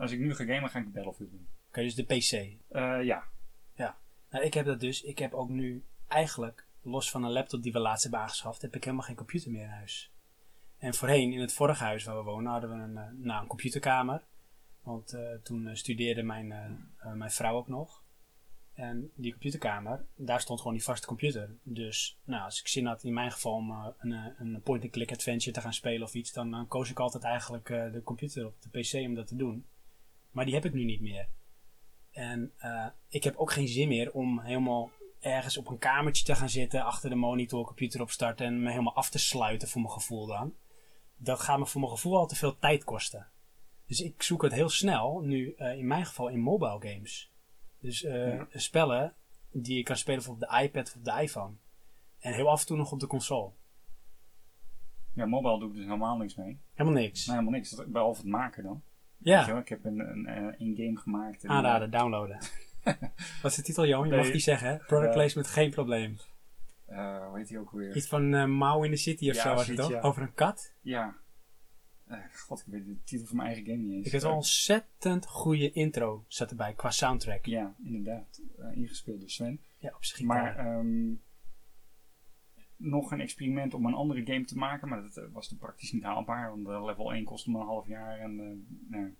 Als 0.00 0.10
ik 0.10 0.18
nu 0.18 0.34
ga 0.34 0.44
gamen, 0.44 0.70
ga 0.70 0.78
ik 0.78 0.92
Battlefield 0.92 1.30
doen. 1.30 1.48
Oké, 1.68 1.82
dus 1.82 1.94
de 1.94 2.04
PC. 2.04 2.56
Ja, 3.04 3.29
Nou, 4.30 4.44
ik 4.44 4.54
heb 4.54 4.66
dat 4.66 4.80
dus. 4.80 5.02
Ik 5.02 5.18
heb 5.18 5.34
ook 5.34 5.48
nu 5.48 5.84
eigenlijk, 6.08 6.66
los 6.82 7.10
van 7.10 7.24
een 7.24 7.32
laptop 7.32 7.62
die 7.62 7.72
we 7.72 7.78
laatst 7.78 8.02
hebben 8.02 8.20
aangeschaft, 8.20 8.62
heb 8.62 8.74
ik 8.74 8.84
helemaal 8.84 9.06
geen 9.06 9.16
computer 9.16 9.50
meer 9.50 9.62
in 9.62 9.68
huis. 9.68 10.10
En 10.78 10.94
voorheen, 10.94 11.32
in 11.32 11.40
het 11.40 11.52
vorige 11.52 11.84
huis 11.84 12.04
waar 12.04 12.16
we 12.16 12.22
wonen, 12.22 12.52
hadden 12.52 12.70
we 12.70 12.76
een, 12.76 12.96
eh, 12.96 13.04
nou, 13.12 13.42
een 13.42 13.48
computerkamer. 13.48 14.22
Want 14.82 15.12
eh, 15.12 15.34
toen 15.42 15.66
eh, 15.66 15.74
studeerde 15.74 16.22
mijn, 16.22 16.48
mijn 17.14 17.30
vrouw 17.30 17.56
ook 17.56 17.68
nog. 17.68 18.02
En 18.74 19.10
die 19.14 19.30
computerkamer, 19.32 20.04
daar 20.16 20.40
stond 20.40 20.58
gewoon 20.58 20.74
die 20.74 20.84
vaste 20.84 21.06
computer. 21.06 21.56
Dus 21.62 22.18
nou, 22.24 22.44
als 22.44 22.60
ik 22.60 22.68
zin 22.68 22.86
had, 22.86 23.04
in 23.04 23.12
mijn 23.12 23.32
geval, 23.32 23.52
om 23.52 23.70
een, 23.98 24.34
een 24.38 24.60
point-and-click 24.62 25.12
adventure 25.12 25.52
te 25.52 25.60
gaan 25.60 25.72
spelen 25.72 26.02
of 26.02 26.14
iets, 26.14 26.32
dan, 26.32 26.50
dan 26.50 26.68
koos 26.68 26.90
ik 26.90 26.98
altijd 26.98 27.24
eigenlijk 27.24 27.66
de 27.66 28.00
computer 28.04 28.46
op 28.46 28.54
de 28.60 28.80
PC 28.80 28.94
om 28.94 29.14
dat 29.14 29.26
te 29.26 29.36
doen. 29.36 29.66
Maar 30.30 30.44
die 30.44 30.54
heb 30.54 30.64
ik 30.64 30.72
nu 30.72 30.84
niet 30.84 31.00
meer. 31.00 31.28
En 32.10 32.52
eh, 32.56 32.86
ik 33.08 33.24
heb 33.24 33.36
ook 33.36 33.52
geen 33.52 33.68
zin 33.68 33.88
meer 33.88 34.12
om 34.12 34.40
helemaal 34.40 34.90
ergens 35.20 35.56
op 35.56 35.68
een 35.68 35.78
kamertje 35.78 36.24
te 36.24 36.34
gaan 36.34 36.48
zitten, 36.48 36.84
achter 36.84 37.10
de 37.10 37.16
monitor, 37.16 37.64
computer 37.66 38.00
opstarten 38.00 38.46
en 38.46 38.62
me 38.62 38.70
helemaal 38.70 38.94
af 38.94 39.10
te 39.10 39.18
sluiten 39.18 39.68
voor 39.68 39.80
mijn 39.80 39.92
gevoel 39.92 40.26
dan. 40.26 40.54
Dat 41.16 41.40
gaat 41.40 41.58
me 41.58 41.66
voor 41.66 41.80
mijn 41.80 41.92
gevoel 41.92 42.16
al 42.16 42.26
te 42.26 42.36
veel 42.36 42.58
tijd 42.58 42.84
kosten. 42.84 43.26
Dus 43.86 44.00
ik 44.00 44.22
zoek 44.22 44.42
het 44.42 44.52
heel 44.52 44.68
snel, 44.68 45.20
nu 45.20 45.54
eh, 45.56 45.78
in 45.78 45.86
mijn 45.86 46.06
geval 46.06 46.28
in 46.28 46.40
mobile 46.40 46.80
games. 46.92 47.30
Dus 47.80 48.04
eh, 48.04 48.34
Ja. 48.34 48.46
spellen 48.52 49.14
die 49.52 49.78
ik 49.78 49.84
kan 49.84 49.96
spelen 49.96 50.22
voor 50.22 50.34
op 50.34 50.40
de 50.40 50.58
iPad 50.62 50.86
of 50.88 50.94
op 50.94 51.04
de 51.04 51.22
iPhone. 51.22 51.54
En 52.18 52.34
heel 52.34 52.50
af 52.50 52.60
en 52.60 52.66
toe 52.66 52.76
nog 52.76 52.92
op 52.92 53.00
de 53.00 53.06
console. 53.06 53.50
ja, 55.14 55.26
mobile 55.26 55.58
doe 55.58 55.68
ik 55.68 55.74
dus 55.74 55.84
helemaal 55.84 56.16
niks 56.16 56.34
mee. 56.34 56.58
Helemaal 56.74 57.00
niks. 57.00 57.26
Nee, 57.26 57.36
helemaal 57.36 57.58
niks. 57.58 57.82
Behalve 57.86 58.20
het 58.20 58.30
maken 58.30 58.62
dan. 58.62 58.82
Ja, 59.22 59.46
wel, 59.46 59.58
ik 59.58 59.68
heb 59.68 59.84
een, 59.84 59.98
een, 59.98 60.36
een, 60.36 60.54
een 60.58 60.74
game 60.76 60.96
gemaakt. 60.96 61.44
En, 61.44 61.50
aanraden, 61.50 61.90
downloaden. 61.90 62.38
Wat 63.42 63.50
is 63.50 63.54
de 63.56 63.62
titel, 63.62 63.86
Johan? 63.86 64.08
Je 64.08 64.16
mag 64.16 64.30
die 64.30 64.40
zeggen, 64.40 64.68
hè? 64.68 64.76
Product 64.76 65.08
Ja. 65.08 65.18
placement, 65.18 65.46
geen 65.48 65.70
probleem. 65.70 66.16
eh, 66.86 67.26
hoe 67.26 67.38
heet 67.38 67.48
die 67.48 67.58
ook 67.58 67.70
weer? 67.70 67.96
Iets 67.96 68.06
van 68.08 68.34
eh 68.34 68.44
Mau 68.44 68.84
in 68.84 68.90
the 68.90 68.96
City 68.96 69.28
of 69.30 69.36
Ja, 69.36 69.42
zo 69.42 69.54
was 69.54 69.66
het 69.66 69.76
toch? 69.76 69.90
ja. 69.90 70.00
Over 70.00 70.22
een 70.22 70.34
kat. 70.34 70.72
Ja. 70.80 71.16
Eh, 72.06 72.18
God, 72.36 72.60
ik 72.60 72.66
weet 72.66 72.86
de 72.86 72.96
titel 73.04 73.26
van 73.26 73.36
mijn 73.36 73.48
eigen 73.48 73.66
game 73.66 73.78
niet 73.78 73.92
eens. 73.92 74.06
Ik 74.06 74.12
heb 74.12 74.22
een 74.22 74.30
ontzettend 74.30 75.26
goede 75.26 75.70
intro 75.72 76.24
zat 76.28 76.50
erbij 76.50 76.72
qua 76.74 76.90
soundtrack. 76.90 77.46
Ja, 77.46 77.60
Ja, 77.60 77.74
inderdaad. 77.84 78.40
Eh, 78.58 78.76
ingespeeld 78.76 79.20
door 79.20 79.30
Sven. 79.30 79.60
op 79.80 80.04
zich. 80.04 80.20
Maar 80.20 80.56
ehm, 80.56 81.12
nog 82.80 83.10
een 83.12 83.20
experiment 83.20 83.74
om 83.74 83.86
een 83.86 83.94
andere 83.94 84.24
game 84.26 84.44
te 84.44 84.56
maken, 84.58 84.88
maar 84.88 85.02
dat 85.02 85.16
eh, 85.16 85.24
was 85.32 85.48
dan 85.48 85.58
praktisch 85.58 85.92
niet 85.92 86.02
haalbaar. 86.02 86.50
Want 86.50 86.68
eh, 86.68 86.84
level 86.84 87.12
1 87.12 87.24
kostte 87.24 87.50
me 87.50 87.58
een 87.58 87.66
half 87.66 87.86
jaar. 87.86 88.18
En 88.18 88.40
eh, 88.40 88.90
nou, 88.90 89.16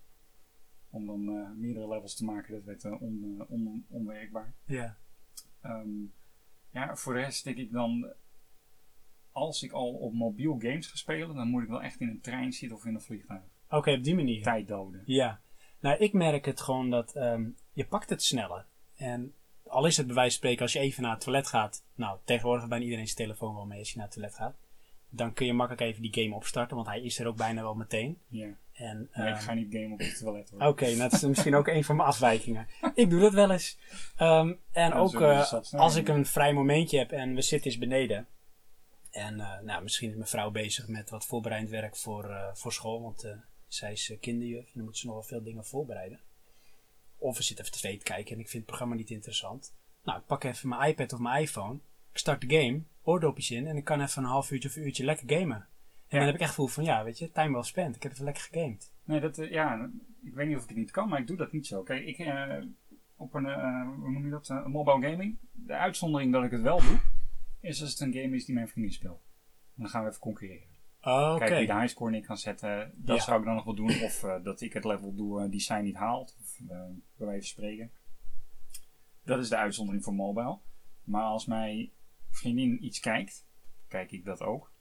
om 0.91 1.07
dan 1.07 1.59
meerdere 1.61 1.89
levels 1.89 2.17
te 2.17 2.25
maken, 2.25 2.55
dat 2.55 2.65
werd 2.65 2.85
on, 3.01 3.45
on- 3.49 3.85
onwerkbaar. 3.89 4.55
ja. 4.65 4.97
Ehm, 5.61 5.89
ja, 6.71 6.97
voor 6.97 7.15
de 7.15 7.21
rest 7.21 7.45
denk 7.45 7.57
ik 7.57 7.73
dan, 7.73 8.13
als 9.33 9.63
ik 9.63 9.73
al 9.73 9.93
op 9.95 10.13
mobiel 10.15 10.59
games 10.59 10.87
ga 10.87 10.97
spelen, 10.97 11.35
dan 11.35 11.49
moet 11.49 11.63
ik 11.63 11.69
wel 11.69 11.83
echt 11.83 12.01
in 12.01 12.09
een 12.09 12.21
trein 12.21 12.53
zitten 12.53 12.79
of 12.79 12.85
in 12.85 12.95
een 12.95 13.01
vliegtuig. 13.01 13.43
Oké, 13.69 13.93
op 13.93 14.05
die 14.05 14.15
manier. 14.15 14.43
tijd 14.43 14.69
doden. 14.69 15.03
Ja. 15.05 15.41
Nou, 15.81 15.99
ik 15.99 16.13
merk 16.13 16.45
het 16.45 16.61
gewoon 16.61 16.91
dat 16.91 17.15
ehm, 17.17 17.51
je 17.73 17.87
pakt 17.87 18.11
het 18.11 18.23
sneller. 18.23 18.67
En 18.97 19.35
al 19.71 19.87
is 19.87 19.97
het 19.97 20.07
bij 20.07 20.15
wijze 20.15 20.31
van 20.31 20.39
spreken 20.39 20.63
als 20.63 20.73
je 20.73 20.79
even 20.79 21.03
naar 21.03 21.13
het 21.13 21.21
toilet 21.21 21.47
gaat. 21.47 21.85
Nou, 21.95 22.19
tegenwoordig 22.25 22.69
bijna 22.69 22.85
iedereen 22.85 23.07
zijn 23.07 23.17
telefoon 23.17 23.55
wel 23.55 23.67
mee 23.67 23.79
als 23.79 23.91
je 23.91 23.97
naar 23.97 24.07
het 24.07 24.15
toilet 24.15 24.35
gaat. 24.35 24.57
Dan 25.09 25.33
kun 25.33 25.47
je 25.47 25.53
makkelijk 25.53 25.83
even 25.83 26.03
die 26.03 26.23
game 26.23 26.35
opstarten, 26.35 26.77
want 26.77 26.89
hij 26.89 27.01
is 27.01 27.19
er 27.19 27.27
ook 27.27 27.37
bijna 27.37 27.63
wel 27.63 27.75
meteen. 27.75 28.19
Ja. 28.29 28.49
En, 28.73 29.09
Maar 29.15 29.29
ik 29.29 29.35
ehm, 29.35 29.43
ga 29.43 29.55
niet 29.55 29.73
gamen 29.73 29.93
op 29.93 29.99
het 29.99 30.19
toilet 30.19 30.51
hoor. 30.51 30.69
Oké, 30.69 30.97
dat 30.97 31.13
is 31.13 31.23
misschien 31.23 31.55
ook 31.55 31.67
een 31.67 31.85
van 31.85 31.97
mijn 31.97 32.09
afwijkingen. 32.09 32.67
Ik 32.95 33.11
doe 33.11 33.21
dat 33.21 33.33
wel 33.33 33.51
eens. 33.51 33.79
Ehm, 34.17 34.53
en 34.73 34.89
Ja, 34.89 34.99
ook 34.99 35.21
eh, 35.21 35.53
als 35.73 35.97
ik 35.97 36.09
een 36.09 36.27
vrij 36.27 36.53
momentje 36.53 36.99
heb 36.99 37.13
en 37.13 37.35
we 37.35 37.43
zitten 37.43 37.71
eens 37.71 37.81
beneden. 37.81 38.27
En 39.11 39.41
eh, 39.41 39.61
nou, 39.61 39.83
misschien 39.83 40.09
is 40.09 40.17
mijn 40.17 40.29
vrouw 40.29 40.51
bezig 40.51 40.89
met 40.89 41.11
wat 41.11 41.27
voorbereidend 41.27 41.73
werk 41.73 41.97
voor, 41.97 42.31
eh, 42.31 42.55
voor 42.55 42.73
school. 42.73 43.03
Want 43.03 43.37
zij 43.69 43.93
is 43.93 44.13
kinderjuf 44.21 44.65
en 44.65 44.73
dan 44.75 44.85
moet 44.85 44.99
ze 44.99 45.07
nog 45.07 45.15
wel 45.15 45.25
veel 45.25 45.43
dingen 45.43 45.65
voorbereiden. 45.65 46.21
Of 47.23 47.37
we 47.37 47.43
zitten 47.43 47.65
even 47.65 47.79
tv 47.79 47.99
te 47.99 48.05
kijken 48.05 48.35
en 48.35 48.41
ik 48.41 48.49
vind 48.49 48.53
het 48.63 48.67
programma 48.67 48.95
niet 48.95 49.11
interessant. 49.11 49.75
Nou, 50.05 50.19
ik 50.19 50.27
pak 50.27 50.45
even 50.45 50.69
mijn 50.69 50.91
iPad 50.91 51.13
of 51.13 51.19
mijn 51.21 51.43
iPhone. 51.43 51.75
Ik 52.13 52.19
start 52.19 52.41
de 52.49 52.57
game, 52.61 52.83
oordopjes 53.03 53.51
in 53.51 53.67
en 53.67 53.77
ik 53.77 53.85
kan 53.85 54.01
even 54.01 54.23
een 54.23 54.29
half 54.29 54.51
uurtje 54.51 54.69
of 54.69 54.77
een 54.77 54.83
uurtje 54.83 55.05
lekker 55.05 55.31
gamen. 55.39 55.57
En 55.57 55.67
Ja. 56.09 56.17
dan 56.19 56.27
heb 56.27 56.35
ik 56.35 56.41
echt 56.41 56.49
gevoel 56.51 56.67
van, 56.67 56.85
ja, 56.85 57.05
weet 57.05 57.19
je, 57.19 57.33
time 57.33 57.53
well 57.53 57.63
spent. 57.63 57.97
Ik 57.97 58.03
heb 58.03 58.13
even 58.13 58.25
lekker 58.25 58.43
gegamed. 58.43 58.93
Nee, 59.05 59.21
dat, 59.21 59.39
eh, 59.39 59.51
ja, 59.51 59.91
ik 60.25 60.35
weet 60.35 60.49
niet 60.49 60.57
of 60.57 60.63
ik 60.63 60.69
het 60.69 60.79
niet 60.79 60.91
kan, 60.91 61.09
maar 61.09 61.21
ik 61.21 61.27
doe 61.27 61.37
dat 61.37 61.53
niet 61.53 61.67
zo. 61.67 61.83
Kijk, 61.83 62.07
ik, 62.07 62.19
eh, 62.19 62.57
op 63.17 63.35
een, 63.35 63.47
eh, 63.47 63.83
hoe 63.99 64.11
noem 64.11 64.25
je 64.25 64.31
dat, 64.31 64.49
eh, 64.49 64.67
mobile 64.67 65.09
gaming, 65.11 65.37
de 65.53 65.73
uitzondering 65.73 66.33
dat 66.33 66.45
ik 66.45 66.51
het 66.51 66.63
wel 66.63 66.81
doe, 66.81 67.01
is 67.61 67.81
als 67.81 67.91
het 67.91 68.01
een 68.01 68.13
game 68.13 68.37
is 68.37 68.45
die 68.45 68.55
mijn 68.55 68.69
vriendin 68.69 68.93
speelt. 68.93 69.21
Dan 69.75 69.89
gaan 69.89 70.03
we 70.03 70.09
even 70.09 70.21
concurreren. 70.21 70.69
Oké. 71.03 71.39
Kijk 71.39 71.59
wie 71.59 71.67
de 71.67 71.75
highscore 71.75 72.11
neer 72.11 72.27
kan 72.27 72.37
zetten, 72.39 72.93
dat 72.97 73.17
Ja. 73.17 73.23
zou 73.23 73.39
ik 73.39 73.45
dan 73.45 73.55
nog 73.55 73.65
wel 73.65 73.75
doen. 73.75 74.03
Of 74.03 74.21
dat 74.43 74.61
ik 74.61 74.73
het 74.73 74.85
level 74.85 75.15
doe 75.15 75.49
die 75.49 75.61
zij 75.61 75.83
niet 75.83 75.95
haalt, 75.95 76.37
bij 76.67 77.27
wijze 77.27 77.39
van 77.39 77.43
spreken. 77.43 77.91
Dat 79.25 79.39
is 79.39 79.49
de 79.49 79.57
uitzondering 79.57 80.05
voor 80.05 80.15
mobile. 80.15 80.59
Maar 81.05 81.23
als 81.23 81.47
mijn 81.47 81.91
vriendin 82.31 82.85
iets 82.85 83.01
kijkt, 83.01 83.47
kijk 83.89 84.11
ik 84.13 84.25
dat 84.25 84.43
ook. 84.43 84.73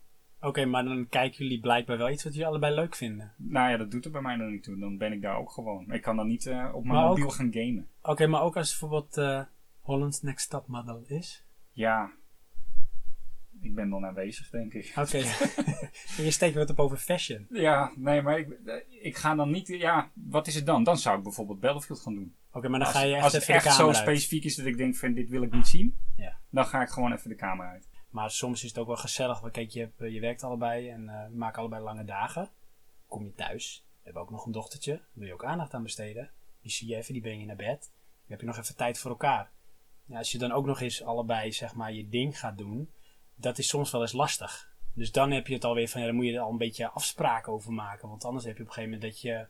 Oké, 0.42 0.66
maar 0.66 0.84
dan 0.84 1.08
kijken 1.08 1.44
jullie 1.44 1.60
blijkbaar 1.60 1.98
wel 1.98 2.10
iets 2.10 2.24
wat 2.24 2.34
jullie 2.34 2.48
allebei 2.48 2.76
leuk 2.76 2.96
vinden. 2.96 3.34
Nou 3.38 3.70
ja, 3.72 3.78
dat 3.78 3.92
doet 3.92 4.06
er 4.06 4.12
bij 4.12 4.22
mij 4.22 4.38
dan 4.38 4.52
niet 4.52 4.64
toe. 4.64 4.80
Dan 4.80 4.98
ben 4.98 5.12
ik 5.14 5.22
daar 5.22 5.38
ook 5.38 5.52
gewoon. 5.52 5.92
Ik 5.92 6.02
kan 6.02 6.16
dan 6.16 6.28
niet 6.28 6.46
eh, 6.46 6.72
op 6.74 6.84
mijn 6.84 7.00
ook- 7.00 7.10
mobiel 7.10 7.30
gaan 7.30 7.54
gamen. 7.54 7.88
Oké, 8.02 8.28
maar 8.28 8.42
ook 8.42 8.58
als 8.58 8.70
bijvoorbeeld 8.70 9.18
eh 9.18 9.42
Holland's 9.80 10.22
Next 10.22 10.50
Top 10.50 10.68
Model 10.68 11.04
is. 11.06 11.46
Ja, 11.72 12.12
ik 13.62 13.76
ben 13.76 13.90
dan 13.90 14.06
aanwezig, 14.06 14.50
denk 14.50 14.74
ik. 14.74 14.94
Oké. 14.96 15.18
en 16.18 16.24
je 16.26 16.32
steekt 16.32 16.56
wat 16.56 16.70
op 16.70 16.80
over 16.80 16.98
fashion. 16.98 17.48
Ja, 17.50 17.92
nee, 17.96 18.22
maar 18.22 18.40
ik, 18.40 18.48
ik 19.02 19.18
ga 19.18 19.36
dan 19.36 19.52
niet... 19.52 19.68
Ja, 19.68 20.12
wat 20.14 20.48
is 20.48 20.56
het 20.56 20.66
dan? 20.66 20.84
Dan 20.84 20.98
zou 20.98 21.18
ik 21.18 21.24
bijvoorbeeld 21.24 21.60
Battlefield 21.60 22.00
gaan 22.00 22.14
doen. 22.14 22.36
Oké, 22.52 22.68
maar 22.70 22.80
dan 22.80 22.88
als 22.88 22.98
ga 22.98 23.04
je 23.04 23.14
echt 23.16 23.24
als 23.24 23.34
het 23.34 23.42
even 23.42 23.54
de 23.54 23.60
echt 23.60 23.76
zo 23.76 23.92
specifiek 23.94 24.44
is 24.44 24.56
dat 24.56 24.66
ik 24.66 24.78
denk 24.78 24.96
van 24.96 25.14
dit 25.14 25.30
wil 25.30 25.42
ik 25.42 25.52
niet 25.52 25.68
zien, 25.68 25.98
Ja. 26.16 26.38
dan 26.50 26.66
ga 26.66 26.82
ik 26.82 26.90
gewoon 26.90 27.14
even 27.14 27.30
de 27.30 27.36
camera 27.36 27.70
uit. 27.70 27.88
Maar 28.10 28.32
soms 28.32 28.64
is 28.64 28.70
het 28.70 28.78
ook 28.78 28.88
wel 28.88 28.96
gezellig. 28.96 29.40
Want 29.40 29.54
kijk, 29.54 29.70
je, 29.70 29.80
hebt, 29.80 30.02
eh, 30.02 30.14
je 30.14 30.20
werkt 30.20 30.44
allebei 30.44 30.90
en 30.90 31.10
eh, 31.10 31.28
we 31.30 31.38
maken 31.38 31.60
allebei 31.60 31.84
lange 31.84 32.06
dagen. 32.06 32.50
Kom 33.08 33.24
je 33.26 33.34
thuis. 33.34 33.86
We 33.98 34.00
hebben 34.04 34.22
ook 34.22 34.30
nog 34.30 34.46
een 34.46 34.52
dochtertje. 34.52 35.02
Wil 35.14 35.28
je 35.28 35.34
ook 35.34 35.44
aandacht 35.44 35.74
aan 35.74 35.84
besteden. 35.84 36.30
Die 36.62 36.72
zie 36.72 36.88
je 36.88 36.96
even, 36.96 37.14
die 37.14 37.22
breng 37.22 37.40
je 37.40 37.46
naar 37.46 37.56
bed. 37.56 37.80
Dan 37.80 38.28
heb 38.28 38.40
je 38.40 38.46
nog 38.46 38.58
even 38.58 38.76
tijd 38.76 39.00
voor 39.00 39.12
elkaar. 39.12 39.52
Ja, 40.06 40.18
als 40.18 40.32
je 40.32 40.38
dan 40.38 40.52
ook 40.52 40.66
nog 40.66 40.82
eens 40.82 41.04
allebei 41.04 41.52
zeg 41.52 41.76
maar 41.76 41.94
je 41.94 42.10
ding 42.10 42.40
gaat 42.40 42.58
doen. 42.58 42.90
Dat 43.40 43.58
is 43.58 43.68
soms 43.68 43.92
wel 43.92 44.02
eens 44.02 44.12
lastig. 44.12 44.74
Dus 44.94 45.12
dan 45.12 45.32
heb 45.32 45.48
je 45.48 45.54
het 45.54 45.64
alweer 45.64 45.88
van, 45.88 46.02
ja, 46.02 46.08
dan 46.08 46.16
moet 46.16 46.26
je 46.26 46.34
er 46.34 46.40
al 46.40 46.52
een 46.52 46.58
beetje 46.58 46.90
afspraken 46.90 47.52
over 47.54 47.74
maken. 47.74 48.10
Want 48.10 48.26
anders 48.26 48.46
heb 48.46 48.58
je 48.58 48.62
op 48.64 48.68
een 48.68 48.74
gegeven 48.74 48.96
moment 48.96 49.12
dat 49.14 49.22
je 49.22 49.48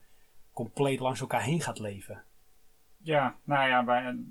compleet 0.53 0.99
langs 0.99 1.19
elkaar 1.21 1.43
heen 1.43 1.61
gaat 1.61 1.79
leven. 1.79 2.23
Ja, 2.97 3.37
nou 3.43 3.69
ja, 3.69 3.85
wij, 3.85 4.23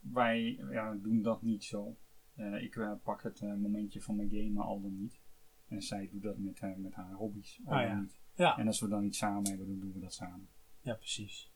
wij 0.00 0.58
ja, 0.70 0.94
doen 0.94 1.22
dat 1.22 1.42
niet 1.42 1.64
zo. 1.64 1.96
Eh, 2.34 2.62
ik 2.62 2.76
eh, 2.76 2.92
pak 3.02 3.22
het 3.22 3.40
eh, 3.40 3.54
momentje 3.54 4.02
van 4.02 4.16
mijn 4.16 4.30
gamen 4.30 4.64
al 4.64 4.80
dan 4.80 4.96
niet. 5.00 5.20
En 5.68 5.82
zij 5.82 6.08
doet 6.12 6.22
dat 6.22 6.38
met, 6.38 6.60
met 6.76 6.94
haar 6.94 7.12
hobby's 7.12 7.60
al 7.64 7.72
Ah, 7.72 7.80
dan 7.80 7.88
ja. 7.88 8.00
niet. 8.00 8.20
Ja, 8.34 8.58
En 8.58 8.66
als 8.66 8.80
we 8.80 8.88
dan 8.88 9.04
iets 9.04 9.18
samen 9.18 9.48
hebben, 9.48 9.66
dan 9.66 9.78
doen 9.80 9.92
we 9.92 10.00
dat 10.00 10.14
samen. 10.14 10.48
ja 10.80 10.94
precies. 10.94 11.50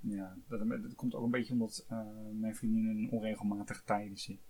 Ja, 0.00 0.36
dat, 0.48 0.68
dat 0.68 0.94
komt 0.94 1.14
ook 1.14 1.24
een 1.24 1.30
beetje 1.30 1.52
omdat 1.52 1.86
mijn 2.32 2.54
vriendin 2.56 2.98
in 2.98 3.10
onregelmatige 3.10 3.84
tijden 3.84 4.16
zit. 4.16 4.40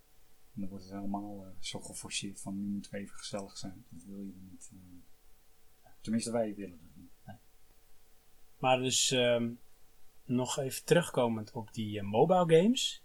En 0.57 0.63
dan 0.63 0.69
wordt 0.69 0.85
het 0.85 0.93
helemaal 0.93 1.45
eh, 1.45 1.51
zo 1.59 1.79
geforceerd 1.79 2.41
van 2.41 2.55
nu 2.57 2.67
moeten 2.67 2.91
we 2.91 2.97
even 2.97 3.17
gezellig 3.17 3.57
zijn. 3.57 3.85
Dat 3.89 4.03
wil 4.03 4.19
je 4.19 4.33
niet. 4.51 4.71
eh. 4.73 5.89
Tenminste, 6.01 6.31
wij 6.31 6.55
willen 6.55 6.79
dat 6.81 6.95
niet. 6.95 7.11
Maar 8.57 8.77
dus 8.77 9.11
ehm, 9.11 9.49
nog 10.25 10.57
even 10.57 10.85
terugkomend 10.85 11.51
op 11.51 11.73
die 11.73 11.99
eh, 11.99 12.05
mobile 12.05 12.61
games. 12.61 13.03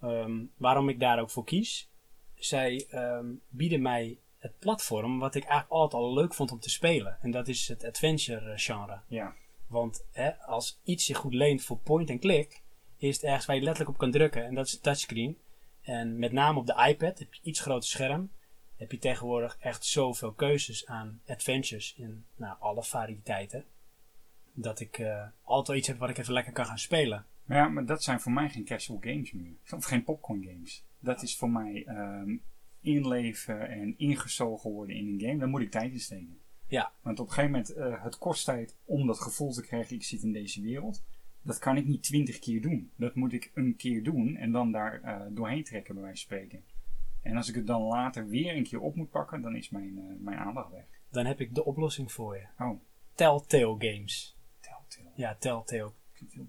Ehm, 0.00 0.44
waarom 0.56 0.88
ik 0.88 1.00
daar 1.00 1.20
ook 1.20 1.30
voor 1.30 1.44
kies. 1.44 1.90
Zij 2.34 2.86
ehm, 2.90 3.26
bieden 3.48 3.82
mij 3.82 4.18
het 4.38 4.58
platform 4.58 5.18
wat 5.18 5.34
ik 5.34 5.42
eigenlijk 5.42 5.72
altijd 5.72 6.02
al 6.02 6.14
leuk 6.14 6.34
vond 6.34 6.52
om 6.52 6.58
te 6.60 6.70
spelen. 6.70 7.18
En 7.20 7.30
dat 7.30 7.48
is 7.48 7.68
het 7.68 7.84
adventure 7.84 8.58
genre. 8.58 9.00
Ja, 9.08 9.34
Want 9.66 10.04
hè, 10.10 10.38
als 10.38 10.80
iets 10.84 11.04
zich 11.04 11.16
goed 11.16 11.34
leent 11.34 11.62
voor 11.62 11.78
point-and-click, 11.78 12.62
is 12.96 13.14
het 13.16 13.24
ergens 13.24 13.46
waar 13.46 13.56
je 13.56 13.62
letterlijk 13.62 13.94
op 13.94 13.98
kan 13.98 14.10
drukken. 14.10 14.44
En 14.44 14.54
dat 14.54 14.66
is 14.66 14.72
het 14.72 14.82
touchscreen. 14.82 15.38
En 15.84 16.18
met 16.18 16.32
name 16.32 16.58
op 16.58 16.66
de 16.66 16.86
iPad 16.88 17.18
heb 17.18 17.34
je 17.34 17.40
iets 17.42 17.60
groter 17.60 17.88
scherm. 17.88 18.30
Heb 18.76 18.90
je 18.90 18.98
tegenwoordig 18.98 19.56
echt 19.60 19.84
zoveel 19.84 20.32
keuzes 20.32 20.86
aan 20.86 21.20
adventures 21.26 21.94
in 21.96 22.24
nou, 22.36 22.56
alle 22.58 22.82
variëteiten. 22.82 23.64
Dat 24.52 24.80
ik 24.80 24.98
eh, 24.98 25.26
altijd 25.42 25.78
iets 25.78 25.88
heb 25.88 25.98
wat 25.98 26.10
ik 26.10 26.18
even 26.18 26.32
lekker 26.32 26.52
kan 26.52 26.66
gaan 26.66 26.78
spelen. 26.78 27.26
maar, 27.44 27.58
ja, 27.58 27.68
maar 27.68 27.86
dat 27.86 28.02
zijn 28.02 28.20
voor 28.20 28.32
mij 28.32 28.50
geen 28.50 28.64
casual 28.64 28.98
games 29.00 29.32
meer. 29.32 29.52
Of 29.70 29.84
geen 29.84 30.04
popcorn 30.04 30.44
games. 30.44 30.84
Dat 30.98 31.22
is 31.22 31.36
voor 31.36 31.50
mij 31.50 31.84
ehm, 31.86 32.36
inleven 32.80 33.68
en 33.68 33.94
ingezogen 33.98 34.70
worden 34.70 34.96
in 34.96 35.06
een 35.08 35.20
game. 35.20 35.38
Daar 35.38 35.48
moet 35.48 35.60
ik 35.60 35.70
tijd 35.70 35.92
in 35.92 36.00
steken. 36.00 36.38
Ja. 36.66 36.92
Want 37.00 37.20
op 37.20 37.26
een 37.26 37.32
gegeven 37.32 37.50
moment, 37.50 37.74
eh, 37.74 38.04
het 38.04 38.18
kost 38.18 38.44
tijd 38.44 38.76
om 38.84 39.06
dat 39.06 39.20
gevoel 39.20 39.52
te 39.52 39.62
krijgen, 39.62 39.96
ik 39.96 40.02
zit 40.02 40.22
in 40.22 40.32
deze 40.32 40.60
wereld. 40.60 41.02
Dat 41.44 41.58
kan 41.58 41.76
ik 41.76 41.86
niet 41.86 42.02
twintig 42.02 42.38
keer 42.38 42.62
doen. 42.62 42.90
Dat 42.96 43.14
moet 43.14 43.32
ik 43.32 43.50
een 43.54 43.76
keer 43.76 44.02
doen 44.02 44.36
en 44.36 44.52
dan 44.52 44.72
daar 44.72 45.02
eh, 45.02 45.20
doorheen 45.30 45.64
trekken, 45.64 45.94
bij 45.94 46.02
wijze 46.02 46.26
van 46.26 46.36
spreken. 46.36 46.64
En 47.22 47.36
als 47.36 47.48
ik 47.48 47.54
het 47.54 47.66
dan 47.66 47.82
later 47.82 48.28
weer 48.28 48.56
een 48.56 48.64
keer 48.64 48.80
op 48.80 48.94
moet 48.94 49.10
pakken, 49.10 49.42
dan 49.42 49.56
is 49.56 49.70
mijn, 49.70 49.98
eh, 49.98 50.04
mijn 50.18 50.38
aandacht 50.38 50.70
weg. 50.70 50.84
Dan 51.10 51.26
heb 51.26 51.40
ik 51.40 51.54
de 51.54 51.64
oplossing 51.64 52.12
voor 52.12 52.36
je. 52.36 52.46
Oh, 52.58 52.80
Telltale 53.14 53.76
Games. 53.78 54.36
Telltale. 54.60 55.10
Ja, 55.14 55.36
Telltale. 55.38 55.92
Bekend. 56.12 56.48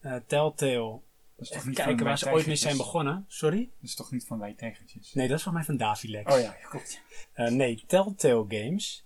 Eh, 0.00 0.16
Telltale. 0.26 1.00
Dat 1.36 1.46
is 1.46 1.48
toch 1.48 1.66
niet 1.66 1.76
kijken 1.76 1.96
van 1.96 2.06
waar 2.06 2.18
ze 2.18 2.30
ooit 2.30 2.46
mee 2.46 2.56
zijn 2.56 2.76
begonnen. 2.76 3.24
Sorry? 3.28 3.70
Dat 3.80 3.88
is 3.88 3.94
toch 3.94 4.10
niet 4.10 4.26
van 4.26 4.38
wij 4.38 4.54
tijgertjes? 4.54 5.14
Nee, 5.14 5.28
dat 5.28 5.36
is 5.36 5.42
volgens 5.42 5.66
mij 5.66 5.76
van 5.76 5.86
Davilex. 5.86 6.34
Oh 6.34 6.40
ja, 6.40 6.50
klopt. 6.50 7.02
Eh, 7.32 7.50
nee, 7.50 7.84
Telltale 7.86 8.44
Games. 8.48 9.04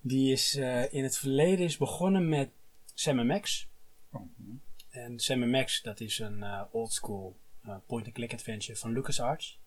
Die 0.00 0.32
is 0.32 0.54
in 0.90 1.02
het 1.02 1.18
verleden 1.18 1.64
is 1.64 1.76
begonnen 1.76 2.28
met 2.28 2.50
Sam 2.94 3.26
Max. 3.26 3.70
Oh, 4.12 4.22
hm. 4.36 4.54
En 4.90 5.18
Sam 5.18 5.50
Max, 5.50 5.82
dat 5.82 6.00
is 6.00 6.18
een 6.18 6.42
eh 6.42 6.62
oldschool 6.70 7.36
eh, 7.62 7.76
point-and-click 7.86 8.32
adventure 8.32 8.78
van 8.78 8.92
LucasArts. 8.92 9.60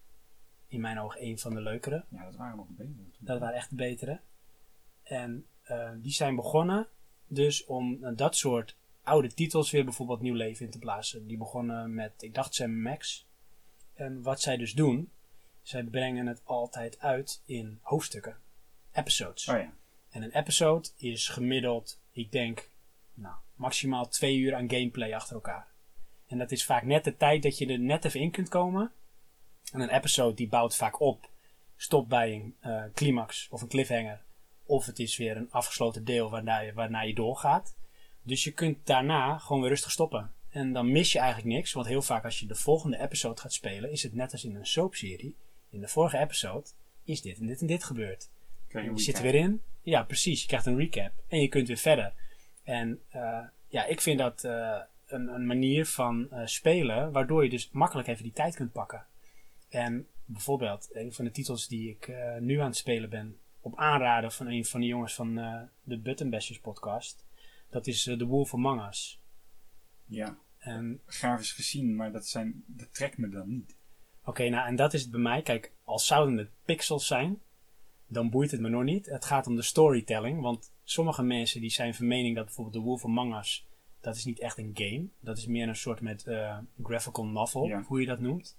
In 0.68 0.82
mijn 0.82 1.00
ogen 1.00 1.24
een 1.24 1.40
van 1.40 1.54
de 1.54 1.62
leukere. 1.62 2.06
Ja, 2.10 2.24
dat 2.24 2.36
waren 2.36 2.58
nog 2.58 2.68
beter. 2.68 2.96
toen. 2.96 3.14
Dat 3.20 3.40
waren 3.40 3.56
echt 3.56 3.70
de 3.70 3.76
betere. 3.76 4.20
En 5.04 5.46
eh, 5.64 5.92
die 5.96 6.12
zijn 6.12 6.36
begonnen 6.36 6.88
dus 7.28 7.66
om 7.66 8.16
dat 8.16 8.36
soort 8.36 8.76
oude 9.04 9.34
titels 9.34 9.72
weer 9.72 9.84
bijvoorbeeld 9.84 10.22
nieuw 10.22 10.34
leven 10.34 10.66
in 10.66 10.72
te 10.72 10.80
blazen. 10.80 11.28
Die 11.28 11.38
begonnen 11.38 11.94
met, 11.94 12.14
ik 12.24 12.34
dacht 12.34 12.54
Sam 12.54 12.82
Max. 12.82 13.28
En 13.94 14.22
wat 14.22 14.42
zij 14.42 14.58
dus 14.58 14.74
doen, 14.74 15.10
zij 15.62 15.84
brengen 15.84 16.28
het 16.28 16.42
altijd 16.44 17.00
uit 17.00 17.42
in 17.46 17.80
hoofdstukken. 17.82 18.38
Episodes. 18.92 19.48
Oh 19.48 19.58
ja. 19.58 19.74
En 20.10 20.22
een 20.22 20.32
episode 20.32 20.90
is 20.96 21.28
gemiddeld, 21.28 22.00
ik 22.12 22.32
denk, 22.32 22.70
nou, 23.14 23.36
maximaal 23.56 24.08
twee 24.08 24.38
uur 24.38 24.56
aan 24.56 24.70
gameplay 24.70 25.14
achter 25.14 25.36
elkaar. 25.36 25.68
En 26.28 26.38
dat 26.38 26.52
is 26.52 26.66
vaak 26.66 26.84
net 26.84 27.04
de 27.04 27.18
tijd 27.18 27.44
dat 27.44 27.58
je 27.58 27.68
er 27.68 27.80
net 27.80 28.06
even 28.06 28.20
in 28.20 28.32
kunt 28.32 28.50
komen. 28.50 28.92
En 29.72 29.80
een 29.80 29.90
episode 29.90 30.36
die 30.36 30.48
bouwt 30.48 30.76
vaak 30.76 31.00
op, 31.00 31.30
stopt 31.76 32.08
bij 32.08 32.34
een 32.34 32.56
eh, 32.60 32.84
climax 32.94 33.48
of 33.50 33.62
een 33.62 33.68
cliffhanger. 33.68 34.22
Of 34.66 34.86
het 34.86 35.00
is 35.00 35.18
weer 35.18 35.38
een 35.38 35.52
afgesloten 35.52 36.06
deel 36.06 36.30
waarna 36.30 36.60
je, 36.60 36.74
waarna 36.74 37.02
je 37.02 37.14
doorgaat. 37.14 37.76
Dus 38.24 38.44
je 38.44 38.52
kunt 38.52 38.86
daarna 38.86 39.38
gewoon 39.38 39.62
weer 39.62 39.70
rustig 39.70 39.92
stoppen. 39.92 40.32
En 40.50 40.74
dan 40.74 40.92
mis 40.92 41.12
je 41.12 41.20
eigenlijk 41.20 41.56
niks, 41.56 41.74
want 41.74 41.88
heel 41.88 42.02
vaak 42.02 42.24
als 42.24 42.40
je 42.40 42.46
de 42.46 42.56
volgende 42.56 43.00
episode 43.00 43.42
gaat 43.42 43.54
spelen, 43.54 43.92
is 43.92 44.04
het 44.04 44.14
net 44.14 44.32
als 44.32 44.44
in 44.44 44.56
een 44.56 44.66
soapserie. 44.66 45.36
In 45.70 45.82
de 45.82 45.88
vorige 45.88 46.18
episode 46.18 46.68
is 47.04 47.22
dit 47.22 47.40
en 47.40 47.46
dit 47.46 47.62
en 47.62 47.68
dit 47.68 47.84
gebeurd. 47.84 48.30
Je 48.68 48.92
zit 48.96 49.18
er 49.18 49.24
weer 49.24 49.36
in. 49.36 49.62
Ja, 49.82 50.04
precies. 50.04 50.42
Je 50.42 50.48
krijgt 50.48 50.66
een 50.66 50.78
recap. 50.78 51.12
En 51.28 51.42
je 51.42 51.48
kunt 51.48 51.68
weer 51.68 51.78
verder. 51.78 52.14
En 52.66 53.02
eh, 53.10 53.42
ja, 53.68 53.86
ik 53.86 54.02
vind 54.02 54.20
dat 54.20 54.44
eh, 54.44 54.80
een, 55.06 55.28
een 55.28 55.46
manier 55.46 55.86
van 55.86 56.32
eh, 56.32 56.46
spelen 56.46 57.12
waardoor 57.12 57.44
je 57.44 57.50
dus 57.50 57.70
makkelijk 57.72 58.08
even 58.08 58.24
die 58.24 58.34
tijd 58.34 58.56
kunt 58.56 58.72
pakken. 58.72 59.06
En 59.70 60.08
bijvoorbeeld, 60.26 60.90
een 60.92 61.14
van 61.14 61.26
de 61.26 61.32
titels 61.32 61.68
die 61.68 61.90
ik 61.90 62.08
eh, 62.08 62.38
nu 62.38 62.60
aan 62.60 62.68
het 62.68 62.78
spelen 62.78 63.10
ben, 63.10 63.38
op 63.60 63.78
aanraden 63.78 64.32
van 64.32 64.48
een 64.48 64.66
van 64.66 64.80
de 64.80 64.86
jongens 64.86 65.14
van 65.14 65.38
eh, 65.38 65.62
de 65.84 65.98
Button 65.98 66.30
Bashers 66.30 66.60
podcast, 66.60 67.26
Dat 67.70 67.88
is 67.88 68.04
The 68.04 68.26
Wolf 68.26 68.54
Among 68.54 68.88
Us. 68.88 69.22
Ja, 70.06 70.38
En 70.58 71.02
grafisch 71.06 71.52
gezien, 71.52 71.96
maar 71.96 72.12
dat, 72.12 72.28
zijn, 72.28 72.64
dat 72.68 72.94
trekt 72.94 73.18
me 73.18 73.30
dan 73.30 73.50
niet. 73.50 73.76
Oké, 74.24 74.50
nou 74.50 74.68
en 74.68 74.76
dat 74.76 74.94
is 74.94 75.02
het 75.02 75.12
bij 75.12 75.20
mij. 75.20 75.42
Kijk, 75.42 75.72
als 75.84 76.08
zouden 76.08 76.38
het 76.38 76.50
pixels 76.66 77.08
zijn, 77.08 77.42
dan 78.08 78.30
boeit 78.30 78.52
het 78.52 78.60
me 78.60 78.70
nog 78.70 78.84
niet. 78.84 79.06
Het 79.06 79.26
gaat 79.26 79.48
om 79.48 79.56
de 79.56 79.62
storytelling, 79.62 80.42
want 80.42 80.74
sommige 80.86 81.24
mensen 81.24 81.62
die 81.62 81.70
zijn 81.70 81.96
van 81.96 82.08
mening 82.08 82.36
dat 82.36 82.46
bijvoorbeeld 82.46 82.76
The 82.76 82.82
Wolf 82.82 83.06
Among 83.06 83.38
Us, 83.38 83.66
dat 84.02 84.16
is 84.16 84.26
niet 84.26 84.40
echt 84.40 84.58
een 84.58 84.72
game. 84.74 85.06
Dat 85.20 85.38
is 85.38 85.46
meer 85.48 85.68
een 85.68 85.76
soort 85.76 86.02
met 86.02 86.24
eh, 86.28 86.58
graphical 86.84 87.26
novel, 87.26 87.66
Ja. 87.68 87.82
hoe 87.88 88.00
je 88.00 88.06
dat 88.06 88.20
noemt. 88.20 88.58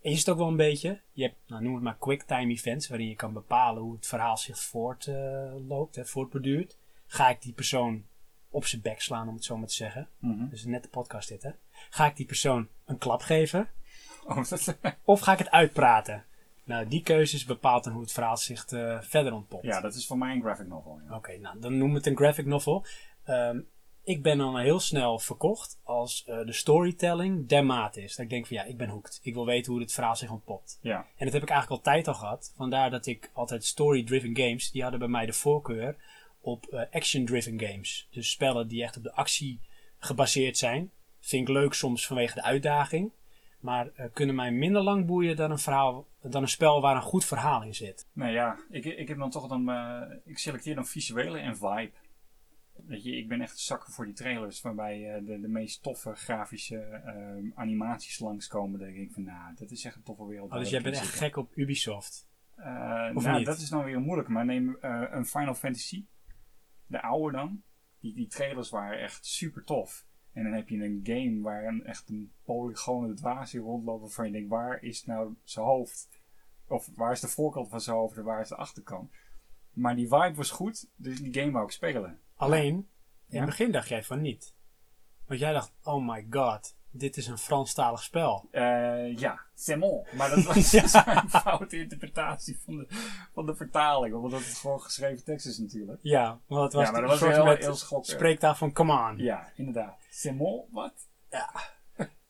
Is 0.00 0.18
het 0.18 0.28
ook 0.28 0.38
wel 0.38 0.48
een 0.48 0.56
beetje. 0.56 1.00
Je 1.12 1.22
hebt, 1.22 1.36
nou, 1.46 1.62
noem 1.62 1.74
het 1.74 1.82
maar 1.82 1.96
quicktime 1.98 2.52
events, 2.52 2.88
waarin 2.88 3.08
je 3.08 3.14
kan 3.16 3.32
bepalen 3.32 3.82
hoe 3.82 3.94
het 3.94 4.06
verhaal 4.06 4.36
zich 4.38 4.58
voortloopt, 4.62 5.96
hè, 5.96 6.04
voortborduurt. 6.06 6.76
Ga 7.06 7.28
ik 7.28 7.42
die 7.42 7.52
persoon 7.52 8.04
op 8.48 8.64
zijn 8.66 8.82
bek 8.82 9.00
slaan, 9.00 9.28
om 9.28 9.34
het 9.34 9.44
zo 9.44 9.56
maar 9.56 9.68
te 9.68 9.74
zeggen. 9.74 10.08
Dus 10.50 10.64
net 10.64 10.82
de 10.82 10.88
podcast 10.88 11.28
dit, 11.28 11.42
hè. 11.42 11.50
Ga 11.90 12.06
ik 12.06 12.16
die 12.16 12.26
persoon 12.26 12.68
een 12.84 12.98
klap 12.98 13.20
geven? 13.20 13.68
Oh, 14.26 14.44
dat, 14.48 14.76
Of 15.04 15.20
ga 15.20 15.32
ik 15.32 15.38
het 15.38 15.50
uitpraten? 15.50 16.24
Nou, 16.64 16.88
die 16.88 17.02
keuzes 17.02 17.44
bepaalt 17.44 17.84
dan 17.84 17.92
hoe 17.92 18.02
het 18.02 18.12
verhaal 18.12 18.36
zich 18.36 18.66
eh, 18.66 19.00
verder 19.00 19.32
ontpopt. 19.32 19.64
ja, 19.64 19.80
dat 19.80 19.94
is 19.94 20.06
voor 20.06 20.18
mij 20.18 20.34
een 20.34 20.42
graphic 20.42 20.66
novel. 20.66 21.00
Ja. 21.08 21.16
Oké, 21.16 21.36
nou, 21.38 21.60
dan 21.60 21.70
noemen 21.72 21.90
we 21.90 21.96
het 21.96 22.06
een 22.06 22.16
graphic 22.16 22.46
novel. 22.46 22.84
Ehm, 23.24 23.60
ik 24.02 24.22
ben 24.22 24.38
dan 24.38 24.58
heel 24.58 24.80
snel 24.80 25.18
verkocht 25.18 25.80
als 25.82 26.24
eh, 26.24 26.44
de 26.44 26.52
storytelling 26.52 27.48
dermate 27.48 28.02
is. 28.02 28.10
Dat 28.16 28.24
ik 28.24 28.30
denk 28.30 28.46
van 28.46 28.56
ja, 28.56 28.64
ik 28.64 28.76
ben 28.76 28.88
hooked. 28.88 29.20
Ik 29.22 29.34
wil 29.34 29.46
weten 29.46 29.72
hoe 29.72 29.80
het 29.80 29.92
verhaal 29.92 30.16
zich 30.16 30.30
ontpopt. 30.30 30.78
Ja, 30.82 31.06
En 31.16 31.24
dat 31.24 31.32
heb 31.32 31.42
ik 31.42 31.50
eigenlijk 31.50 31.86
altijd 31.86 32.08
al 32.08 32.14
gehad. 32.14 32.52
Vandaar 32.56 32.90
dat 32.90 33.06
ik 33.06 33.30
altijd 33.32 33.64
story-driven 33.64 34.36
games, 34.36 34.70
die 34.70 34.82
hadden 34.82 35.00
bij 35.00 35.08
mij 35.08 35.26
de 35.26 35.32
voorkeur 35.32 35.96
op 36.40 36.66
eh, 36.66 36.80
action-driven 36.90 37.60
games. 37.60 38.08
Dus 38.10 38.30
spellen 38.30 38.68
die 38.68 38.82
echt 38.82 38.96
op 38.96 39.02
de 39.02 39.12
actie 39.12 39.60
gebaseerd 39.98 40.58
zijn. 40.58 40.90
Vind 41.20 41.48
ik 41.48 41.54
leuk 41.54 41.74
soms 41.74 42.06
vanwege 42.06 42.34
de 42.34 42.42
uitdaging. 42.42 43.10
Maar 43.64 43.88
eh, 43.94 44.06
kunnen 44.12 44.34
mij 44.34 44.50
minder 44.52 44.82
lang 44.82 45.06
boeien 45.06 45.36
dan 45.36 45.50
een, 45.50 45.58
verhaal, 45.58 46.06
dan 46.22 46.42
een 46.42 46.48
spel 46.48 46.80
waar 46.80 46.96
een 46.96 47.02
goed 47.02 47.24
verhaal 47.24 47.62
in 47.62 47.74
zit. 47.74 48.06
nou 48.12 48.32
ja, 48.32 48.58
ik, 48.70 48.84
ik 48.84 49.08
heb 49.08 49.18
dan 49.18 49.30
toch 49.30 49.48
dan, 49.48 49.70
eh, 49.70 50.02
ik 50.24 50.38
selecteer 50.38 50.74
dan 50.74 50.86
visuele 50.86 51.38
en 51.38 51.56
vibe. 51.56 51.92
Weet 52.86 53.04
je, 53.04 53.16
ik 53.16 53.28
ben 53.28 53.40
echt 53.40 53.58
zakken 53.58 53.92
voor 53.92 54.04
die 54.04 54.14
trailers 54.14 54.60
waarbij 54.60 55.14
eh, 55.14 55.26
de, 55.26 55.40
de 55.40 55.48
meest 55.48 55.82
toffe 55.82 56.14
grafische 56.14 56.78
ehm, 56.78 57.50
animaties 57.54 58.18
langskomen. 58.18 58.78
Dan 58.78 58.88
denk 58.88 59.00
ik 59.00 59.12
van, 59.12 59.24
nou, 59.24 59.54
dat 59.54 59.70
is 59.70 59.84
echt 59.84 59.96
een 59.96 60.02
toffe 60.02 60.26
wereld. 60.26 60.52
Oh, 60.52 60.58
dus 60.58 60.70
jij 60.70 60.82
bent 60.82 60.94
echt 60.94 61.04
zitten. 61.04 61.22
gek 61.22 61.36
op 61.36 61.56
Ubisoft. 61.56 62.28
Of 62.56 63.24
nou, 63.24 63.36
niet? 63.36 63.46
dat 63.46 63.58
is 63.58 63.68
dan 63.68 63.84
weer 63.84 64.00
moeilijk. 64.00 64.28
Maar 64.28 64.44
neem 64.44 64.76
een 64.80 65.26
Final 65.26 65.54
Fantasy, 65.54 66.04
de 66.86 67.02
oude 67.02 67.36
dan. 67.36 67.62
Die, 68.00 68.14
die 68.14 68.28
trailers 68.28 68.70
waren 68.70 69.00
echt 69.00 69.26
super 69.26 69.64
tof. 69.64 70.06
En 70.34 70.42
dan 70.42 70.52
heb 70.52 70.68
je 70.68 70.84
een 70.84 71.00
game 71.02 71.40
waar 71.42 71.64
een, 71.64 71.84
echt 71.84 72.08
een 72.08 72.32
polygone 72.44 73.14
dwaas 73.14 73.54
in 73.54 73.60
rondloopt 73.60 74.00
waarvan 74.00 74.26
je 74.26 74.32
denkt, 74.32 74.48
waar 74.48 74.82
is 74.82 75.04
nou 75.04 75.34
zijn 75.44 75.66
hoofd? 75.66 76.08
Of 76.66 76.90
waar 76.94 77.12
is 77.12 77.20
de 77.20 77.28
voorkant 77.28 77.68
van 77.68 77.80
zijn 77.80 77.96
hoofd 77.96 78.16
en 78.16 78.24
waar 78.24 78.40
is 78.40 78.48
de 78.48 78.56
achterkant? 78.56 79.10
Maar 79.72 79.96
die 79.96 80.08
vibe 80.08 80.34
was 80.34 80.50
goed, 80.50 80.88
dus 80.96 81.18
die 81.22 81.34
game 81.34 81.50
wou 81.50 81.64
ik 81.64 81.70
spelen. 81.70 82.20
Alleen, 82.36 82.74
in 82.74 82.86
Ja? 83.26 83.36
het 83.36 83.46
begin 83.46 83.72
dacht 83.72 83.88
jij 83.88 84.02
van 84.04 84.20
niet. 84.20 84.54
Want 85.26 85.40
jij 85.40 85.52
dacht, 85.52 85.72
oh 85.82 86.06
my 86.08 86.26
god, 86.30 86.76
dit 86.96 87.16
is 87.16 87.26
een 87.26 87.38
Franstalig 87.38 88.02
spel. 88.02 88.48
Eh, 88.50 89.16
ja, 89.16 89.40
c'est 89.54 89.78
bon. 89.80 90.06
Maar 90.16 90.30
dat 90.30 90.44
was 90.54 90.70
Ja. 90.70 90.80
dus 90.82 90.92
een 90.94 91.30
foute 91.30 91.76
interpretatie 91.78 92.60
van 92.64 92.76
de, 92.76 92.86
van 93.32 93.46
de 93.46 93.54
vertaling. 93.56 94.14
Omdat 94.14 94.44
het 94.44 94.54
gewoon 94.54 94.80
geschreven 94.80 95.24
tekst 95.24 95.46
is 95.46 95.58
natuurlijk. 95.58 95.98
Ja, 96.02 96.40
want 96.46 96.62
het 96.62 96.72
was 96.72 96.84
ja, 96.86 96.90
maar 96.90 97.02
een 97.02 97.08
dat 97.08 97.18
was 97.18 97.28
soort 97.28 97.34
heel, 97.34 97.74
met 97.74 97.88
heel 97.90 98.04
spreektaal 98.04 98.54
van 98.54 98.72
come 98.72 99.10
on. 99.10 99.16
Ja, 99.18 99.52
inderdaad. 99.56 100.06
C'est 100.10 100.36
bon, 100.36 100.64
wat? 100.70 100.92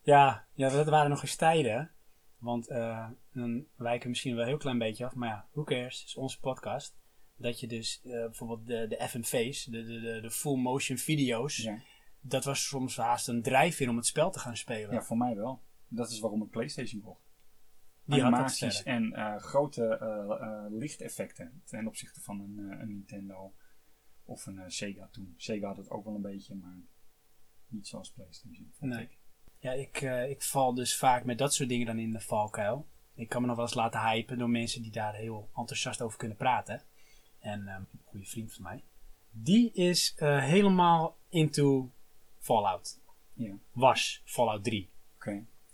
Ja, 0.02 0.44
ja, 0.54 0.68
dat 0.68 0.88
waren 0.88 1.10
nog 1.10 1.22
eens 1.22 1.36
tijden. 1.36 1.90
Want 2.38 2.68
eh, 2.68 3.06
dan 3.32 3.64
wijken 3.76 4.02
we 4.02 4.08
misschien 4.08 4.32
wel 4.34 4.42
een 4.42 4.48
heel 4.48 4.58
klein 4.58 4.78
beetje 4.78 5.04
af. 5.04 5.14
Maar 5.14 5.28
ja, 5.28 5.46
who 5.52 5.64
cares? 5.64 5.98
Het 5.98 6.08
is 6.08 6.16
onze 6.16 6.40
podcast. 6.40 6.96
Dat 7.36 7.60
je 7.60 7.66
dus 7.66 8.00
eh, 8.04 8.10
bijvoorbeeld 8.10 8.66
de, 8.66 8.86
de 8.88 9.08
FMV's, 9.08 9.64
de, 9.64 9.84
de, 9.84 10.00
de, 10.00 10.20
de 10.20 10.30
full 10.30 10.56
motion 10.56 10.98
video's. 10.98 11.56
Ja. 11.56 11.78
Dat 12.26 12.44
was 12.44 12.66
soms 12.66 12.96
haast 12.96 13.28
een 13.28 13.42
drijfveer 13.42 13.88
om 13.88 13.96
het 13.96 14.06
spel 14.06 14.30
te 14.30 14.38
gaan 14.38 14.56
spelen. 14.56 14.94
ja, 14.94 15.02
voor 15.02 15.16
mij 15.16 15.36
wel. 15.36 15.62
Dat 15.88 16.10
is 16.10 16.20
waarom 16.20 16.42
ik 16.42 16.50
PlayStation 16.50 17.00
kocht. 17.00 17.22
Die 18.04 18.22
Animaties 18.24 18.82
en 18.82 19.12
eh, 19.12 19.36
grote 19.36 19.86
eh, 19.86 20.40
eh, 20.40 20.64
lichteffecten 20.72 21.62
ten 21.64 21.86
opzichte 21.86 22.20
van 22.20 22.40
een, 22.40 22.80
een 22.80 22.88
Nintendo 22.88 23.54
of 24.24 24.46
een 24.46 24.70
Sega 24.70 25.08
toen. 25.12 25.34
Sega 25.36 25.66
had 25.66 25.76
het 25.76 25.90
ook 25.90 26.04
wel 26.04 26.14
een 26.14 26.22
beetje, 26.22 26.54
maar 26.54 26.78
niet 27.66 27.86
zoals 27.86 28.12
PlayStation. 28.12 28.72
Vond 28.78 28.92
Nee. 28.92 29.02
ik. 29.02 29.18
Ja, 29.58 29.72
ik, 29.72 30.00
ik 30.30 30.42
val 30.42 30.74
dus 30.74 30.96
vaak 30.98 31.24
met 31.24 31.38
dat 31.38 31.54
soort 31.54 31.68
dingen 31.68 31.86
dan 31.86 31.98
in 31.98 32.12
de 32.12 32.20
valkuil. 32.20 32.88
Ik 33.14 33.28
kan 33.28 33.40
me 33.40 33.46
nog 33.46 33.56
wel 33.56 33.64
eens 33.64 33.74
laten 33.74 34.00
hypen 34.00 34.38
door 34.38 34.50
mensen 34.50 34.82
die 34.82 34.92
daar 34.92 35.14
heel 35.14 35.50
enthousiast 35.54 36.02
over 36.02 36.18
kunnen 36.18 36.36
praten. 36.36 36.82
En 37.38 37.68
ehm, 37.68 37.80
een 37.80 38.00
goede 38.04 38.26
vriend 38.26 38.52
van 38.52 38.62
mij. 38.62 38.84
Die 39.30 39.72
is 39.72 40.12
helemaal 40.16 41.18
into 41.28 41.92
Fallout. 42.44 42.98
Ja, 43.32 43.46
oké. 43.46 43.58
Was 43.72 44.20
Fallout 44.24 44.64
3. 44.64 44.88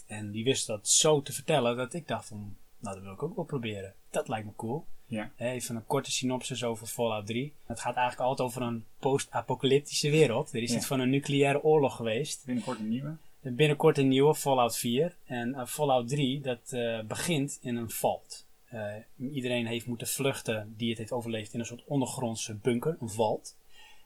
En 0.07 0.31
die 0.31 0.45
wist 0.45 0.67
dat 0.67 0.89
zo 0.89 1.23
te 1.23 1.33
vertellen 1.33 1.77
dat 1.77 1.95
ik 1.95 2.09
dacht 2.09 2.29
van, 2.29 2.57
nou 2.79 2.95
dat 2.95 3.05
wil 3.05 3.13
ik 3.13 3.23
ook 3.23 3.37
wel 3.37 3.45
proberen. 3.45 3.95
Dat 4.11 4.29
lijkt 4.29 4.47
me 4.47 4.53
cool. 4.57 4.85
Ja, 5.07 5.31
Even 5.37 5.77
een 5.77 5.87
korte 5.87 6.11
synopsis 6.11 6.65
over 6.65 6.87
Fallout 6.87 7.27
3. 7.27 7.53
Het 7.67 7.81
gaat 7.81 7.97
eigenlijk 7.97 8.29
altijd 8.29 8.49
over 8.49 8.63
een 8.63 8.85
post-apocalyptische 8.99 10.11
wereld. 10.11 10.53
Er 10.55 10.63
is 10.63 10.71
Ja. 10.71 10.77
iets 10.77 10.87
van 10.87 11.01
een 11.01 11.11
nucleaire 11.11 11.63
oorlog 11.63 11.97
geweest. 11.97 12.45
binnenkort 12.47 12.79
een 12.79 12.89
nieuwe. 12.89 13.17
Binnenkort 13.41 13.99
een 13.99 14.09
nieuwe 14.09 14.35
Fallout 14.35 14.77
4. 14.77 15.17
En 15.25 15.55
eh, 15.55 15.67
Fallout 15.67 16.09
3, 16.09 16.41
dat 16.41 16.73
eh, 16.73 17.01
begint 17.01 17.59
in 17.61 17.77
een 17.77 17.91
vault. 17.91 18.47
Eh, 18.69 18.95
iedereen 19.17 19.67
heeft 19.67 19.87
moeten 19.87 20.07
vluchten 20.07 20.75
die 20.77 20.89
het 20.89 20.99
heeft 20.99 21.13
overleefd 21.13 21.53
in 21.55 21.61
een 21.61 21.67
soort 21.67 21.85
ondergrondse 21.85 22.55
bunker, 22.55 22.97
een 23.01 23.09
vault. 23.11 23.57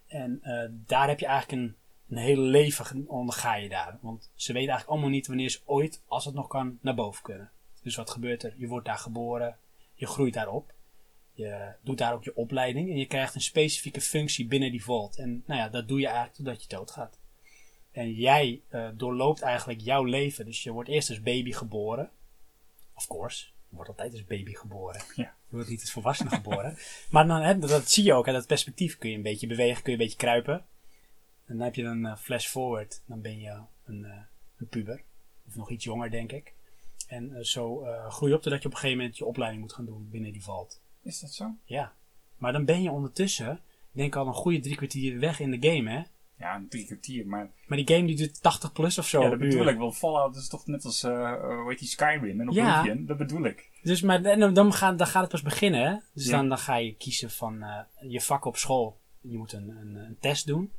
En 0.07 0.41
daar 0.87 1.09
heb 1.09 1.21
je 1.21 1.27
eigenlijk 1.27 1.63
een, 1.63 1.77
een 2.09 2.17
hele 2.17 2.43
leven 2.43 3.09
onderga 3.09 3.55
je 3.55 3.69
daar. 3.69 3.99
Want 4.01 4.31
ze 4.35 4.53
weten 4.53 4.69
eigenlijk 4.69 4.89
allemaal 4.89 5.09
niet 5.09 5.27
wanneer 5.27 5.51
ze 5.51 5.61
ooit, 5.65 6.03
als 6.07 6.25
het 6.25 6.35
nog 6.35 6.49
kan, 6.49 6.79
naar 6.81 6.95
boven 6.95 7.23
kunnen. 7.23 7.51
Dus 7.83 7.97
wat 7.97 8.11
gebeurt 8.11 8.43
er? 8.43 8.55
Je 8.57 8.67
wordt 8.67 8.87
daar 8.87 8.99
geboren, 8.99 9.57
je 9.95 10.07
groeit 10.07 10.35
daarop. 10.35 10.73
Je 11.33 11.73
doet 11.83 11.99
daar 11.99 12.13
ook 12.13 12.25
je 12.25 12.37
opleiding 12.37 12.91
en 12.91 12.97
je 12.97 13.07
krijgt 13.07 13.35
een 13.35 13.41
specifieke 13.41 14.01
functie 14.01 14.47
binnen 14.47 14.71
die 14.71 14.85
vault. 14.85 15.17
En 15.19 15.43
nou 15.47 15.61
ja, 15.61 15.69
dat 15.69 15.89
doe 15.89 16.01
je 16.01 16.07
eigenlijk 16.07 16.37
totdat 16.37 16.63
je 16.63 16.69
doodgaat. 16.69 17.19
En 17.93 18.13
jij 18.13 18.63
eh, 18.69 18.89
doorloopt 18.95 19.41
eigenlijk 19.41 19.81
jouw 19.81 20.05
leven. 20.05 20.45
Dus 20.45 20.63
je 20.63 20.73
wordt 20.73 20.89
eerst 20.89 21.09
als 21.09 21.23
baby 21.23 21.53
geboren. 21.53 22.11
Of 22.95 23.07
course. 23.07 23.47
Je 23.69 23.77
wordt 23.77 23.91
altijd 23.91 24.13
als 24.13 24.25
baby 24.25 24.55
geboren. 24.55 25.03
Ja. 25.15 25.35
Je 25.49 25.55
wordt 25.55 25.69
niet 25.69 25.81
als 25.81 25.93
volwassene 25.93 26.31
geboren. 26.31 26.77
Maar 27.11 27.27
dan, 27.27 27.43
hè, 27.43 27.59
dat, 27.59 27.71
dat 27.71 27.91
zie 27.91 28.05
je 28.05 28.15
ook. 28.15 28.27
Hè, 28.27 28.33
dat 28.33 28.47
perspectief 28.47 28.99
kun 28.99 29.11
je 29.11 29.17
een 29.17 29.23
beetje 29.23 29.47
bewegen. 29.47 29.83
Kun 29.83 29.93
je 29.93 29.99
een 29.99 30.05
beetje 30.05 30.19
kruipen. 30.19 30.65
En 31.47 31.57
dan 31.57 31.65
heb 31.65 31.75
je 31.75 31.83
een 31.85 32.07
eh, 32.07 32.17
flash 32.17 32.47
forward. 32.47 33.03
Dan 33.07 33.21
ben 33.21 33.41
je 33.41 33.59
een, 33.85 34.05
eh, 34.05 34.11
een 34.57 34.69
puber. 34.69 35.03
Of 35.47 35.57
nog 35.57 35.71
iets 35.71 35.85
jonger, 35.85 36.11
denk 36.11 36.33
ik. 36.33 36.55
En 37.09 37.37
eh, 37.37 37.43
zo 37.43 37.87
groei 38.09 38.31
je 38.31 38.37
op 38.37 38.43
totdat 38.43 38.63
je 38.63 38.69
op 38.69 38.75
een 38.75 38.81
gegeven 38.81 38.99
moment 38.99 39.19
je 39.19 39.25
opleiding 39.25 39.63
moet 39.63 39.73
gaan 39.73 39.85
doen 39.87 40.09
binnen 40.11 40.33
die 40.33 40.43
vault. 40.43 40.81
Is 41.03 41.21
dat 41.21 41.33
zo? 41.33 41.51
Ja. 41.65 41.93
Maar 42.37 42.53
dan 42.53 42.65
ben 42.65 42.83
je 42.83 42.91
ondertussen, 42.91 43.53
ik 43.53 43.61
denk 44.01 44.17
al 44.17 44.27
een 44.27 44.35
goede 44.35 44.61
drie 44.61 44.77
kwartier 44.77 45.19
weg 45.19 45.41
in 45.41 45.51
de 45.61 45.69
game, 45.71 45.91
hè. 45.91 46.03
Ja, 46.39 46.55
een 46.57 46.69
drie 46.69 46.87
kwartier, 46.87 47.27
maar 47.27 47.51
Maar 47.67 47.79
die 47.79 47.95
game 47.97 48.07
die 48.07 48.17
duurt 48.17 48.43
80 48.43 48.73
plus 48.73 48.99
of 48.99 49.07
zo. 49.09 49.23
ja, 49.23 49.29
dat 49.31 49.41
uur. 49.41 49.49
bedoel 49.49 49.67
ik. 49.69 49.79
Want 49.79 49.97
Fallout 49.97 50.37
is 50.37 50.49
toch 50.49 50.67
net 50.67 50.85
als, 50.85 51.03
eh, 51.03 51.33
hoe 51.43 51.65
heet 51.69 51.79
die, 51.79 51.89
Skyrim 51.89 52.41
en 52.41 52.51
Ja. 52.53 52.79
Oblivion. 52.79 53.07
Dat 53.07 53.17
bedoel 53.17 53.45
ik. 53.45 53.71
Dus 53.83 54.03
maar 54.03 54.23
dan, 54.23 54.55
dan, 54.55 54.73
gaat, 54.73 54.99
dan 54.99 55.07
gaat 55.07 55.23
het 55.23 55.31
pas 55.31 55.43
beginnen. 55.43 55.81
Hè? 55.91 55.97
Dus 56.15 56.27
Ja. 56.27 56.37
dan, 56.37 56.49
dan 56.49 56.59
ga 56.59 56.77
je 56.77 56.95
kiezen 56.95 57.31
van 57.31 57.65
je 58.01 58.21
vak 58.21 58.45
op 58.45 58.57
school. 58.57 58.99
Je 59.21 59.37
moet 59.37 59.53
een, 59.53 59.69
een, 59.69 59.95
een 59.95 60.17
test 60.21 60.47
doen. 60.47 60.73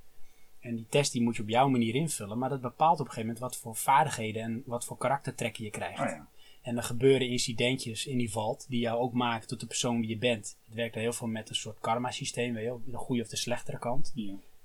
En 0.65 0.75
die 0.75 0.85
test 0.89 1.11
die 1.11 1.21
moet 1.21 1.35
je 1.35 1.41
op 1.41 1.49
jouw 1.49 1.67
manier 1.67 1.95
invullen. 1.95 2.37
Maar 2.37 2.49
dat 2.49 2.61
bepaalt 2.61 2.99
op 2.99 3.05
een 3.05 3.11
gegeven 3.11 3.33
moment 3.33 3.39
wat 3.39 3.57
voor 3.57 3.75
vaardigheden 3.75 4.41
en 4.41 4.63
wat 4.65 4.85
voor 4.85 4.97
karaktertrekken 4.97 5.63
je 5.63 5.69
krijgt. 5.69 5.99
Oh 5.99 6.05
ja. 6.05 6.29
En 6.61 6.77
er 6.77 6.83
gebeuren 6.83 7.29
incidentjes 7.29 8.05
in 8.05 8.17
die 8.17 8.31
vault 8.31 8.65
die 8.69 8.79
jou 8.79 8.99
ook 8.99 9.13
maken 9.13 9.47
tot 9.47 9.59
de 9.59 9.65
persoon 9.65 10.01
die 10.01 10.09
je 10.09 10.17
bent. 10.17 10.57
Het 10.65 10.75
werkt 10.75 10.95
heel 10.95 11.13
veel 11.13 11.27
met 11.27 11.49
een 11.49 11.55
soort 11.55 11.79
karma 11.79 12.11
systeem. 12.11 12.53
Weet 12.53 12.63
je, 12.63 12.69
wel, 12.69 12.81
de 12.85 12.97
goede 12.97 13.21
of 13.21 13.27
de 13.27 13.35
slechtere 13.35 13.79
kant. 13.79 14.13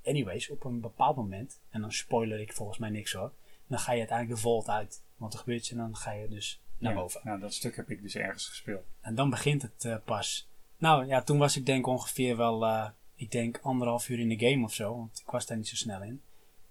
Anyways, 0.05 0.51
op 0.51 0.65
een 0.65 0.81
bepaald 0.81 1.17
moment, 1.17 1.61
en 1.71 1.81
dan 1.81 1.93
spoiler 1.93 2.41
ik 2.41 2.53
volgens 2.53 2.79
mij 2.79 2.91
niks 2.91 3.13
hoor. 3.13 3.33
Dan 3.67 3.79
ga 3.79 3.93
je 3.93 3.99
uiteindelijk 3.99 4.37
de 4.37 4.43
vault 4.43 4.69
uit. 4.69 5.03
Want 5.17 5.33
er 5.33 5.39
gebeurt 5.39 5.61
iets 5.61 5.71
en 5.71 5.77
dan 5.77 5.97
ga 5.97 6.13
je 6.13 6.29
dus 6.29 6.61
naar 6.79 6.95
boven. 6.95 7.21
Nou, 7.25 7.41
dat 7.41 7.55
stuk 7.55 7.77
heb 7.77 7.91
ik 7.91 8.03
dus 8.03 8.15
ergens 8.15 8.49
gespeeld. 8.49 8.85
En 9.01 9.15
dan 9.15 9.31
begint 9.31 9.63
het 9.63 9.85
eh, 9.85 9.97
pas. 10.05 10.49
Nou 10.77 11.07
ja, 11.07 11.23
toen 11.23 11.39
was 11.39 11.57
ik 11.57 11.67
denk 11.67 11.87
ongeveer 11.87 12.37
wel, 12.37 12.65
eh, 12.65 12.89
ik 13.21 13.31
denk 13.31 13.59
anderhalf 13.63 14.09
uur 14.09 14.19
in 14.19 14.29
de 14.29 14.49
game 14.49 14.65
of 14.65 14.75
zo. 14.75 14.97
Want 14.97 15.21
ik 15.25 15.31
was 15.31 15.47
daar 15.47 15.57
niet 15.57 15.69
zo 15.69 15.77
snel 15.77 16.03
in. 16.03 16.23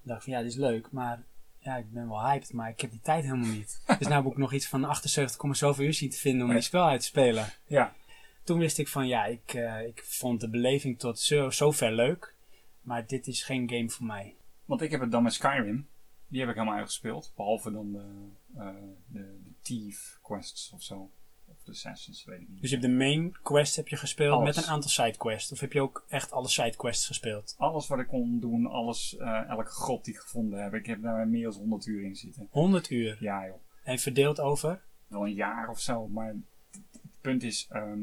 Ik 0.01 0.07
dacht 0.07 0.23
van 0.23 0.33
ja, 0.33 0.41
dit 0.41 0.51
is 0.51 0.57
leuk, 0.57 0.91
maar 0.91 1.23
ja, 1.57 1.77
ik 1.77 1.91
ben 1.91 2.07
wel 2.07 2.21
hyped, 2.21 2.53
maar 2.53 2.69
ik 2.69 2.81
heb 2.81 2.91
die 2.91 3.01
tijd 3.01 3.23
helemaal 3.23 3.49
niet. 3.49 3.81
dus 3.99 4.07
nou 4.07 4.23
heb 4.23 4.31
ik 4.31 4.37
nog 4.37 4.53
iets 4.53 4.67
van 4.67 4.83
78, 4.83 5.55
zoveel 5.55 5.85
uur 5.85 5.93
zien 5.93 6.09
te 6.09 6.17
vinden 6.17 6.47
om 6.47 6.53
dit 6.53 6.63
spel 6.63 6.87
uit 6.87 6.99
te 6.99 7.05
spelen. 7.05 7.53
Ja, 7.65 7.95
Toen 8.43 8.59
wist 8.59 8.77
ik 8.77 8.87
van 8.87 9.07
ja, 9.07 9.25
ik, 9.25 9.53
eh, 9.53 9.87
ik 9.87 10.03
vond 10.03 10.41
de 10.41 10.49
beleving 10.49 10.99
tot 10.99 11.19
zo, 11.19 11.49
zover 11.49 11.91
leuk. 11.91 12.33
maar 12.81 13.07
dit 13.07 13.27
is 13.27 13.43
geen 13.43 13.69
game 13.69 13.89
voor 13.89 14.05
mij. 14.05 14.35
Want 14.65 14.81
ik 14.81 14.91
heb 14.91 15.01
het 15.01 15.11
dan 15.11 15.23
met 15.23 15.33
Skyrim. 15.33 15.87
Die 16.27 16.39
heb 16.39 16.49
ik 16.49 16.55
helemaal 16.55 16.77
uitgespeeld. 16.77 17.31
Behalve 17.35 17.71
dan 17.71 17.91
de, 17.91 18.05
eh, 18.55 18.67
de, 19.07 19.39
de 19.43 19.51
Thief 19.61 20.19
quests 20.21 20.71
of 20.73 20.83
zo. 20.83 21.09
De 21.69 22.21
weet 22.25 22.41
ik 22.41 22.49
niet. 22.49 22.61
Dus 22.61 22.69
je 22.69 22.77
hebt 22.77 22.87
de 22.87 22.97
main 22.97 23.37
quest 23.43 23.75
heb 23.75 23.87
je 23.87 23.95
gespeeld 23.95 24.33
Alles. 24.33 24.55
met 24.55 24.65
een 24.65 24.71
aantal 24.71 24.89
sidequests. 24.89 25.51
Of 25.51 25.59
heb 25.59 25.73
je 25.73 25.81
ook 25.81 26.05
echt 26.09 26.31
alle 26.31 26.47
sidequests 26.47 27.07
gespeeld? 27.07 27.55
Alles 27.57 27.87
wat 27.87 27.99
ik 27.99 28.07
kon 28.07 28.39
doen, 28.39 28.65
alles, 28.65 29.17
eh, 29.17 29.49
elke 29.49 29.71
grot 29.71 30.05
die 30.05 30.13
ik 30.13 30.19
gevonden 30.19 30.63
heb. 30.63 30.73
Ik 30.73 30.85
heb 30.85 31.01
daar 31.01 31.27
meer 31.27 31.43
dan 31.43 31.53
100 31.53 31.85
uur 31.85 32.03
in 32.03 32.15
zitten. 32.15 32.47
100 32.51 32.89
uur. 32.89 33.17
Ja 33.19 33.45
joh. 33.45 33.61
En 33.83 33.99
verdeeld 33.99 34.39
over? 34.39 34.81
wel 35.09 35.25
een 35.25 35.33
jaar 35.33 35.69
of 35.69 35.79
zo. 35.79 36.07
Maar 36.07 36.27
het 36.27 36.37
het 37.01 37.21
punt 37.21 37.43
is, 37.43 37.67
ehm, 37.69 37.99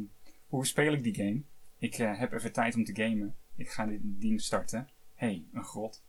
hoe 0.49 0.67
speel 0.67 0.93
ik 0.93 1.03
die 1.03 1.15
game? 1.15 1.43
Ik 1.79 1.99
eh, 1.99 2.19
heb 2.19 2.33
even 2.33 2.53
tijd 2.53 2.75
om 2.75 2.85
te 2.85 2.95
gamen. 2.95 3.37
Ik 3.55 3.71
ga 3.71 3.87
dit 3.87 4.01
ding 4.03 4.41
starten. 4.41 4.89
Hé, 5.15 5.27
hey, 5.27 5.45
een 5.53 5.65
grot. 5.65 6.03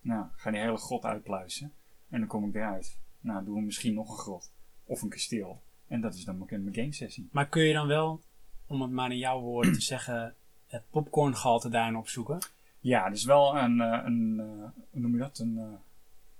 Nou, 0.00 0.26
ga 0.36 0.50
die 0.50 0.60
hele 0.60 0.76
grot 0.76 1.04
uitpluizen. 1.04 1.72
En 2.08 2.18
dan 2.18 2.28
kom 2.28 2.48
ik 2.48 2.54
eruit. 2.54 2.98
Nou, 3.20 3.44
doen 3.44 3.54
we 3.54 3.60
misschien 3.60 3.94
nog 3.94 4.10
een 4.10 4.18
grot. 4.18 4.52
Of 4.84 5.02
een 5.02 5.08
kasteel. 5.08 5.62
En 5.92 6.00
dat 6.00 6.14
is 6.14 6.24
dan 6.24 6.38
mijn 6.38 6.74
game 6.74 6.92
sessie. 6.92 7.28
Maar 7.32 7.48
kun 7.48 7.62
je 7.62 7.72
dan 7.72 7.86
wel, 7.86 8.20
om 8.66 8.82
het 8.82 8.90
maar 8.90 9.10
in 9.10 9.18
jouw 9.18 9.40
woorden 9.40 9.72
te 9.72 9.80
zeggen, 9.80 10.34
het 10.66 10.82
popcorngehalte 10.90 11.68
daarin 11.68 11.96
opzoeken? 11.96 12.38
Ja, 12.80 13.10
dus 13.10 13.24
wel 13.24 13.56
een, 13.56 13.80
eh, 13.80 14.02
een 14.04 14.40
eh, 14.40 14.82
hoe 14.90 15.00
noem 15.00 15.12
je 15.12 15.18
dat? 15.18 15.38
Een 15.38 15.58
eh, 15.58 15.64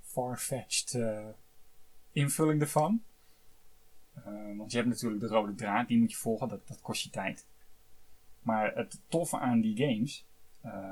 far-fetched 0.02 0.98
invulling 2.12 2.60
ervan. 2.60 3.02
Want 4.56 4.70
je 4.70 4.76
hebt 4.76 4.88
natuurlijk 4.88 5.20
de 5.20 5.26
rode 5.26 5.54
draad, 5.54 5.88
die 5.88 5.98
moet 5.98 6.10
je 6.10 6.16
volgen, 6.16 6.48
dat, 6.48 6.68
dat 6.68 6.80
kost 6.80 7.02
je 7.02 7.10
tijd. 7.10 7.46
Maar 8.40 8.74
het 8.74 9.00
toffe 9.08 9.38
aan 9.38 9.60
die 9.60 9.76
games, 9.76 10.26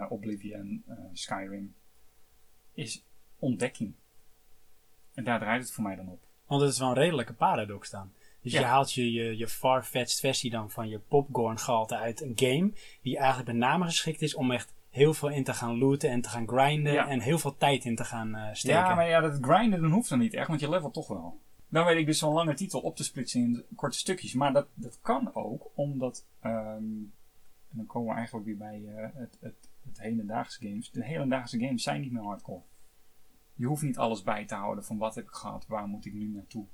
Oblivion, 0.08 0.84
Skyrim, 1.12 1.74
is 2.74 3.04
ontdekking. 3.38 3.94
En 5.14 5.24
daar 5.24 5.38
draait 5.38 5.62
het 5.62 5.72
voor 5.72 5.84
mij 5.84 5.96
dan 5.96 6.08
op. 6.08 6.22
Want 6.46 6.62
het 6.62 6.70
is 6.70 6.78
wel 6.78 6.88
een 6.88 6.94
redelijke 6.94 7.32
paradox 7.32 7.90
dan. 7.90 8.12
Dus 8.42 8.52
Ja. 8.52 8.60
je 8.60 8.66
haalt 8.66 8.92
je, 8.92 9.12
je, 9.12 9.36
je 9.36 9.48
far-fetched 9.48 10.20
versie 10.20 10.50
dan 10.50 10.70
van 10.70 10.88
je 10.88 10.98
popcorngehalte 10.98 11.96
uit 11.96 12.20
een 12.20 12.32
game, 12.34 12.72
die 13.02 13.16
eigenlijk 13.18 13.48
met 13.48 13.56
name 13.56 13.84
geschikt 13.84 14.22
is 14.22 14.34
om 14.34 14.50
echt 14.50 14.72
heel 14.90 15.14
veel 15.14 15.28
in 15.28 15.44
te 15.44 15.54
gaan 15.54 15.78
looten 15.78 16.10
en 16.10 16.20
te 16.20 16.28
gaan 16.28 16.48
grinden 16.48 16.92
Ja. 16.92 17.08
en 17.08 17.20
heel 17.20 17.38
veel 17.38 17.56
tijd 17.56 17.84
in 17.84 17.96
te 17.96 18.04
gaan 18.04 18.34
eh, 18.34 18.48
steken. 18.52 18.78
Ja, 18.78 18.94
maar 18.94 19.08
ja, 19.08 19.20
dat 19.20 19.38
grinden 19.40 19.80
dan 19.82 19.90
hoeft 19.90 20.08
dan 20.08 20.18
niet 20.18 20.34
echt, 20.34 20.48
want 20.48 20.60
je 20.60 20.68
levelt 20.70 20.94
toch 20.94 21.08
wel. 21.08 21.38
Dan 21.68 21.84
weet 21.84 21.96
ik 21.98 22.06
dus 22.06 22.18
zo'n 22.18 22.32
lange 22.32 22.54
titel 22.54 22.80
op 22.80 22.96
te 22.96 23.04
splitsen 23.04 23.40
in 23.40 23.64
korte 23.76 23.98
stukjes. 23.98 24.34
Maar 24.34 24.52
dat, 24.52 24.66
dat 24.74 24.98
kan 25.02 25.34
ook, 25.34 25.70
omdat... 25.74 26.26
ehm, 26.40 26.82
en 27.70 27.76
dan 27.76 27.86
komen 27.86 28.08
we 28.08 28.14
eigenlijk 28.14 28.46
weer 28.46 28.56
bij 28.56 28.82
eh, 28.86 29.08
het, 29.14 29.36
het, 29.40 29.68
het 29.88 30.00
hedendaagse 30.00 30.66
games. 30.68 30.90
De 30.90 31.04
hedendaagse 31.04 31.58
games 31.58 31.82
zijn 31.82 32.00
niet 32.00 32.12
meer 32.12 32.22
hardcore. 32.22 32.62
Je 33.54 33.66
hoeft 33.66 33.82
niet 33.82 33.98
alles 33.98 34.22
bij 34.22 34.44
te 34.46 34.54
houden 34.54 34.84
van 34.84 34.98
wat 34.98 35.14
heb 35.14 35.24
ik 35.24 35.30
gehad, 35.34 35.66
waar 35.66 35.86
moet 35.86 36.06
ik 36.06 36.12
nu 36.12 36.28
naartoe. 36.28 36.64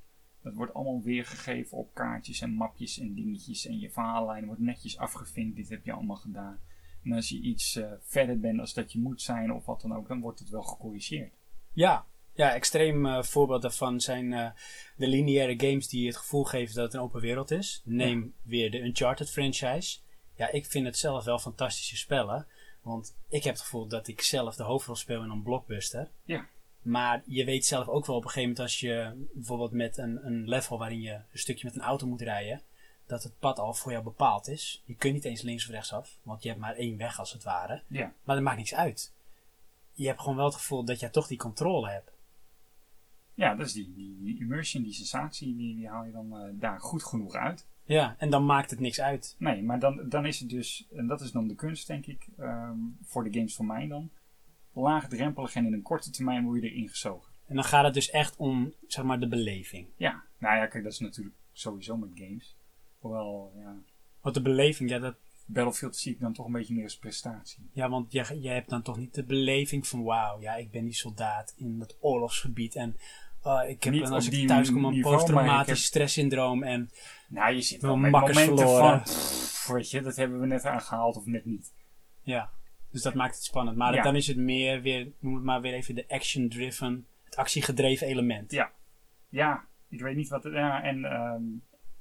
Dat 0.46 0.54
wordt 0.54 0.74
allemaal 0.74 1.02
weergegeven 1.02 1.78
op 1.78 1.94
kaartjes 1.94 2.40
en 2.40 2.50
mapjes 2.50 2.98
en 2.98 3.14
dingetjes. 3.14 3.66
En 3.66 3.78
je 3.78 3.90
verhaallijn 3.90 4.46
wordt 4.46 4.60
netjes 4.60 4.98
afgevinkt. 4.98 5.56
Dit 5.56 5.68
heb 5.68 5.84
je 5.84 5.92
allemaal 5.92 6.16
gedaan. 6.16 6.60
En 7.04 7.12
als 7.12 7.28
je 7.28 7.40
iets 7.40 7.76
eh, 7.76 7.92
verder 8.00 8.40
bent 8.40 8.60
als 8.60 8.74
dat 8.74 8.92
je 8.92 8.98
moet 8.98 9.22
zijn 9.22 9.52
of 9.52 9.64
wat 9.64 9.80
dan 9.80 9.96
ook, 9.96 10.08
dan 10.08 10.20
wordt 10.20 10.38
het 10.38 10.48
wel 10.48 10.62
gecorrigeerd. 10.62 11.32
Ja, 11.72 12.06
ja 12.34 12.54
extreem 12.54 13.06
eh, 13.06 13.22
voorbeeld 13.22 13.62
daarvan 13.62 14.00
zijn 14.00 14.32
eh, 14.32 14.50
de 14.96 15.08
lineaire 15.08 15.68
games 15.68 15.88
die 15.88 16.06
het 16.06 16.16
gevoel 16.16 16.44
geven 16.44 16.74
dat 16.74 16.84
het 16.84 16.94
een 16.94 17.00
open 17.00 17.20
wereld 17.20 17.50
is. 17.50 17.82
Neem 17.84 18.34
weer 18.42 18.70
de 18.70 18.80
Uncharted 18.80 19.30
franchise. 19.30 19.98
Ja, 20.34 20.52
ik 20.52 20.66
vind 20.66 20.86
het 20.86 20.98
zelf 20.98 21.24
wel 21.24 21.38
fantastische 21.38 21.96
spellen. 21.96 22.46
Want 22.82 23.16
ik 23.28 23.44
heb 23.44 23.52
het 23.52 23.62
gevoel 23.62 23.86
dat 23.86 24.08
ik 24.08 24.20
zelf 24.20 24.56
de 24.56 24.62
hoofdrol 24.62 24.96
speel 24.96 25.22
in 25.22 25.30
een 25.30 25.42
blockbuster. 25.42 26.10
Ja. 26.24 26.48
Maar 26.86 27.22
je 27.26 27.44
weet 27.44 27.66
zelf 27.66 27.88
ook 27.88 28.06
wel 28.06 28.16
op 28.16 28.24
een 28.24 28.30
gegeven 28.30 28.48
moment 28.48 28.66
als 28.66 28.80
je 28.80 29.26
bijvoorbeeld 29.32 29.72
met 29.72 29.96
een, 29.96 30.26
een 30.26 30.48
level 30.48 30.78
waarin 30.78 31.00
je 31.00 31.12
een 31.12 31.38
stukje 31.38 31.66
met 31.66 31.74
een 31.74 31.82
auto 31.82 32.06
moet 32.06 32.20
rijden, 32.20 32.62
dat 33.06 33.22
het 33.22 33.38
pad 33.38 33.58
al 33.58 33.74
voor 33.74 33.92
jou 33.92 34.04
bepaald 34.04 34.48
is. 34.48 34.82
Je 34.84 34.94
kunt 34.94 35.14
niet 35.14 35.24
eens 35.24 35.42
links 35.42 35.64
of 35.64 35.70
rechts 35.70 35.92
af, 35.92 36.18
want 36.22 36.42
je 36.42 36.48
hebt 36.48 36.60
maar 36.60 36.74
één 36.74 36.96
weg 36.96 37.18
als 37.18 37.32
het 37.32 37.42
ware. 37.42 37.82
Ja. 37.86 38.12
Maar 38.24 38.34
dat 38.34 38.44
maakt 38.44 38.56
niks 38.56 38.74
uit. 38.74 39.12
Je 39.92 40.06
hebt 40.06 40.20
gewoon 40.20 40.36
wel 40.36 40.44
het 40.44 40.54
gevoel 40.54 40.84
dat 40.84 41.00
jij 41.00 41.08
toch 41.08 41.26
die 41.26 41.38
controle 41.38 41.88
hebt. 41.88 42.10
Ja, 43.34 43.54
dus 43.54 43.72
die, 43.72 43.92
die, 43.94 44.22
die 44.22 44.38
immersion, 44.38 44.82
die 44.82 44.92
sensatie, 44.92 45.56
die, 45.56 45.76
die 45.76 45.88
haal 45.88 46.04
je 46.04 46.12
dan 46.12 46.38
eh, 46.38 46.48
daar 46.52 46.80
goed 46.80 47.04
genoeg 47.04 47.34
uit. 47.34 47.66
Ja, 47.84 48.14
en 48.18 48.30
dan 48.30 48.46
maakt 48.46 48.70
het 48.70 48.80
niks 48.80 49.00
uit. 49.00 49.34
Nee, 49.38 49.62
maar 49.62 49.78
dan, 49.78 50.08
dan 50.08 50.26
is 50.26 50.40
het 50.40 50.48
dus, 50.48 50.86
en 50.94 51.06
dat 51.06 51.20
is 51.20 51.30
dan 51.30 51.48
de 51.48 51.54
kunst 51.54 51.86
denk 51.86 52.06
ik, 52.06 52.26
ehm, 52.38 52.78
voor 53.02 53.24
de 53.24 53.32
games 53.32 53.54
van 53.54 53.66
mij 53.66 53.86
dan. 53.86 54.10
Laagdrempelig 54.82 55.54
en 55.54 55.66
in 55.66 55.72
een 55.72 55.82
korte 55.82 56.10
termijn 56.10 56.44
word 56.44 56.62
je 56.62 56.70
erin 56.70 56.88
gezogen. 56.88 57.32
En 57.46 57.54
dan 57.54 57.64
gaat 57.64 57.84
het 57.84 57.94
dus 57.94 58.10
echt 58.10 58.36
om, 58.36 58.72
zeg 58.86 59.04
maar, 59.04 59.20
de 59.20 59.28
beleving. 59.28 59.86
Ja, 59.96 60.22
nou 60.38 60.56
ja, 60.56 60.66
kijk, 60.66 60.84
dat 60.84 60.92
is 60.92 60.98
natuurlijk 60.98 61.36
sowieso 61.52 61.96
met 61.96 62.08
games. 62.14 62.56
Hoewel, 62.98 63.52
ja, 63.56 63.74
Want 64.20 64.34
de 64.34 64.42
beleving, 64.42 64.90
ja, 64.90 64.98
dat, 64.98 65.14
Battlefield 65.46 65.96
zie 65.96 66.12
ik 66.12 66.20
dan 66.20 66.32
toch 66.32 66.46
een 66.46 66.52
beetje 66.52 66.74
meer 66.74 66.84
als 66.84 66.98
prestatie. 66.98 67.68
ja 67.72 67.88
want 67.88 68.12
je, 68.12 68.38
je 68.40 68.48
hebt 68.48 68.68
dan 68.70 68.82
toch 68.82 68.96
niet 68.96 69.14
de 69.14 69.24
beleving 69.24 69.86
van, 69.86 70.02
wauw, 70.02 70.40
ja, 70.40 70.54
ik 70.54 70.70
ben 70.70 70.84
die 70.84 70.94
soldaat 70.94 71.54
in 71.56 71.78
dat 71.78 71.96
oorlogsgebied. 72.00 72.74
En 72.74 72.96
oh, 73.42 73.68
ik 73.68 73.82
heb, 73.84 73.94
en 73.94 74.12
als 74.12 74.28
ik 74.28 74.46
thuis 74.48 74.72
kom 74.72 74.84
een 74.84 75.00
posttraumatisch 75.00 75.66
heb- 75.68 75.76
stresssyndroom. 75.76 76.62
En 76.62 76.90
Nou, 77.28 77.54
je 77.54 77.60
zit 77.62 77.82
Wel 77.82 77.96
met 77.96 78.10
momenten 78.10 78.34
verloren. 78.44 78.78
van, 78.78 79.00
pff, 79.02 79.66
weet 79.66 79.90
je, 79.90 80.00
dat 80.02 80.16
hebben 80.16 80.40
we 80.40 80.46
net 80.46 80.64
aangehaald 80.64 81.16
of 81.16 81.26
net 81.26 81.44
niet. 81.44 81.72
ja, 82.22 82.50
dus 82.96 83.04
dat 83.12 83.14
maakt 83.14 83.34
het 83.34 83.44
spannend. 83.44 83.76
Maar 83.76 83.94
Ja. 83.94 84.02
dan 84.02 84.16
is 84.16 84.26
het 84.26 84.36
meer 84.36 84.82
weer, 84.82 85.08
noem 85.18 85.34
het 85.34 85.44
maar 85.44 85.60
weer 85.60 85.72
even 85.74 85.94
de 85.94 86.04
action-driven, 86.08 87.06
het 87.24 87.36
actiegedreven 87.36 88.06
element. 88.06 88.50
Ja. 88.52 88.72
Ja, 89.28 89.64
ik 89.88 90.00
weet 90.00 90.16
niet 90.16 90.28
wat. 90.28 90.44
het- 90.44 90.52
Ja, 90.52 90.82
en 90.82 91.04
ehm, 91.04 91.42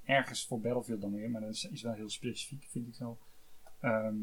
ergens 0.03 0.45
voor 0.47 0.59
Battlefield 0.59 1.01
dan 1.01 1.13
weer, 1.13 1.29
maar 1.29 1.41
dat 1.41 1.49
is, 1.53 1.65
is 1.69 1.81
wel 1.81 1.93
heel 1.93 2.09
specifiek, 2.09 2.65
vind 2.69 2.87
ik 2.87 2.93
zo. 2.93 3.17
Ehm, 3.79 4.15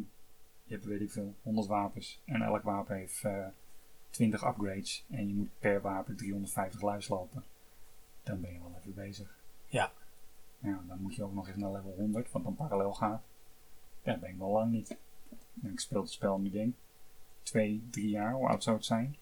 je 0.65 0.75
hebt, 0.75 0.85
weet 0.85 1.01
ik 1.01 1.11
veel, 1.11 1.35
100 1.43 1.67
wapens. 1.67 2.21
En 2.25 2.43
elk 2.43 2.63
wapen 2.63 2.97
heeft 2.97 3.25
eh 3.25 3.47
20 4.11 4.45
upgrades. 4.47 5.05
En 5.11 5.29
je 5.29 5.35
moet 5.35 5.51
per 5.59 5.81
wapen 5.81 6.17
350 6.17 6.81
luis 6.83 7.09
lopen. 7.09 7.45
Dan 8.23 8.41
ben 8.41 8.53
je 8.53 8.59
wel 8.59 8.75
even 8.79 8.95
bezig. 8.95 9.35
Ja. 9.67 9.93
Ja, 10.59 10.81
dan 10.89 10.99
moet 11.01 11.15
je 11.15 11.23
ook 11.25 11.35
nog 11.35 11.49
eens 11.49 11.57
naar 11.57 11.73
level 11.73 11.95
100, 11.97 12.31
wat 12.31 12.43
dan 12.43 12.55
parallel 12.55 12.93
gaat. 12.93 13.23
Ja, 14.03 14.13
dat 14.13 14.21
ben 14.21 14.31
ik 14.31 14.37
wel 14.39 14.51
lang 14.51 14.73
niet. 14.73 14.97
Ik 15.63 15.81
speel 15.81 16.01
het 16.01 16.11
spel 16.11 16.39
nu 16.39 16.51
denk 16.51 16.75
twee, 17.43 17.83
drie 17.91 18.09
jaar. 18.09 18.33
Hoe 18.33 18.49
oud 18.49 18.63
zou 18.63 18.77
het 18.77 18.85
zijn? 18.85 19.17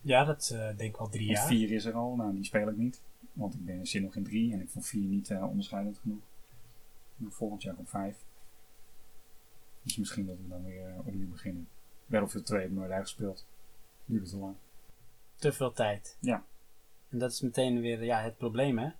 Ja, 0.00 0.24
dat 0.24 0.50
eh, 0.52 0.58
denk 0.58 0.80
ik 0.92 0.96
wel 0.96 1.08
drie 1.08 1.26
Want 1.26 1.38
jaar. 1.38 1.46
4 1.46 1.70
is 1.70 1.84
er 1.84 1.94
al, 1.94 2.16
nou 2.16 2.34
die 2.34 2.44
speel 2.44 2.68
ik 2.68 2.76
niet. 2.76 3.00
Want 3.32 3.54
ik 3.54 3.64
ben, 3.64 3.86
zit 3.86 4.02
nog 4.02 4.16
in 4.16 4.24
3 4.24 4.52
en 4.52 4.60
ik 4.60 4.68
vond 4.68 4.86
4 4.86 5.00
niet 5.00 5.30
eh, 5.30 5.48
onderscheidend 5.48 5.98
genoeg. 5.98 6.22
Nou, 7.16 7.32
volgend 7.32 7.62
jaar 7.62 7.76
op 7.76 7.88
5. 7.88 8.16
Dus 9.82 9.96
misschien 9.96 10.26
dat 10.26 10.36
we 10.36 10.48
dan 10.48 10.64
weer 10.64 10.88
uh, 10.88 10.98
opnieuw 10.98 11.30
beginnen. 11.30 11.68
Battlefield 12.06 12.46
2 12.46 12.60
heb 12.60 12.70
ik 12.70 12.76
nooit 12.76 12.90
uitgespeeld. 12.90 13.46
Duurde 14.04 14.26
te 14.26 14.36
lang. 14.36 14.54
Te 15.34 15.52
veel 15.52 15.72
tijd. 15.72 16.16
Ja. 16.20 16.44
En 17.08 17.18
dat 17.18 17.32
is 17.32 17.40
meteen 17.40 17.80
weer 17.80 18.04
ja, 18.04 18.20
het 18.20 18.36
probleem, 18.36 18.78
hè. 18.78 18.90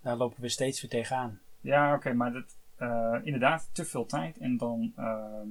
Daar 0.00 0.16
lopen 0.16 0.42
we 0.42 0.48
steeds 0.48 0.80
weer 0.80 0.90
tegenaan. 0.90 1.40
Ja, 1.60 1.94
oké, 1.94 2.12
maar 2.12 2.32
dat, 2.32 2.56
eh, 2.76 3.18
inderdaad 3.22 3.68
te 3.72 3.84
veel 3.84 4.06
tijd 4.06 4.38
en 4.38 4.56
dan 4.56 4.92
ehm, 4.96 5.48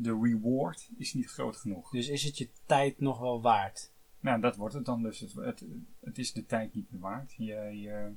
de 0.00 0.18
reward 0.22 0.88
is 0.96 1.14
niet 1.14 1.30
groot 1.30 1.56
genoeg. 1.56 1.90
Dus 1.90 2.08
is 2.08 2.24
het 2.24 2.38
je 2.38 2.48
tijd 2.66 3.00
nog 3.00 3.18
wel 3.18 3.42
waard? 3.42 3.90
Nou, 4.20 4.40
dat 4.40 4.56
wordt 4.56 4.74
het 4.74 4.84
dan 4.84 5.02
dus. 5.02 5.20
Het, 5.20 5.32
het, 5.34 5.64
het 6.00 6.18
is 6.18 6.32
de 6.32 6.46
tijd 6.46 6.74
niet 6.74 6.90
meer 6.90 7.00
waard. 7.00 7.34
Je, 7.36 7.54
je, 7.80 8.12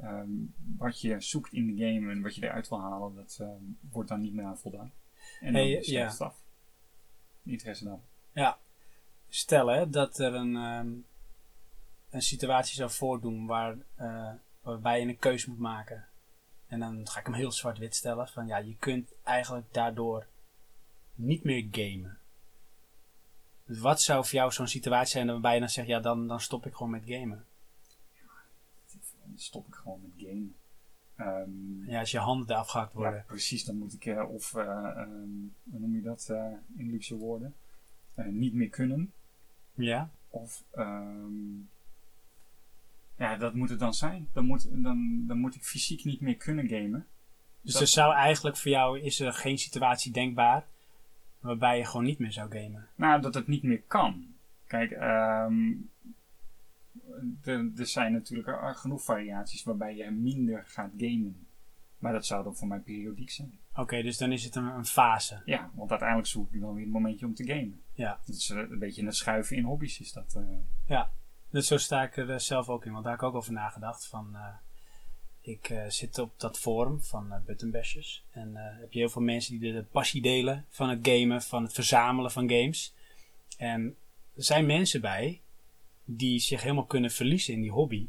ehm, 0.00 0.28
wat 0.76 1.00
je 1.00 1.20
zoekt 1.20 1.52
in 1.52 1.66
de 1.66 1.84
game 1.84 2.10
en 2.10 2.22
wat 2.22 2.34
je 2.34 2.42
eruit 2.42 2.68
wil 2.68 2.80
halen, 2.80 3.14
dat 3.14 3.38
ehm, 3.40 3.62
wordt 3.90 4.08
dan 4.08 4.20
niet 4.20 4.34
meer 4.34 4.44
aan 4.44 4.58
voldaan. 4.58 4.92
En 5.40 5.52
dan 5.52 5.62
Hey, 5.62 5.70
is 5.70 5.86
ja. 5.86 6.08
het 6.08 6.20
af. 6.20 6.44
Interesse 7.42 7.84
dan. 7.84 8.00
Ja. 8.32 8.58
Stel 9.28 9.66
hè, 9.66 9.90
dat 9.90 10.18
er 10.18 10.34
een, 10.34 10.56
ehm, 10.56 10.88
een 12.10 12.22
situatie 12.22 12.74
zou 12.74 12.90
voordoen 12.90 13.46
waar, 13.46 13.76
eh, 13.94 14.32
waarbij 14.60 15.00
je 15.00 15.06
een 15.06 15.18
keus 15.18 15.46
moet 15.46 15.58
maken. 15.58 16.06
En 16.66 16.80
dan 16.80 17.08
ga 17.08 17.20
ik 17.20 17.26
hem 17.26 17.34
heel 17.34 17.52
zwart-wit 17.52 17.94
stellen. 17.94 18.28
Van 18.28 18.46
ja, 18.46 18.56
je 18.56 18.76
kunt 18.76 19.12
eigenlijk 19.22 19.66
daardoor 19.72 20.26
niet 21.16 21.44
meer 21.44 21.66
gamen. 21.70 22.18
Dus 23.64 23.78
wat 23.78 24.00
zou 24.02 24.24
voor 24.24 24.34
jou 24.34 24.52
zo'n 24.52 24.66
situatie 24.68 25.10
zijn 25.12 25.26
waarbij 25.26 25.54
je 25.54 25.60
dan 25.60 25.68
zegt, 25.68 25.88
ja, 25.88 26.00
dan, 26.00 26.26
dan 26.28 26.40
stop 26.40 26.66
ik 26.66 26.74
gewoon 26.74 26.90
met 26.92 27.02
gamen. 27.06 27.44
Dan 29.24 29.38
stop 29.38 29.66
ik 29.66 29.74
gewoon 29.74 30.00
met 30.02 30.26
game. 30.28 30.46
Ehm, 31.16 31.90
Ja, 31.90 31.98
als 32.00 32.10
je 32.10 32.18
handen 32.18 32.50
eraf 32.50 32.68
gehakt 32.68 32.92
ja, 32.92 32.98
worden. 32.98 33.24
precies. 33.26 33.64
Dan 33.64 33.78
moet 33.78 33.92
ik, 33.92 34.04
eh, 34.06 34.30
of, 34.30 34.54
eh, 34.54 34.62
ehm, 34.96 35.08
hoe 35.70 35.80
noem 35.80 35.94
je 35.94 36.02
dat 36.02 36.28
eh, 36.30 36.52
in 36.76 36.90
luxe 36.90 37.16
woorden? 37.16 37.54
Niet 38.14 38.54
meer 38.54 38.68
kunnen. 38.68 39.12
Ja. 39.74 40.10
Of, 40.28 40.62
ehm, 40.70 41.58
ja, 43.16 43.36
dat 43.36 43.54
moet 43.54 43.68
het 43.70 43.78
dan 43.78 43.94
zijn. 43.94 44.28
Dan 44.32 44.44
moet, 44.44 44.68
dan, 44.82 45.24
dan 45.26 45.38
moet 45.38 45.54
ik 45.54 45.62
fysiek 45.64 46.04
niet 46.04 46.20
meer 46.20 46.36
kunnen 46.36 46.68
gamen. 46.68 47.06
Dus 47.60 47.72
Dat- 47.72 47.82
er 47.82 47.88
zou 47.88 48.14
eigenlijk 48.14 48.56
voor 48.56 48.70
jou, 48.70 49.00
is 49.00 49.20
er 49.20 49.32
geen 49.32 49.58
situatie 49.58 50.12
denkbaar 50.12 50.66
waarbij 51.46 51.78
je 51.78 51.84
gewoon 51.84 52.04
niet 52.06 52.18
meer 52.18 52.32
zou 52.32 52.50
gamen? 52.50 52.88
Nou, 52.94 53.20
dat 53.20 53.34
het 53.34 53.46
niet 53.46 53.62
meer 53.62 53.82
kan. 53.86 54.26
Kijk, 54.66 54.90
ehm, 54.90 55.72
er 57.44 57.86
zijn 57.86 58.12
natuurlijk 58.12 58.76
genoeg 58.78 59.04
variaties 59.04 59.62
waarbij 59.62 59.96
je 59.96 60.10
minder 60.10 60.64
gaat 60.66 60.90
gamen. 60.96 61.46
Maar 61.98 62.12
dat 62.12 62.26
zou 62.26 62.44
dan 62.44 62.56
voor 62.56 62.68
mij 62.68 62.78
periodiek 62.78 63.30
zijn. 63.30 63.58
Oké, 63.74 64.02
dus 64.02 64.18
dan 64.18 64.32
is 64.32 64.44
het 64.44 64.54
een, 64.54 64.64
een 64.64 64.84
fase. 64.86 65.42
Ja, 65.44 65.70
want 65.74 65.90
uiteindelijk 65.90 66.28
zoek 66.28 66.52
ik 66.52 66.60
dan 66.60 66.74
weer 66.74 66.84
een 66.84 66.90
momentje 66.90 67.26
om 67.26 67.34
te 67.34 67.44
gamen. 67.46 67.80
Ja. 67.92 68.18
Dat 68.26 68.36
is 68.36 68.50
eh, 68.50 68.58
een 68.58 68.78
beetje 68.78 69.04
het 69.04 69.16
schuiven 69.16 69.56
in 69.56 69.64
hobby's 69.64 70.00
is 70.00 70.12
dat. 70.12 70.34
eh. 70.34 71.02
Dus 71.50 71.66
zo 71.66 71.76
sta 71.76 72.02
ik 72.02 72.16
er 72.16 72.30
eh, 72.30 72.38
zelf 72.38 72.68
ook 72.68 72.84
in, 72.84 72.92
want 72.92 73.04
daar 73.04 73.12
heb 73.12 73.22
ik 73.22 73.28
ook 73.28 73.34
over 73.34 73.52
nagedacht. 73.52 74.06
Van, 74.06 74.36
ik 75.46 75.68
eh, 75.68 75.88
zit 75.88 76.18
op 76.18 76.32
dat 76.36 76.58
forum 76.58 77.02
van 77.02 77.32
eh 77.32 77.40
Buttonbashers. 77.46 78.24
En 78.30 78.56
eh, 78.56 78.80
heb 78.80 78.92
je 78.92 78.98
heel 78.98 79.08
veel 79.08 79.22
mensen 79.22 79.58
die 79.58 79.72
de 79.72 79.82
passie 79.82 80.22
delen 80.22 80.64
van 80.68 80.88
het 80.88 80.98
gamen, 81.02 81.42
van 81.42 81.62
het 81.62 81.72
verzamelen 81.72 82.30
van 82.30 82.50
games. 82.50 82.94
En 83.56 83.96
er 84.36 84.44
zijn 84.44 84.66
mensen 84.66 85.00
bij 85.00 85.40
die 86.04 86.38
zich 86.38 86.62
helemaal 86.62 86.84
kunnen 86.84 87.10
verliezen 87.10 87.54
in 87.54 87.60
die 87.60 87.70
hobby. 87.70 88.08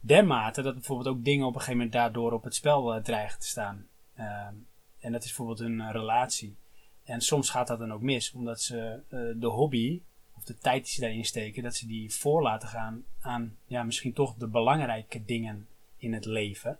Dermate 0.00 0.62
dat 0.62 0.74
bijvoorbeeld 0.74 1.16
ook 1.16 1.24
dingen 1.24 1.46
op 1.46 1.54
een 1.54 1.60
gegeven 1.60 1.76
moment 1.76 1.92
daardoor 1.92 2.32
op 2.32 2.44
het 2.44 2.54
spel 2.54 3.02
dreigen 3.02 3.40
te 3.40 3.46
staan. 3.46 3.86
Ehm, 4.14 4.54
en 5.00 5.12
dat 5.12 5.24
is 5.24 5.36
bijvoorbeeld 5.36 5.80
eh, 5.80 5.88
relatie. 5.92 6.56
En 7.04 7.20
soms 7.20 7.50
gaat 7.50 7.66
dat 7.66 7.78
dan 7.78 7.92
ook 7.92 8.02
mis, 8.02 8.32
omdat 8.32 8.60
ze 8.60 9.00
de 9.36 9.46
hobby 9.46 10.02
of 10.36 10.44
de 10.44 10.58
tijd 10.58 10.84
die 10.84 10.92
ze 10.92 11.00
daarin 11.00 11.24
steken, 11.24 11.62
dat 11.62 11.76
ze 11.76 11.86
die 11.86 12.14
voor 12.14 12.42
laten 12.42 12.68
gaan 12.68 13.04
aan 13.20 13.56
ja, 13.66 13.82
misschien 13.82 14.12
toch 14.12 14.34
de 14.34 14.46
belangrijke 14.46 15.24
dingen 15.24 15.68
in 16.00 16.12
het 16.12 16.24
leven. 16.24 16.78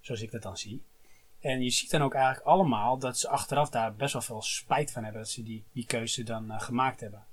Zoals 0.00 0.22
ik 0.22 0.30
dat 0.30 0.42
dan 0.42 0.56
zie. 0.56 0.82
En 1.40 1.62
je 1.62 1.70
ziet 1.70 1.90
dan 1.90 2.02
ook 2.02 2.14
eigenlijk 2.14 2.46
allemaal 2.46 2.98
dat 2.98 3.18
ze 3.18 3.28
achteraf 3.28 3.70
daar 3.70 3.94
best 3.94 4.12
wel 4.12 4.22
veel 4.22 4.42
spijt 4.42 4.90
van 4.90 5.02
hebben 5.02 5.22
dat 5.22 5.30
ze 5.30 5.42
die, 5.42 5.64
die 5.72 5.86
keuze 5.86 6.22
dan 6.22 6.50
eh, 6.50 6.60
gemaakt 6.60 7.00
hebben. 7.00 7.24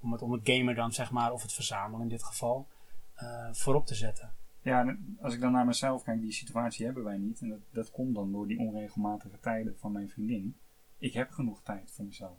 Om 0.00 0.12
het, 0.12 0.22
om 0.22 0.32
het 0.32 0.40
gamer 0.44 0.74
dan, 0.74 0.92
zeg 0.92 1.10
maar, 1.10 1.32
of 1.32 1.42
het 1.42 1.52
verzamelen 1.52 2.02
in 2.02 2.08
dit 2.08 2.22
geval, 2.22 2.68
eh, 3.14 3.48
voorop 3.52 3.86
te 3.86 3.94
zetten. 3.94 4.32
Ja, 4.62 4.96
als 5.20 5.34
ik 5.34 5.40
dan 5.40 5.52
naar 5.52 5.66
mezelf 5.66 6.02
kijk, 6.02 6.20
die 6.20 6.32
situatie 6.32 6.84
hebben 6.84 7.04
wij 7.04 7.16
niet. 7.16 7.40
En 7.40 7.48
dat, 7.48 7.60
dat 7.70 7.90
komt 7.90 8.14
dan 8.14 8.32
door 8.32 8.46
die 8.46 8.58
onregelmatige 8.58 9.38
tijden 9.40 9.78
van 9.78 9.92
mijn 9.92 10.08
vriendin. 10.08 10.56
Ik 10.98 11.12
heb 11.12 11.30
genoeg 11.30 11.62
tijd 11.62 11.92
voor 11.92 12.04
mezelf. 12.04 12.38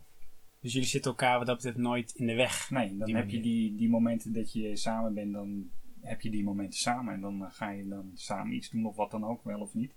Dus 0.59 0.73
jullie 0.73 0.87
zitten 0.87 1.11
elkaar 1.11 1.37
wat 1.37 1.47
dat 1.47 1.55
betreft 1.55 1.77
nooit 1.77 2.11
in 2.15 2.27
de 2.27 2.35
weg. 2.35 2.69
Nee, 2.69 2.97
dan 2.97 3.15
heb 3.15 3.29
je 3.29 3.41
die, 3.41 3.75
die 3.75 3.89
momenten 3.89 4.33
dat 4.33 4.53
je 4.53 4.75
samen 4.75 5.13
bent, 5.13 5.33
dan 5.33 5.69
heb 6.07 6.21
je 6.21 6.29
die 6.29 6.43
momenten 6.43 6.79
samen. 6.79 7.13
En 7.13 7.21
dan 7.21 7.45
eh, 7.45 7.51
ga 7.51 7.69
je 7.69 7.87
dan 7.87 8.11
samen 8.13 8.55
iets 8.55 8.69
doen 8.69 8.85
of 8.85 8.95
wat 8.95 9.11
dan 9.11 9.25
ook, 9.25 9.43
wel 9.43 9.59
of 9.59 9.73
niet. 9.73 9.93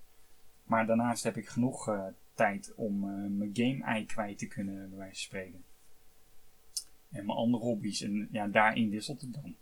Maar 0.64 0.86
daarnaast 0.86 1.24
heb 1.24 1.36
ik 1.36 1.48
genoeg 1.48 1.88
eh, 1.88 2.06
tijd 2.34 2.72
om 2.76 3.04
eh, 3.04 3.30
mijn 3.30 3.50
game-ei 3.52 4.06
kwijt 4.06 4.38
te 4.38 4.46
kunnen, 4.46 4.88
bij 4.88 4.98
wijze 4.98 5.14
van 5.14 5.22
spreken. 5.22 5.64
En 7.10 7.26
mijn 7.26 7.38
andere 7.38 7.64
hobby's. 7.64 8.02
En 8.02 8.28
ja, 8.30 8.46
daarin 8.46 8.90
wisselt 8.90 9.20
het 9.20 9.34
dan. 9.34 9.54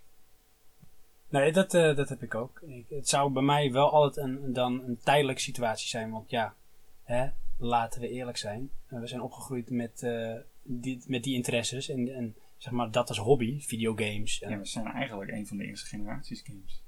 Nee, 1.28 1.52
dat, 1.52 1.70
dat 1.70 2.08
heb 2.08 2.22
ik 2.22 2.34
ook. 2.34 2.62
Het 2.88 3.08
zou 3.08 3.32
bij 3.32 3.42
mij 3.42 3.72
wel 3.72 3.92
altijd 3.92 4.26
een, 4.26 4.52
dan 4.52 4.82
een 4.82 4.98
tijdelijke 4.98 5.40
situatie 5.40 5.88
zijn. 5.88 6.10
Want 6.10 6.30
ja, 6.30 6.54
hè, 7.02 7.30
laten 7.58 8.00
we 8.00 8.08
eerlijk 8.08 8.36
zijn. 8.36 8.70
We 8.88 9.06
zijn 9.06 9.20
opgegroeid 9.20 9.70
met, 9.70 10.02
eh, 10.02 10.34
die, 10.62 11.02
met 11.06 11.22
die 11.22 11.34
interesses. 11.34 11.88
En, 11.88 12.14
en 12.14 12.36
zeg 12.58 12.72
maar 12.72 12.90
dat 12.90 13.08
als 13.08 13.18
hobby, 13.18 13.60
videogames. 13.60 14.42
En, 14.42 14.50
Ja, 14.50 14.58
we 14.58 14.64
zijn 14.64 14.86
eigenlijk 14.86 15.30
een 15.30 15.46
van 15.46 15.56
de 15.56 15.64
eerste 15.64 15.86
generaties 15.86 16.42
games. 16.46 16.82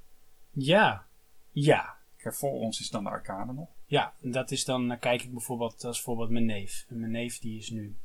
ja, 0.52 1.06
ja. 1.52 1.98
Kijk, 2.16 2.34
voor 2.34 2.52
ons 2.52 2.80
is 2.80 2.90
dan 2.90 3.04
de 3.04 3.10
arcade 3.10 3.52
nog. 3.52 3.68
Ja, 3.86 4.12
dat 4.20 4.50
is 4.50 4.64
dan, 4.64 4.88
dan 4.88 4.98
kijk 4.98 5.22
ik 5.22 5.32
bijvoorbeeld 5.32 5.84
als 5.84 6.00
voorbeeld 6.00 6.30
mijn 6.30 6.44
neef. 6.44 6.86
En 6.88 7.00
mijn 7.00 7.12
neef 7.12 7.38
die 7.38 7.58
is 7.58 7.70
nu 7.70 7.96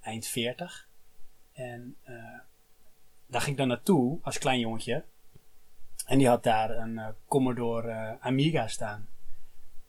eind 0.00 0.26
40. 0.26 0.88
En 1.52 1.96
eh, 2.02 2.14
daar 3.26 3.40
ging 3.40 3.52
ik 3.52 3.56
dan 3.56 3.68
naartoe 3.68 4.18
als 4.22 4.38
klein 4.38 4.60
jongetje. 4.60 5.04
En 6.06 6.18
die 6.18 6.28
had 6.28 6.42
daar 6.42 6.70
een 6.70 6.98
eh, 6.98 7.08
Commodore 7.28 7.90
eh, 7.90 8.26
Amiga 8.26 8.68
staan. 8.68 9.08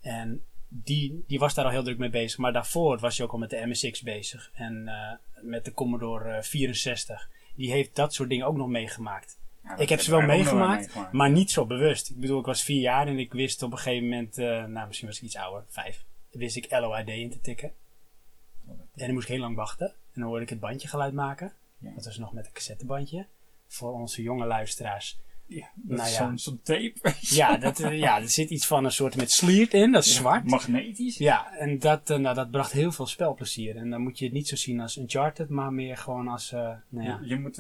En 0.02 0.44
die, 0.74 1.24
die 1.28 1.40
was 1.40 1.54
daar 1.54 1.66
al 1.66 1.72
heel 1.72 1.84
druk 1.84 1.98
mee 1.98 2.10
bezig. 2.10 2.40
Maar 2.40 2.54
daarvoor 2.54 3.00
was 3.00 3.18
hij 3.18 3.26
ook 3.26 3.32
al 3.32 3.40
met 3.40 3.50
de 3.50 3.66
MSX 3.66 4.02
bezig. 4.02 4.52
En 4.54 4.88
eh, 4.88 5.44
met 5.44 5.66
de 5.66 5.74
Commodore 5.74 6.32
eh, 6.32 6.44
64. 6.44 7.30
Die 7.56 7.72
heeft 7.72 7.96
dat 7.96 8.14
soort 8.14 8.30
dingen 8.30 8.46
ook 8.46 8.56
nog 8.56 8.68
meegemaakt. 8.68 9.40
Ja, 9.64 9.78
Ik 9.78 9.90
heb 9.90 10.00
ze 10.00 10.12
wel 10.12 10.22
meegemaakt, 10.22 11.12
Maar 11.12 11.30
niet 11.30 11.52
zo 11.52 11.66
bewust. 11.66 12.10
Ik 12.10 12.20
bedoel, 12.20 12.40
ik 12.40 12.46
was 12.46 12.64
vier 12.64 12.82
jaar 12.82 13.08
en 13.08 13.20
ik 13.20 13.34
wist 13.34 13.64
op 13.64 13.72
een 13.72 13.78
gegeven 13.78 14.10
moment, 14.10 14.38
eh, 14.38 14.66
nou 14.66 14.88
misschien 14.88 15.08
was 15.08 15.18
ik 15.18 15.24
iets 15.24 15.38
ouder, 15.38 15.64
vijf, 15.68 16.04
wist 16.32 16.56
ik 16.56 16.72
LOID 16.72 17.08
in 17.08 17.30
te 17.30 17.42
tikken. 17.42 17.72
En 18.68 19.06
dan 19.08 19.14
moest 19.14 19.28
ik 19.28 19.32
heel 19.32 19.42
lang 19.42 19.56
wachten. 19.56 19.88
En 19.88 20.22
dan 20.22 20.24
hoorde 20.24 20.44
ik 20.44 20.50
het 20.50 20.60
bandje 20.60 20.88
geluid 20.88 21.14
maken. 21.14 21.54
Ja. 21.78 21.92
Dat 21.96 22.06
was 22.06 22.18
nog 22.18 22.34
met 22.34 22.46
een 22.46 22.52
cassettebandje. 22.52 23.26
Voor 23.68 23.94
onze 23.94 24.22
jonge 24.22 24.46
luisteraars. 24.46 25.20
Ja, 25.54 25.70
dat 25.76 25.98
Nou 25.98 26.10
is 26.10 26.18
ja. 26.18 26.38
zo'n 26.38 26.60
tape. 26.64 26.94
Ja, 27.20 27.58
dat, 27.58 27.80
eh, 27.80 28.00
ja, 28.00 28.22
er 28.22 28.30
zit 28.30 28.50
iets 28.50 28.66
van 28.68 28.86
een 28.86 28.92
soort 28.92 29.16
met 29.16 29.32
sliert 29.32 29.74
in, 29.74 29.92
dat 29.92 30.06
is 30.06 30.16
zwart. 30.16 30.46
Magnetisch. 30.50 31.18
Ja, 31.18 31.54
en 31.54 31.80
dat, 31.80 32.10
eh, 32.10 32.18
nou, 32.18 32.36
dat 32.36 32.52
bracht 32.52 32.72
heel 32.72 32.92
veel 32.92 33.06
spelplezier. 33.08 33.76
En 33.76 33.90
dan 33.90 34.02
moet 34.02 34.20
je 34.20 34.26
het 34.26 34.34
niet 34.34 34.48
zo 34.48 34.56
zien 34.56 34.80
als 34.80 34.98
Uncharted, 34.98 35.50
maar 35.50 35.74
meer 35.74 35.98
gewoon 35.98 36.28
als, 36.28 36.52
eh, 36.52 36.72
nou 36.90 37.08
ja, 37.08 37.20
Je, 37.22 37.28
je 37.28 37.40
moet 37.40 37.56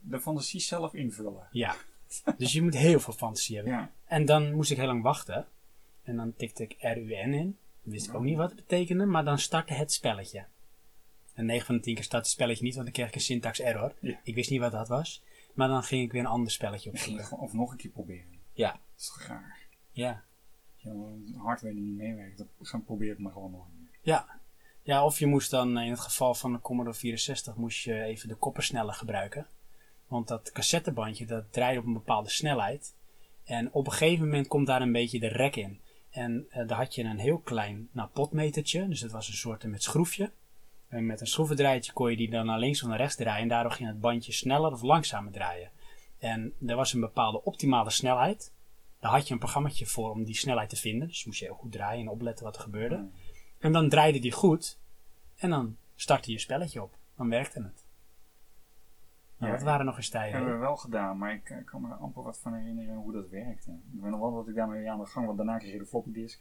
de 0.00 0.20
fantasie 0.20 0.60
zelf 0.60 0.94
invullen. 0.94 1.48
ja. 1.52 1.74
Dus 2.36 2.52
je 2.52 2.62
moet 2.62 2.76
heel 2.76 3.00
veel 3.00 3.12
fantasie 3.12 3.56
hebben. 3.56 3.74
Ja. 3.74 3.90
En 4.06 4.24
dan 4.24 4.52
moest 4.52 4.70
ik 4.70 4.76
heel 4.76 4.86
lang 4.86 5.02
wachten. 5.02 5.46
En 6.02 6.16
dan 6.16 6.34
tikte 6.36 6.62
ik 6.62 6.76
RUN 6.78 7.32
in. 7.34 7.56
Wist 7.82 8.08
ik 8.08 8.14
ook 8.14 8.22
niet 8.22 8.36
wat 8.36 8.50
het 8.50 8.56
betekende, 8.66 9.04
maar 9.04 9.24
dan 9.24 9.38
startte 9.38 9.72
het 9.72 9.92
spelletje. 9.92 10.44
En 11.34 11.46
9 11.46 11.66
van 11.66 11.74
de 11.76 11.80
10 11.80 11.94
keer 11.94 12.04
startte 12.04 12.26
het 12.26 12.34
spelletje 12.36 12.64
niet, 12.64 12.74
want 12.74 12.84
dan 12.84 12.94
kreeg 12.94 13.08
ik 13.08 13.14
een 13.14 13.20
syntax 13.20 13.60
error. 13.60 13.92
Ja. 14.00 14.20
Ik 14.22 14.34
wist 14.34 14.50
niet 14.50 14.60
wat 14.60 14.72
dat 14.72 14.88
was. 14.88 15.22
Maar 15.60 15.68
dan 15.68 15.82
ging 15.82 16.02
ik 16.02 16.12
weer 16.12 16.20
een 16.20 16.26
ander 16.26 16.52
spelletje 16.52 16.90
opzoeken. 16.90 17.38
of 17.38 17.52
nog 17.52 17.70
een 17.70 17.76
keer 17.76 17.90
proberen. 17.90 18.40
Ja. 18.52 18.70
Dat 18.70 18.80
is 18.96 19.06
toch 19.06 19.22
raar. 19.22 19.58
Ja. 19.90 20.24
Ja, 20.76 20.92
hardware 21.36 21.74
die 21.74 21.82
niet 21.82 21.96
meewerkt, 21.96 22.44
dan 22.70 22.84
probeer 22.84 23.10
het 23.10 23.18
maar 23.18 23.32
gewoon 23.32 23.50
nog 23.50 23.66
een 23.66 23.88
keer. 23.90 23.98
Ja. 24.02 24.40
Ja, 24.82 25.04
of 25.04 25.18
je 25.18 25.26
moest 25.26 25.50
dan, 25.50 25.78
eh, 25.78 25.84
in 25.84 25.90
het 25.90 26.00
geval 26.00 26.34
van 26.34 26.52
de 26.52 26.60
Commodore 26.60 26.96
64, 26.96 27.56
moest 27.56 27.82
je 27.82 28.02
even 28.02 28.28
de 28.28 28.34
koppersneller 28.34 28.94
gebruiken. 28.94 29.46
Want 30.06 30.28
dat 30.28 30.52
cassettebandje, 30.52 31.26
dat 31.26 31.52
draaide 31.52 31.80
op 31.80 31.86
een 31.86 31.92
bepaalde 31.92 32.30
snelheid. 32.30 32.94
En 33.44 33.72
op 33.72 33.86
een 33.86 33.92
gegeven 33.92 34.24
moment 34.24 34.48
komt 34.48 34.66
daar 34.66 34.82
een 34.82 34.92
beetje 34.92 35.20
de 35.20 35.28
rek 35.28 35.56
in. 35.56 35.80
En 36.10 36.46
eh, 36.50 36.68
daar 36.68 36.78
had 36.78 36.94
je 36.94 37.02
een 37.02 37.18
heel 37.18 37.38
klein 37.38 37.88
nou, 37.92 38.08
potmetertje. 38.08 38.88
Dus 38.88 39.00
dat 39.00 39.10
was 39.10 39.28
een 39.28 39.34
soort 39.34 39.64
met 39.64 39.82
schroefje. 39.82 40.32
En 40.90 41.06
met 41.06 41.20
een 41.20 41.26
schroevendraaitje 41.26 41.92
kon 41.92 42.10
je 42.10 42.16
die 42.16 42.30
dan 42.30 42.46
naar 42.46 42.58
links 42.58 42.82
of 42.82 42.88
naar 42.88 42.98
rechts 42.98 43.16
draaien. 43.16 43.42
En 43.42 43.48
daardoor 43.48 43.72
ging 43.72 43.88
het 43.88 44.00
bandje 44.00 44.32
sneller 44.32 44.72
of 44.72 44.82
langzamer 44.82 45.32
draaien. 45.32 45.70
En 46.18 46.52
er 46.66 46.76
was 46.76 46.92
een 46.92 47.00
bepaalde 47.00 47.44
optimale 47.44 47.90
snelheid. 47.90 48.52
Daar 49.00 49.10
had 49.10 49.26
je 49.26 49.32
een 49.32 49.38
programmaatje 49.38 49.86
voor 49.86 50.10
om 50.10 50.24
die 50.24 50.36
snelheid 50.36 50.68
te 50.68 50.76
vinden. 50.76 51.08
Dus 51.08 51.24
moest 51.24 51.38
je 51.38 51.44
heel 51.44 51.54
goed 51.54 51.72
draaien 51.72 52.00
en 52.00 52.08
opletten 52.08 52.44
wat 52.44 52.56
er 52.56 52.62
gebeurde. 52.62 53.08
En 53.58 53.72
dan 53.72 53.88
draaide 53.88 54.18
die 54.18 54.32
goed. 54.32 54.78
En 55.36 55.50
dan 55.50 55.76
startte 55.94 56.32
je 56.32 56.38
spelletje 56.38 56.82
op. 56.82 56.96
Dan 57.16 57.28
werkte 57.28 57.62
het. 57.62 57.84
Nou, 59.36 59.52
Ja, 59.52 59.58
dat 59.58 59.66
waren 59.66 59.86
nog 59.86 59.96
eens 59.96 60.08
tijden. 60.08 60.34
hebben 60.36 60.52
we 60.54 60.60
wel 60.60 60.76
gedaan, 60.76 61.18
maar 61.18 61.32
ik 61.34 61.50
eh, 61.50 61.64
kan 61.64 61.80
me 61.80 61.88
er 61.88 61.94
amper 61.94 62.22
wat 62.22 62.38
van 62.38 62.54
herinneren 62.54 62.94
hoe 62.94 63.12
dat 63.12 63.28
werkte. 63.28 63.70
Ik 63.70 64.00
weet 64.00 64.10
nog 64.10 64.20
wel 64.20 64.34
dat 64.34 64.48
ik 64.48 64.54
daarmee 64.54 64.90
aan 64.90 64.98
de 64.98 65.06
gang, 65.06 65.26
want 65.26 65.36
daarna 65.36 65.58
kreeg 65.58 65.72
je 65.72 65.78
de 65.78 65.86
floppy 65.86 66.12
disk. 66.12 66.40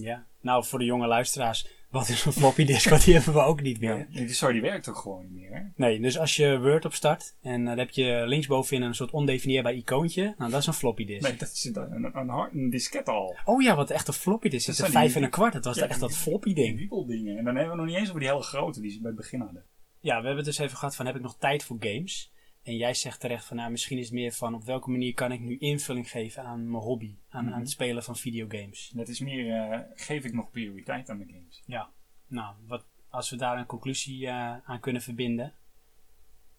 Ja. 0.00 0.26
Nou, 0.40 0.64
voor 0.64 0.78
de 0.78 0.84
jonge 0.84 1.06
luisteraars. 1.06 1.68
Wat 1.90 2.08
is 2.08 2.24
een 2.24 2.32
floppy 2.32 2.64
disk? 2.64 2.88
Want 2.88 3.04
die 3.04 3.14
hebben 3.14 3.32
we 3.34 3.40
ook 3.40 3.60
niet 3.62 3.80
meer. 3.80 3.96
Ja, 4.10 4.18
die, 4.20 4.28
sorry, 4.34 4.52
die 4.60 4.62
werkt 4.70 4.88
ook 4.88 4.96
gewoon 4.96 5.22
niet 5.22 5.32
meer, 5.32 5.50
hè? 5.54 5.60
Nee, 5.76 6.00
dus 6.00 6.18
als 6.18 6.36
je 6.36 6.58
Word 6.60 6.84
opstart. 6.84 7.34
En 7.42 7.64
dan 7.64 7.78
heb 7.78 7.90
je 7.90 8.22
linksbovenin 8.26 8.82
een 8.82 8.94
soort 8.94 9.10
ondefinieerbaar 9.10 9.74
icoontje. 9.74 10.34
Nou, 10.38 10.50
dat 10.50 10.60
is 10.60 10.66
een 10.66 10.72
floppy 10.72 11.04
disk. 11.04 11.22
Nee, 11.28 11.36
dat 11.36 11.48
is 11.52 11.64
een, 11.64 11.92
een, 12.04 12.16
een, 12.18 12.28
hard- 12.28 12.52
een 12.52 12.70
disket 12.70 13.08
al. 13.08 13.36
Oh 13.44 13.62
ja, 13.62 13.76
wat 13.76 13.90
echt 13.90 14.08
een 14.08 14.14
floppy 14.14 14.48
disk. 14.48 14.66
Dat 14.66 14.74
is 14.74 14.80
een 14.80 14.86
die- 14.90 14.94
vijf 14.94 15.14
en 15.16 15.22
een 15.22 15.30
kwart. 15.30 15.52
Dat 15.52 15.64
was 15.64 15.76
Ja, 15.76 15.88
echt 15.88 16.00
dat 16.00 16.08
die- 16.08 16.18
floppy 16.18 16.54
Die 16.54 16.64
ding. 16.64 16.78
wiebeldingen. 16.78 17.38
En 17.38 17.44
dan 17.44 17.54
hebben 17.56 17.74
we 17.74 17.80
nog 17.80 17.86
niet 17.90 17.96
eens 17.96 18.08
over 18.08 18.20
die 18.20 18.28
hele 18.28 18.42
grote 18.42 18.80
die 18.80 18.90
ze 18.90 18.98
bij 19.00 19.10
het 19.10 19.16
begin 19.20 19.40
hadden. 19.40 19.62
Ja, 20.00 20.08
we 20.20 20.26
hebben 20.26 20.36
het 20.36 20.44
dus 20.44 20.58
even 20.58 20.76
gehad 20.76 20.96
van 20.96 21.06
heb 21.06 21.16
ik 21.16 21.22
nog 21.22 21.36
tijd 21.38 21.64
voor 21.64 21.76
games? 21.80 22.32
En 22.62 22.76
jij 22.76 22.94
zegt 22.94 23.20
terecht 23.20 23.44
van 23.44 23.56
nou, 23.56 23.70
misschien 23.70 23.98
is 23.98 24.04
het 24.04 24.14
meer 24.14 24.32
van 24.32 24.54
op 24.54 24.64
welke 24.64 24.90
manier 24.90 25.14
kan 25.14 25.32
ik 25.32 25.40
nu 25.40 25.58
invulling 25.58 26.10
geven 26.10 26.42
aan 26.42 26.70
mijn 26.70 26.82
hobby. 26.82 27.16
Aan, 27.28 27.44
Mhm. 27.44 27.54
aan 27.54 27.60
het 27.60 27.70
spelen 27.70 28.02
van 28.02 28.16
videogames. 28.16 28.88
Dat 28.94 29.08
is 29.08 29.20
meer, 29.20 29.70
eh, 29.72 29.80
geef 29.94 30.24
ik 30.24 30.32
nog 30.32 30.50
prioriteit 30.50 31.10
aan 31.10 31.16
mijn 31.16 31.30
games? 31.30 31.62
Ja, 31.66 31.90
nou, 32.26 32.54
wat, 32.66 32.84
als 33.08 33.30
we 33.30 33.36
daar 33.36 33.58
een 33.58 33.66
conclusie 33.66 34.26
eh, 34.26 34.56
aan 34.64 34.80
kunnen 34.80 35.02
verbinden, 35.02 35.54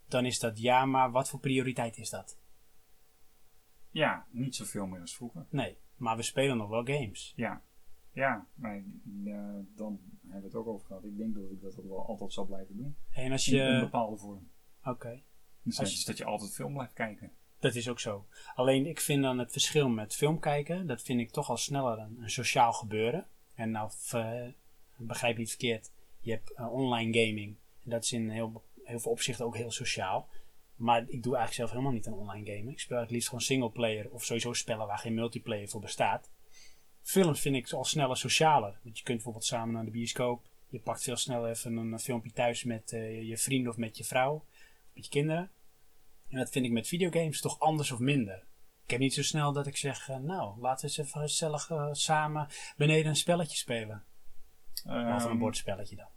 dan 0.07 0.25
is 0.25 0.39
dat 0.39 0.59
ja, 0.59 0.85
maar 0.85 1.11
wat 1.11 1.29
voor 1.29 1.39
prioriteit 1.39 1.97
is 1.97 2.09
dat? 2.09 2.37
Ja, 3.91 4.25
niet 4.31 4.55
zoveel 4.55 4.85
meer 4.85 5.01
als 5.01 5.15
vroeger. 5.15 5.45
Nee, 5.49 5.77
maar 5.95 6.15
we 6.15 6.23
spelen 6.23 6.57
nog 6.57 6.69
wel 6.69 6.83
games. 6.85 7.33
Ja, 7.35 7.61
ja 8.13 8.47
maar 8.53 8.83
dan 9.75 9.99
hebben 10.21 10.41
we 10.41 10.47
het 10.47 10.55
ook 10.55 10.67
over 10.67 10.85
gehad. 10.87 11.03
Ik 11.03 11.17
denk 11.17 11.33
dat 11.35 11.51
ik 11.51 11.61
dat 11.61 11.79
ook 11.79 11.87
wel 11.87 12.05
altijd 12.05 12.33
zal 12.33 12.45
blijven 12.45 12.77
doen. 12.77 12.95
En 13.11 13.31
als 13.31 13.47
In 13.47 13.59
een 13.59 13.73
je. 13.75 13.79
bepaalde 13.79 14.17
vorm. 14.17 14.49
Oké, 14.83 15.21
Dus 15.63 15.79
Als 15.79 15.99
je- 15.99 16.05
dat 16.05 16.17
je 16.17 16.25
altijd 16.25 16.53
film 16.53 16.73
blijft 16.73 16.93
kijken. 16.93 17.31
dat 17.59 17.75
is 17.75 17.89
ook 17.89 17.99
zo. 17.99 18.25
Alleen 18.55 18.85
ik 18.85 18.99
vind 18.99 19.23
dan 19.23 19.39
het 19.39 19.51
verschil 19.51 19.89
met 19.89 20.15
film 20.15 20.39
kijken, 20.39 20.87
dat 20.87 21.01
vind 21.01 21.19
ik 21.19 21.31
toch 21.31 21.49
al 21.49 21.57
sneller 21.57 21.97
een, 21.99 22.17
een 22.21 22.29
sociaal 22.29 22.73
gebeuren. 22.73 23.27
En 23.55 23.71
nou, 23.71 23.91
v- 23.95 24.51
begrijp 24.97 25.37
niet 25.37 25.49
verkeerd, 25.49 25.91
je 26.19 26.31
hebt 26.31 26.53
eh, 26.53 26.71
online 26.73 27.25
gaming. 27.25 27.55
En 27.83 27.89
dat 27.89 28.03
is 28.03 28.11
in 28.13 28.29
heel, 28.29 28.63
heel 28.83 28.99
veel 28.99 29.11
opzichten 29.11 29.45
ook 29.45 29.55
heel 29.57 29.71
sociaal. 29.71 30.29
Maar 30.75 30.99
ik 31.01 31.23
doe 31.23 31.35
eigenlijk 31.35 31.53
zelf 31.53 31.69
helemaal 31.69 31.91
niet 31.91 32.07
aan 32.07 32.13
online 32.13 32.51
gamen. 32.55 32.71
Ik 32.71 32.79
speel 32.79 32.99
het 32.99 33.09
liefst 33.11 33.27
gewoon 33.27 33.43
singleplayer 33.43 34.09
of 34.11 34.23
sowieso 34.25 34.53
spellen 34.53 34.87
waar 34.87 34.97
geen 34.97 35.13
multiplayer 35.13 35.67
voor 35.69 35.81
bestaat. 35.81 36.29
Films 37.01 37.39
vind 37.41 37.55
ik 37.55 37.71
al 37.71 37.83
sneller 37.83 38.17
socialer. 38.17 38.79
Want 38.83 38.97
je 38.97 39.03
kunt 39.03 39.15
bijvoorbeeld 39.15 39.45
samen 39.45 39.73
naar 39.73 39.85
de 39.85 39.91
bioscoop. 39.91 40.45
Je 40.69 40.79
pakt 40.79 41.03
veel 41.03 41.15
sneller 41.15 41.49
even 41.49 41.77
een 41.77 41.99
filmpje 41.99 42.31
thuis 42.31 42.63
met 42.63 42.91
uh, 42.91 43.21
je 43.27 43.37
vrienden 43.37 43.71
of 43.71 43.77
met 43.77 43.97
je 43.97 44.03
vrouw. 44.03 44.45
Met 44.99 45.07
je 45.07 45.19
kinderen. 45.19 45.51
En 46.29 46.37
dat 46.37 46.49
vind 46.49 46.65
ik 46.65 46.71
met 46.71 46.87
videogames 46.87 47.41
toch 47.41 47.59
anders 47.59 47.91
of 47.91 47.99
minder. 47.99 48.47
Ik 48.83 48.89
heb 48.89 48.99
niet 48.99 49.13
zo 49.13 49.23
snel 49.23 49.53
dat 49.53 49.67
ik 49.67 49.77
zeg, 49.77 50.09
uh, 50.09 50.17
nou, 50.17 50.59
laten 50.59 50.89
we 50.89 50.97
eens 50.97 51.07
even 51.07 51.21
gezellig 51.21 51.69
uh, 51.69 51.89
samen 51.91 52.47
beneden 52.77 53.05
een 53.05 53.15
spelletje 53.15 53.57
spelen. 53.57 54.03
Um, 54.87 55.15
of 55.15 55.25
een 55.25 55.37
bordspelletje 55.37 55.95
dan. 55.95 56.07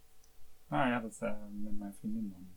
Nou 0.68 0.88
ja, 0.88 1.00
dat 1.00 1.20
met 1.50 1.78
mijn 1.78 1.94
vriendin 1.98 2.30
dan. 2.30 2.48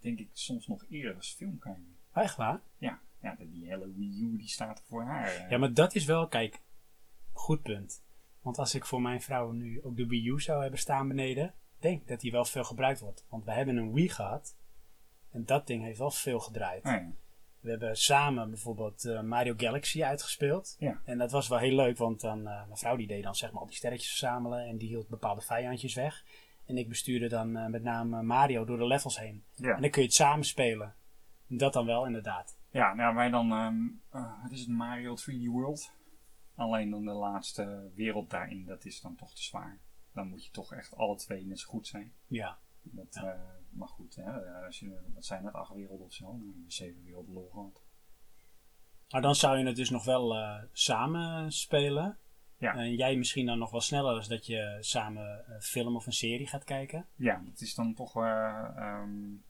Denk 0.00 0.18
ik 0.18 0.30
soms 0.32 0.66
nog 0.66 0.84
eerder 0.88 1.14
als 1.16 1.34
film 1.34 1.58
kijken. 1.58 1.96
Echt 2.12 2.36
waar? 2.36 2.60
Ja, 2.78 3.00
ja 3.20 3.36
die 3.38 3.66
hele 3.66 3.92
Wii 3.92 4.22
U 4.22 4.36
die 4.36 4.48
staat 4.48 4.78
er 4.78 4.84
voor 4.84 5.02
haar. 5.02 5.50
Ja, 5.50 5.58
maar 5.58 5.72
dat 5.72 5.94
is 5.94 6.04
wel, 6.04 6.28
kijk, 6.28 6.60
goed 7.32 7.62
punt. 7.62 8.04
Want 8.40 8.58
als 8.58 8.74
ik 8.74 8.84
voor 8.84 9.02
mijn 9.02 9.22
vrouw 9.22 9.50
nu 9.50 9.82
ook 9.82 9.96
de 9.96 10.06
Wii 10.06 10.28
U 10.28 10.40
zou 10.40 10.62
hebben 10.62 10.80
staan 10.80 11.08
beneden, 11.08 11.54
denk 11.78 12.08
dat 12.08 12.20
die 12.20 12.32
wel 12.32 12.44
veel 12.44 12.64
gebruikt 12.64 13.00
wordt. 13.00 13.26
Want 13.28 13.44
we 13.44 13.52
hebben 13.52 13.76
een 13.76 13.92
Wii 13.92 14.08
gehad 14.08 14.60
en 15.32 15.44
dat 15.44 15.66
ding 15.66 15.82
heeft 15.82 15.98
wel 15.98 16.10
veel 16.10 16.40
gedraaid. 16.40 16.84
Ja. 16.84 17.12
We 17.60 17.70
hebben 17.70 17.96
samen 17.96 18.50
bijvoorbeeld 18.50 19.04
uh, 19.04 19.20
Mario 19.20 19.54
Galaxy 19.56 20.04
uitgespeeld. 20.04 20.76
Ja. 20.78 21.00
En 21.04 21.18
dat 21.18 21.30
was 21.30 21.48
wel 21.48 21.58
heel 21.58 21.76
leuk, 21.76 21.98
want 21.98 22.20
dan, 22.20 22.38
uh, 22.38 22.44
mijn 22.44 22.76
vrouw 22.76 22.96
die 22.96 23.06
deed 23.06 23.22
dan 23.22 23.34
zeg 23.34 23.52
maar 23.52 23.60
al 23.60 23.66
die 23.66 23.76
sterretjes 23.76 24.08
verzamelen 24.08 24.66
en 24.66 24.76
die 24.76 24.88
hield 24.88 25.08
bepaalde 25.08 25.40
vijandjes 25.40 25.94
weg. 25.94 26.24
En 26.66 26.76
ik 26.76 26.88
bestuurde 26.88 27.28
dan 27.28 27.56
uh, 27.56 27.66
met 27.66 27.82
name 27.82 28.22
Mario 28.22 28.64
door 28.64 28.78
de 28.78 28.86
levels 28.86 29.18
heen. 29.18 29.44
Ja. 29.54 29.74
En 29.74 29.80
dan 29.80 29.90
kun 29.90 30.02
je 30.02 30.06
het 30.06 30.16
samen 30.16 30.44
spelen. 30.44 30.94
Dat 31.46 31.72
dan 31.72 31.86
wel, 31.86 32.06
inderdaad. 32.06 32.56
Ja, 32.70 32.94
nou 32.94 33.14
wij 33.14 33.30
dan, 33.30 33.52
um, 33.52 34.02
wat 34.10 34.50
is 34.50 34.60
het, 34.60 34.68
Mario 34.68 35.16
3D 35.16 35.44
World? 35.44 35.92
Alleen 36.54 36.90
dan 36.90 37.04
de 37.04 37.12
laatste 37.12 37.90
wereld 37.94 38.30
daarin, 38.30 38.64
dat 38.64 38.84
is 38.84 39.00
dan 39.00 39.16
toch 39.16 39.34
te 39.34 39.42
zwaar. 39.42 39.80
Dan 40.12 40.28
moet 40.28 40.44
je 40.44 40.50
toch 40.50 40.72
echt 40.74 40.96
alle 40.96 41.16
twee 41.16 41.46
net 41.46 41.58
zo 41.58 41.68
goed 41.68 41.86
zijn. 41.86 42.12
Ja. 42.26 42.58
Dat, 42.82 43.06
ja. 43.10 43.61
Maar 43.72 43.88
goed, 43.88 44.14
hè, 44.16 44.64
als 44.64 44.80
je, 44.80 45.00
wat 45.14 45.24
zijn 45.24 45.44
het, 45.44 45.54
acht 45.54 45.74
werelden 45.74 46.06
of 46.06 46.12
zo? 46.12 46.40
Zeven 46.66 47.02
werelden 47.04 47.34
lol 47.34 47.48
gehad. 47.50 47.82
Maar 49.10 49.22
dan 49.22 49.34
zou 49.34 49.58
je 49.58 49.66
het 49.66 49.76
dus 49.76 49.90
nog 49.90 50.04
wel 50.04 50.36
uh, 50.36 50.62
samen 50.72 51.52
spelen. 51.52 52.18
Ja. 52.56 52.74
En 52.74 52.94
jij 52.94 53.16
misschien 53.16 53.46
dan 53.46 53.58
nog 53.58 53.70
wel 53.70 53.80
sneller 53.80 54.14
als 54.14 54.28
dat 54.28 54.46
je 54.46 54.76
samen 54.80 55.44
een 55.54 55.62
film 55.62 55.96
of 55.96 56.06
een 56.06 56.12
serie 56.12 56.46
gaat 56.46 56.64
kijken. 56.64 57.06
Ja, 57.14 57.42
het 57.50 57.60
is 57.60 57.74
dan 57.74 57.94
toch, 57.94 58.16
uh, 58.16 58.68
um, 58.78 59.44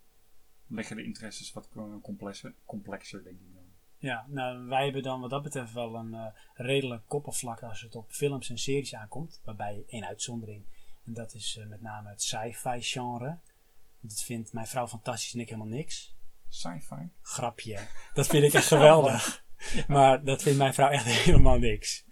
liggen 0.66 0.96
de 0.96 1.04
interesses 1.04 1.52
wat 1.52 1.68
complexer, 2.02 2.54
complexer 2.64 3.22
denk 3.22 3.40
ik 3.40 3.54
dan. 3.54 3.62
Ja, 3.96 4.26
nou 4.28 4.66
wij 4.66 4.84
hebben 4.84 5.02
dan 5.02 5.20
wat 5.20 5.30
dat 5.30 5.42
betreft 5.42 5.72
wel 5.72 5.94
een 5.94 6.12
uh, 6.12 6.26
redelijk 6.54 7.02
koppelvlak 7.06 7.62
als 7.62 7.80
het 7.80 7.94
op 7.94 8.10
films 8.10 8.50
en 8.50 8.58
series 8.58 8.94
aankomt. 8.94 9.40
Waarbij 9.44 9.84
één 9.86 10.06
uitzondering. 10.06 10.64
En 11.04 11.12
dat 11.12 11.34
is 11.34 11.56
uh, 11.56 11.66
met 11.66 11.80
name 11.80 12.08
het 12.08 12.22
sci-fi 12.22 12.80
genre. 12.80 13.38
Dat 14.02 14.22
vindt 14.22 14.52
mijn 14.52 14.66
vrouw 14.66 14.88
fantastisch 14.88 15.34
en 15.34 15.40
ik 15.40 15.48
helemaal 15.48 15.76
niks. 15.76 16.16
Sci-fi? 16.48 17.08
Grapje. 17.22 17.78
Dat 18.14 18.26
vind 18.26 18.44
ik 18.44 18.52
echt 18.52 18.66
geweldig. 18.66 19.44
ja. 19.74 19.84
Maar 19.88 20.24
dat 20.24 20.42
vindt 20.42 20.58
mijn 20.58 20.74
vrouw 20.74 20.88
echt 20.88 21.04
helemaal 21.04 21.58
niks. 21.58 22.04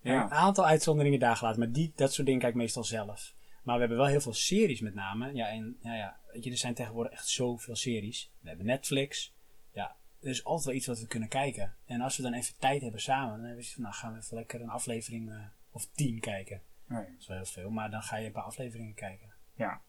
Ja. 0.00 0.22
Een 0.22 0.30
aantal 0.30 0.66
uitzonderingen 0.66 1.18
daar 1.18 1.36
gelaten. 1.36 1.58
Maar 1.60 1.72
die, 1.72 1.92
dat 1.96 2.12
soort 2.12 2.26
dingen 2.26 2.40
kijk 2.40 2.52
ik 2.52 2.58
meestal 2.58 2.84
zelf. 2.84 3.34
Maar 3.62 3.74
we 3.74 3.80
hebben 3.80 3.98
wel 3.98 4.06
heel 4.06 4.20
veel 4.20 4.34
series 4.34 4.80
met 4.80 4.94
name. 4.94 5.34
Ja, 5.34 5.48
en 5.48 5.76
ja, 5.80 5.94
ja, 5.94 6.20
weet 6.32 6.44
je, 6.44 6.50
er 6.50 6.56
zijn 6.56 6.74
tegenwoordig 6.74 7.12
echt 7.12 7.28
zoveel 7.28 7.76
series. 7.76 8.30
We 8.40 8.48
hebben 8.48 8.66
Netflix. 8.66 9.34
Ja, 9.72 9.96
er 10.20 10.28
is 10.28 10.44
altijd 10.44 10.66
wel 10.66 10.74
iets 10.74 10.86
wat 10.86 11.00
we 11.00 11.06
kunnen 11.06 11.28
kijken. 11.28 11.76
En 11.86 12.00
als 12.00 12.16
we 12.16 12.22
dan 12.22 12.32
even 12.32 12.54
tijd 12.58 12.82
hebben 12.82 13.00
samen, 13.00 13.36
dan 13.36 13.44
hebben 13.44 13.64
we 13.64 13.70
van, 13.70 13.82
nou 13.82 13.94
gaan 13.94 14.12
we 14.12 14.18
even 14.18 14.36
lekker 14.36 14.60
een 14.60 14.68
aflevering 14.68 15.28
uh, 15.28 15.44
of 15.70 15.88
tien 15.92 16.20
kijken. 16.20 16.62
Nee. 16.86 17.04
Dat 17.04 17.20
is 17.20 17.26
wel 17.26 17.36
heel 17.36 17.46
veel, 17.46 17.70
maar 17.70 17.90
dan 17.90 18.02
ga 18.02 18.16
je 18.16 18.26
een 18.26 18.32
paar 18.32 18.42
afleveringen 18.42 18.94
kijken. 18.94 19.32
Ja. 19.54 19.80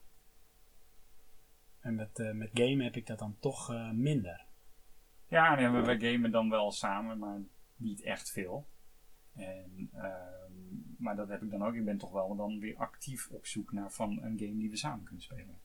En 1.80 1.96
met, 1.96 2.20
uh, 2.20 2.32
met 2.32 2.50
gamen 2.54 2.84
heb 2.84 2.96
ik 2.96 3.08
dat 3.08 3.20
dan 3.20 3.36
toch 3.40 3.72
uh, 3.72 3.92
minder. 3.92 4.46
Ja, 5.28 5.72
we, 5.72 6.00
gamen 6.00 6.32
dan 6.32 6.50
wel 6.50 6.72
samen, 6.72 7.18
maar 7.18 7.42
niet 7.76 8.02
echt 8.02 8.32
veel. 8.32 8.68
En, 9.34 9.90
uh, 9.96 10.04
maar 10.98 11.16
dat 11.16 11.30
heb 11.30 11.42
ik 11.42 11.52
dan 11.52 11.64
ook. 11.64 11.74
Ik 11.74 11.86
ben 11.86 11.98
toch 11.98 12.12
wel 12.12 12.36
dan 12.36 12.60
weer 12.60 12.78
actief 12.78 13.30
op 13.30 13.46
zoek 13.46 13.72
naar 13.72 13.92
van 13.92 14.10
een 14.10 14.40
game 14.40 14.58
die 14.58 14.70
we 14.70 14.78
samen 14.78 15.04
kunnen 15.04 15.24
spelen. 15.24 15.60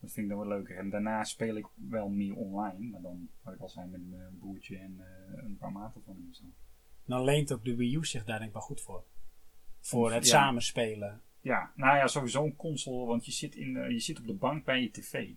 Dat 0.00 0.12
vind 0.12 0.26
ik 0.26 0.28
dan 0.28 0.38
wel 0.38 0.56
leuker. 0.56 0.76
En 0.76 0.90
daarna 0.90 1.24
speel 1.24 1.56
ik 1.56 1.66
wel 1.74 2.08
meer 2.08 2.34
online. 2.34 2.90
Maar 2.90 3.00
dan, 3.00 3.28
wat 3.42 3.54
ik 3.54 3.60
al 3.60 3.68
zei, 3.68 3.86
met 3.86 4.00
een 4.00 4.38
broertje 4.38 4.78
en 4.78 5.00
een 5.36 5.56
paar 5.56 5.72
maten 5.72 6.02
van 6.02 6.16
hem. 6.16 6.32
Zo. 6.32 6.44
Dan 7.04 7.24
leent 7.24 7.52
ook 7.52 7.64
de 7.64 7.76
Wii 7.76 7.96
U 7.96 8.04
zich 8.04 8.24
daar 8.24 8.38
denk 8.38 8.48
ik 8.48 8.56
wel 8.56 8.62
goed 8.62 8.80
voor. 8.80 9.04
Voor 9.80 10.12
het 10.12 10.24
ja. 10.24 10.30
samenspelen. 10.30 11.22
Ja, 11.40 11.72
nou 11.76 11.96
ja, 11.96 12.06
sowieso 12.06 12.44
een 12.44 12.56
console. 12.56 13.06
Want 13.06 13.24
je 13.24 13.32
zit, 13.32 13.54
in, 13.54 13.74
uh, 13.74 13.90
je 13.90 13.98
zit 13.98 14.18
op 14.18 14.26
de 14.26 14.34
bank 14.34 14.64
bij 14.64 14.80
je 14.80 14.90
tv. 14.90 15.28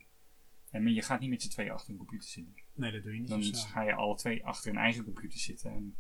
En 0.72 0.94
je 0.94 1.02
gaat 1.02 1.20
niet 1.20 1.30
met 1.30 1.42
z'n 1.42 1.50
twee 1.50 1.72
achter 1.72 1.92
een 1.92 1.98
computer 1.98 2.30
zitten. 2.30 2.54
Nee, 2.74 2.92
dat 2.92 3.04
doe 3.04 3.14
je 3.14 3.20
niet 3.20 3.30
Dan 3.30 3.44
ga 3.44 3.82
je 3.82 3.94
alle 3.94 4.16
twee 4.16 4.46
achter 4.46 4.72
een 4.72 4.78
eigen 4.78 5.04
computer 5.04 5.40
zitten. 5.40 5.72
En 5.72 5.96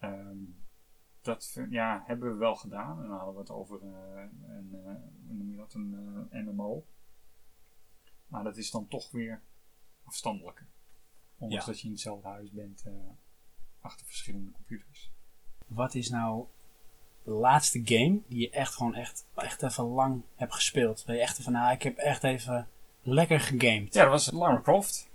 um, 0.00 0.64
dat 1.20 1.60
ja, 1.70 2.02
hebben 2.06 2.32
we 2.32 2.36
wel 2.36 2.54
gedaan. 2.54 3.02
En 3.02 3.08
dan 3.08 3.16
hadden 3.16 3.34
we 3.34 3.40
het 3.40 3.50
over 3.50 3.82
uh, 3.82 4.22
een, 4.48 4.70
uh, 4.72 5.36
noem 5.36 5.50
je 5.50 5.56
dat, 5.56 5.74
een 5.74 6.28
uh, 6.32 6.46
MMO. 6.46 6.86
Maar 8.26 8.44
dat 8.44 8.56
is 8.56 8.70
dan 8.70 8.88
toch 8.88 9.10
weer 9.10 9.42
afstandelijker. 10.04 10.66
Ondanks 11.38 11.64
Ja. 11.64 11.70
dat 11.72 11.80
je 11.80 11.86
in 11.86 11.92
hetzelfde 11.92 12.28
huis 12.28 12.50
bent 12.50 12.84
achter 13.80 14.06
verschillende 14.06 14.50
computers. 14.50 15.12
Wat 15.66 15.94
is 15.94 16.10
nou 16.10 16.46
de 17.22 17.30
laatste 17.30 17.80
game 17.84 18.20
die 18.26 18.40
je 18.40 18.50
echt 18.50 18.74
gewoon 18.74 18.94
echt, 18.94 19.26
echt 19.34 19.62
even 19.62 19.84
lang 19.84 20.22
hebt 20.34 20.54
gespeeld? 20.54 21.04
Waar 21.04 21.16
je 21.16 21.22
echt 21.22 21.42
van, 21.42 21.52
nou, 21.52 21.72
ik 21.72 21.82
heb 21.82 21.96
echt 21.96 22.24
even 22.24 22.68
lekker 23.06 23.40
gegamed. 23.40 23.94
Ja, 23.94 24.02
dat 24.02 24.10
was 24.10 24.30
Lara 24.30 24.60
Croft. 24.60 25.08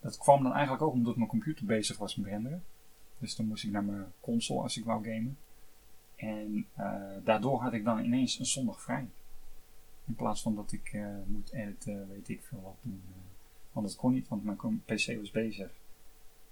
Dat 0.00 0.18
kwam 0.18 0.42
dan 0.42 0.52
eigenlijk 0.52 0.82
ook 0.82 0.92
omdat 0.92 1.16
mijn 1.16 1.28
computer 1.28 1.66
bezig 1.66 1.98
was 1.98 2.16
met 2.16 2.26
renderen. 2.26 2.62
Dus 3.18 3.36
dan 3.36 3.46
moest 3.46 3.64
ik 3.64 3.70
naar 3.70 3.84
mijn 3.84 4.12
console 4.20 4.62
als 4.62 4.76
ik 4.76 4.84
wou 4.84 5.04
gamen. 5.04 5.38
En 6.16 6.66
uh, 6.78 6.94
daardoor 7.24 7.62
had 7.62 7.72
ik 7.72 7.84
dan 7.84 8.04
ineens 8.04 8.38
een 8.38 8.46
zondag 8.46 8.80
vrij. 8.80 9.06
In 10.06 10.14
plaats 10.14 10.42
van 10.42 10.54
dat 10.54 10.72
ik 10.72 10.92
uh, 10.92 11.06
moet 11.26 11.52
editen, 11.52 12.08
weet 12.08 12.28
ik 12.28 12.42
veel 12.42 12.60
wat 12.62 12.76
doen. 12.82 13.02
Uh, 13.08 13.16
want 13.72 13.86
dat 13.86 13.96
kon 13.96 14.12
niet, 14.12 14.28
want 14.28 14.44
mijn 14.44 14.82
PC 14.84 15.16
was 15.18 15.30
bezig. 15.30 15.70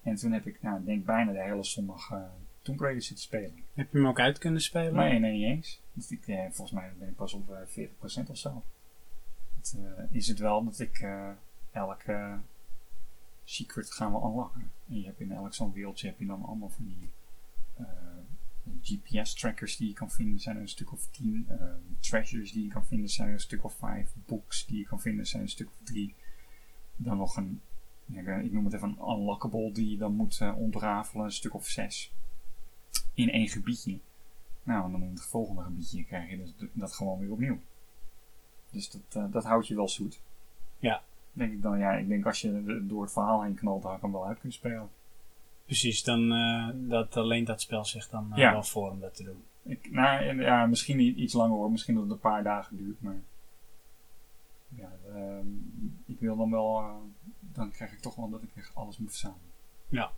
En 0.03 0.14
toen 0.14 0.32
heb 0.32 0.47
ik, 0.47 0.62
nou, 0.62 0.84
denk 0.84 1.05
bijna 1.05 1.32
de 1.32 1.43
hele 1.43 1.64
zondag 1.64 2.11
uh, 2.11 2.18
Tomb 2.62 2.80
Raider 2.80 3.03
zitten 3.03 3.24
spelen. 3.24 3.62
Heb 3.74 3.93
je 3.93 3.99
hem 3.99 4.07
ook 4.07 4.20
uit 4.20 4.39
kunnen 4.39 4.61
spelen? 4.61 4.95
Nee, 4.95 5.18
nee, 5.18 5.32
niet 5.32 5.45
eens. 5.45 5.80
Dus 5.93 6.11
ik, 6.11 6.28
eh, 6.28 6.43
volgens 6.43 6.70
mij 6.70 6.93
ben 6.99 7.09
ik 7.09 7.16
pas 7.16 7.32
op 7.32 7.51
uh, 7.51 7.86
40% 8.24 8.30
of 8.30 8.36
zo. 8.36 8.62
Uh, 9.76 10.04
is 10.11 10.28
het 10.28 10.38
wel 10.38 10.64
dat 10.64 10.78
ik 10.78 11.00
uh, 11.00 11.30
elke 11.70 12.38
secret 13.44 13.92
gaan 13.92 14.12
we 14.12 14.18
unlocken. 14.18 14.70
En 14.88 15.00
je 15.00 15.04
hebt 15.04 15.20
in 15.20 15.32
elk 15.32 15.54
zo'n 15.54 15.72
wereldje 15.72 16.06
heb 16.06 16.18
je 16.18 16.26
dan 16.26 16.44
allemaal 16.44 16.68
van 16.68 16.84
die 16.84 17.11
uh, 17.80 17.86
GPS-trackers 18.82 19.76
die 19.76 19.88
je 19.88 19.94
kan 19.94 20.11
vinden, 20.11 20.40
zijn 20.40 20.56
er 20.56 20.62
een 20.62 20.68
stuk 20.68 20.92
of 20.92 21.09
tien. 21.11 21.46
Uh, 21.50 21.56
treasures 22.00 22.52
die 22.52 22.62
je 22.62 22.70
kan 22.70 22.86
vinden, 22.86 23.09
zijn 23.09 23.28
er 23.28 23.34
een 23.34 23.40
stuk 23.40 23.64
of 23.64 23.74
vijf. 23.74 24.12
Books 24.26 24.66
die 24.66 24.78
je 24.78 24.86
kan 24.86 25.00
vinden, 25.00 25.26
zijn 25.26 25.42
er 25.42 25.48
een 25.48 25.54
stuk 25.54 25.68
of 25.68 25.78
drie. 25.82 26.14
Dan 26.96 27.16
nog 27.16 27.36
een, 27.36 27.61
ik 28.44 28.52
noem 28.52 28.64
het 28.64 28.74
even 28.74 28.88
een 28.88 29.09
unlockable 29.09 29.72
die 29.72 29.90
je 29.90 29.96
dan 29.96 30.14
moet 30.14 30.40
ontrafelen, 30.56 31.24
een 31.24 31.32
stuk 31.32 31.54
of 31.54 31.66
zes. 31.66 32.12
In 33.14 33.30
één 33.30 33.48
gebiedje. 33.48 33.98
Nou, 34.62 34.84
en 34.84 34.92
dan 34.92 35.02
in 35.02 35.11
het 35.11 35.22
volgende 35.22 35.62
gebiedje 35.62 36.04
krijg 36.04 36.30
je 36.30 36.68
dat 36.72 36.92
gewoon 36.92 37.18
weer 37.18 37.30
opnieuw. 37.30 37.59
Dus 38.71 38.91
dat, 38.91 39.23
uh, 39.25 39.33
dat 39.33 39.45
houdt 39.45 39.66
je 39.66 39.75
wel 39.75 39.89
zoet. 39.89 40.21
Ja. 40.79 41.03
Denk 41.33 41.53
ik 41.53 41.62
dan, 41.62 41.79
ja, 41.79 41.93
ik 41.93 42.09
denk 42.09 42.27
als 42.27 42.41
je 42.41 42.85
door 42.89 43.03
het 43.03 43.12
verhaal 43.12 43.43
heen 43.43 43.55
knalt, 43.55 43.83
dan 43.83 44.01
kan 44.01 44.12
wel 44.12 44.27
uit 44.27 44.39
kunnen 44.39 44.59
spelen. 44.59 44.89
Precies, 45.64 46.03
dan 46.05 46.33
uh, 46.33 46.69
dat 46.75 47.16
alleen 47.16 47.45
dat 47.45 47.61
spel 47.61 47.85
zich 47.85 48.09
dan 48.09 48.29
uh, 48.31 48.37
Ja. 48.37 48.53
wel 48.53 48.62
voor 48.62 48.91
om 48.91 49.01
dat 49.01 49.14
te 49.14 49.23
doen. 49.25 49.43
Ik, 49.62 49.91
nou, 49.91 50.23
en, 50.23 50.37
ja, 50.37 50.66
misschien 50.66 51.21
iets 51.21 51.33
langer 51.35 51.57
hoor, 51.57 51.71
misschien 51.71 51.95
dat 51.95 52.03
het 52.03 52.12
een 52.12 52.19
paar 52.19 52.43
dagen 52.43 52.77
duurt, 52.77 53.03
maar 53.03 53.21
ja, 54.69 54.93
uh, 55.14 55.39
ik 56.07 56.21
wil 56.21 56.37
dan 56.37 56.51
wel, 56.51 57.01
dan 57.41 57.71
krijg 57.71 57.93
ik 57.93 57.99
toch 58.01 58.14
wel 58.14 58.29
dat 58.31 58.43
ik 58.43 58.51
echt 58.55 58.75
alles 58.75 58.99
moet 58.99 59.11
verzamelen. 59.11 59.43
Ja. 59.89 60.11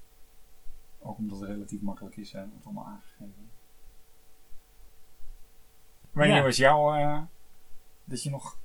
Ook 0.99 1.19
omdat 1.19 1.41
het 1.41 1.49
relatief 1.49 1.81
makkelijk 1.81 2.17
is, 2.17 2.33
hè, 2.33 2.49
wordt 2.49 2.65
allemaal 2.65 2.87
aangegeven. 2.87 3.51
Wanneer 6.13 6.37
Ja. 6.37 6.43
was 6.43 6.57
jouw, 6.57 6.97
uh, 6.99 7.23
dat 8.11 8.23
je 8.23 8.31
nog 8.31 8.57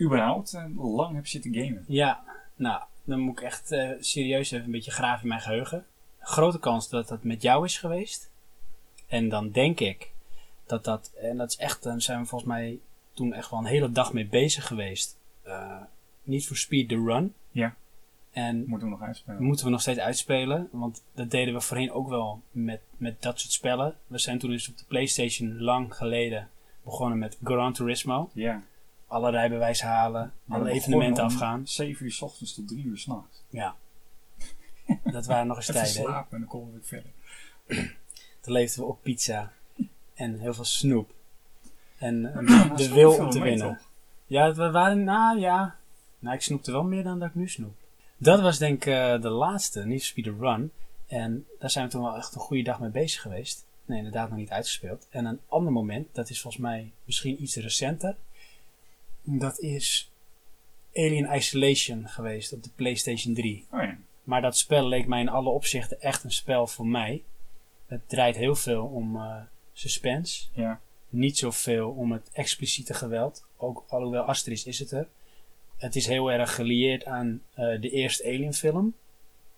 überhaupt 0.00 0.52
uh, 0.54 0.94
lang 0.94 1.14
hebt 1.14 1.28
zitten 1.28 1.54
gamen? 1.54 1.84
Ja, 1.88 2.22
nou, 2.56 2.82
dan 3.04 3.20
moet 3.20 3.38
ik 3.38 3.44
echt 3.44 3.72
uh, 3.72 3.90
serieus 4.00 4.50
even 4.50 4.64
een 4.64 4.70
beetje 4.70 4.90
graven 4.90 5.22
in 5.22 5.28
mijn 5.28 5.40
geheugen. 5.40 5.86
Grote 6.20 6.58
kans 6.58 6.88
dat 6.88 7.08
dat 7.08 7.22
met 7.24 7.42
jou 7.42 7.64
is 7.64 7.78
geweest. 7.78 8.30
En 9.06 9.28
dan 9.28 9.50
denk 9.50 9.80
ik 9.80 10.10
dat 10.66 10.84
dat, 10.84 11.12
en 11.20 11.36
dat 11.36 11.50
is 11.50 11.56
echt, 11.56 11.82
dan 11.82 12.00
zijn 12.00 12.20
we 12.20 12.26
volgens 12.26 12.50
mij 12.50 12.78
toen 13.12 13.32
echt 13.32 13.50
wel 13.50 13.58
een 13.58 13.64
hele 13.64 13.92
dag 13.92 14.12
mee 14.12 14.26
bezig 14.26 14.66
geweest. 14.66 15.16
eh 15.42 15.76
Need 16.22 16.46
for 16.46 16.56
Speed 16.56 16.88
The 16.88 16.94
Run. 17.04 17.34
Ja. 17.50 17.74
En 18.30 18.64
Moeten 18.66 18.88
we 18.88 18.94
nog 18.94 19.02
uitspelen. 19.02 19.42
moeten 19.42 19.64
we 19.64 19.70
nog 19.70 19.80
steeds 19.80 19.98
uitspelen. 19.98 20.68
Want 20.72 21.02
dat 21.14 21.30
deden 21.30 21.54
we 21.54 21.60
voorheen 21.60 21.92
ook 21.92 22.08
wel 22.08 22.40
met, 22.50 22.80
met 22.96 23.22
dat 23.22 23.40
soort 23.40 23.52
spellen. 23.52 23.96
We 24.06 24.18
zijn 24.18 24.38
toen 24.38 24.50
dus 24.50 24.68
op 24.68 24.78
de 24.78 24.84
Playstation 24.88 25.60
lang 25.60 25.94
geleden 25.96 26.48
begonnen 26.82 27.18
met 27.18 27.38
Gran 27.42 27.72
Turismo. 27.72 28.30
Ja. 28.32 28.62
Alle 29.06 29.30
rijbewijs 29.30 29.82
halen, 29.82 30.32
Maar 30.44 30.58
alle 30.60 30.70
evenementen 30.70 31.24
afgaan. 31.24 31.66
7 31.66 32.04
uur 32.04 32.12
s 32.12 32.22
ochtends 32.22 32.54
tot 32.54 32.68
3 32.68 32.84
uur 32.84 32.98
s'nachts. 32.98 33.42
Ja. 33.48 33.74
Dat 35.04 35.26
waren 35.26 35.46
nog 35.46 35.56
eens 35.56 35.66
tijden. 35.66 35.86
slapen 35.90 36.32
en 36.32 36.38
dan 36.38 36.48
komen 36.48 36.66
we 36.66 36.72
weer 36.72 36.84
verder. 36.84 37.10
Toen 38.40 38.52
leefden 38.52 38.82
we 38.82 38.88
op 38.88 39.02
pizza. 39.02 39.52
En 40.14 40.38
heel 40.38 40.54
veel 40.54 40.64
snoep. 40.64 41.10
En 41.98 42.26
eh, 42.34 42.40
Maar 42.40 42.76
de 42.76 42.88
wil 42.92 43.16
om 43.16 43.30
te 43.30 43.40
winnen. 43.40 43.66
toch? 43.68 43.88
Ja, 44.26 44.54
we 44.54 44.70
waren, 44.70 45.04
nou 45.04 45.38
ja. 45.38 45.76
Nou, 46.18 46.34
ik 46.34 46.42
snoepte 46.42 46.72
wel 46.72 46.84
meer 46.84 47.02
dan 47.02 47.18
dat 47.18 47.28
ik 47.28 47.34
nu 47.34 47.48
snoep. 47.48 47.74
Dat 48.16 48.40
was 48.40 48.58
denk 48.58 48.84
ik 48.84 48.92
eh, 48.94 49.20
de 49.20 49.28
laatste, 49.28 49.84
Need 49.84 49.98
for 49.98 50.06
Speed 50.06 50.26
Run. 50.26 50.72
En 51.06 51.46
daar 51.58 51.70
zijn 51.70 51.84
we 51.84 51.90
toen 51.90 52.02
wel 52.02 52.16
echt 52.16 52.34
een 52.34 52.40
goede 52.40 52.62
dag 52.62 52.80
mee 52.80 52.90
bezig 52.90 53.22
geweest. 53.22 53.66
Nee, 53.90 53.98
inderdaad 53.98 54.28
nog 54.28 54.38
niet 54.38 54.50
uitgespeeld. 54.50 55.06
En 55.10 55.24
een 55.24 55.40
ander 55.48 55.72
moment, 55.72 56.14
dat 56.14 56.30
is 56.30 56.40
volgens 56.40 56.62
mij 56.62 56.92
misschien 57.04 57.42
iets 57.42 57.56
recenter. 57.56 58.16
Dat 59.22 59.58
is 59.58 60.10
Alien 60.94 61.34
Isolation 61.34 62.08
geweest 62.08 62.52
op 62.52 62.62
de 62.62 62.70
PlayStation 62.74 63.34
3. 63.34 63.66
Oh 63.70 63.82
ja. 63.82 63.98
Maar 64.22 64.40
dat 64.40 64.56
spel 64.56 64.88
leek 64.88 65.06
mij 65.06 65.20
in 65.20 65.28
alle 65.28 65.48
opzichten 65.48 66.00
echt 66.00 66.24
een 66.24 66.32
spel 66.32 66.66
voor 66.66 66.86
mij. 66.86 67.22
Het 67.86 68.08
draait 68.08 68.36
heel 68.36 68.54
veel 68.54 68.84
om 68.84 69.16
eh, 69.16 69.36
suspense. 69.72 70.46
Ja. 70.52 70.80
Niet 71.08 71.38
zoveel 71.38 71.90
om 71.90 72.12
het 72.12 72.30
expliciete 72.32 72.94
geweld. 72.94 73.44
Ook 73.56 73.84
alhoewel 73.88 74.22
Asteris 74.22 74.64
is 74.64 74.78
het 74.78 74.90
er. 74.90 75.08
Het 75.76 75.96
is 75.96 76.06
heel 76.06 76.30
erg 76.30 76.54
gelieerd 76.54 77.04
aan 77.04 77.42
eh, 77.54 77.80
de 77.80 77.90
eerste 77.90 78.24
Alien 78.24 78.54
film. 78.54 78.94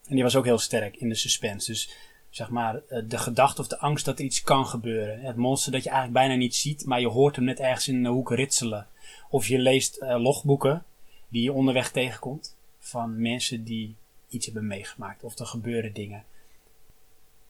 En 0.07 0.15
die 0.15 0.23
was 0.23 0.37
ook 0.37 0.45
heel 0.45 0.59
sterk 0.59 0.97
in 0.97 1.09
de 1.09 1.15
suspense. 1.15 1.71
Dus 1.71 1.97
zeg 2.33 2.49
maar 2.49 2.75
eh, 2.89 3.03
de 3.09 3.19
gedachte 3.19 3.61
of 3.61 3.69
de 3.69 3.79
angst 3.79 4.05
dat 4.05 4.19
er 4.19 4.25
iets 4.25 4.43
kan 4.43 4.67
gebeuren. 4.67 5.21
Het 5.21 5.37
monster 5.37 5.73
dat 5.73 5.83
je 5.83 5.91
eigenlijk 5.91 6.19
bijna 6.19 6.35
niet 6.35 6.55
ziet, 6.55 6.87
maar 6.87 7.01
je 7.01 7.09
hoort 7.09 7.37
hem 7.37 7.45
net 7.45 7.61
ergens 7.61 7.89
in 7.89 8.03
de 8.03 8.09
hoek 8.09 8.31
ritselen. 8.31 8.87
Of 9.31 9.47
je 9.47 9.59
leest 9.59 9.97
eh, 9.97 10.21
logboeken 10.21 10.85
die 11.29 11.43
je 11.43 11.53
onderweg 11.53 11.91
tegenkomt 11.91 12.57
van 12.79 13.21
mensen 13.21 13.65
die 13.65 13.95
iets 14.29 14.45
hebben 14.45 14.67
meegemaakt. 14.67 15.23
Of 15.23 15.39
er 15.39 15.47
gebeuren 15.47 15.93
dingen. 15.93 16.25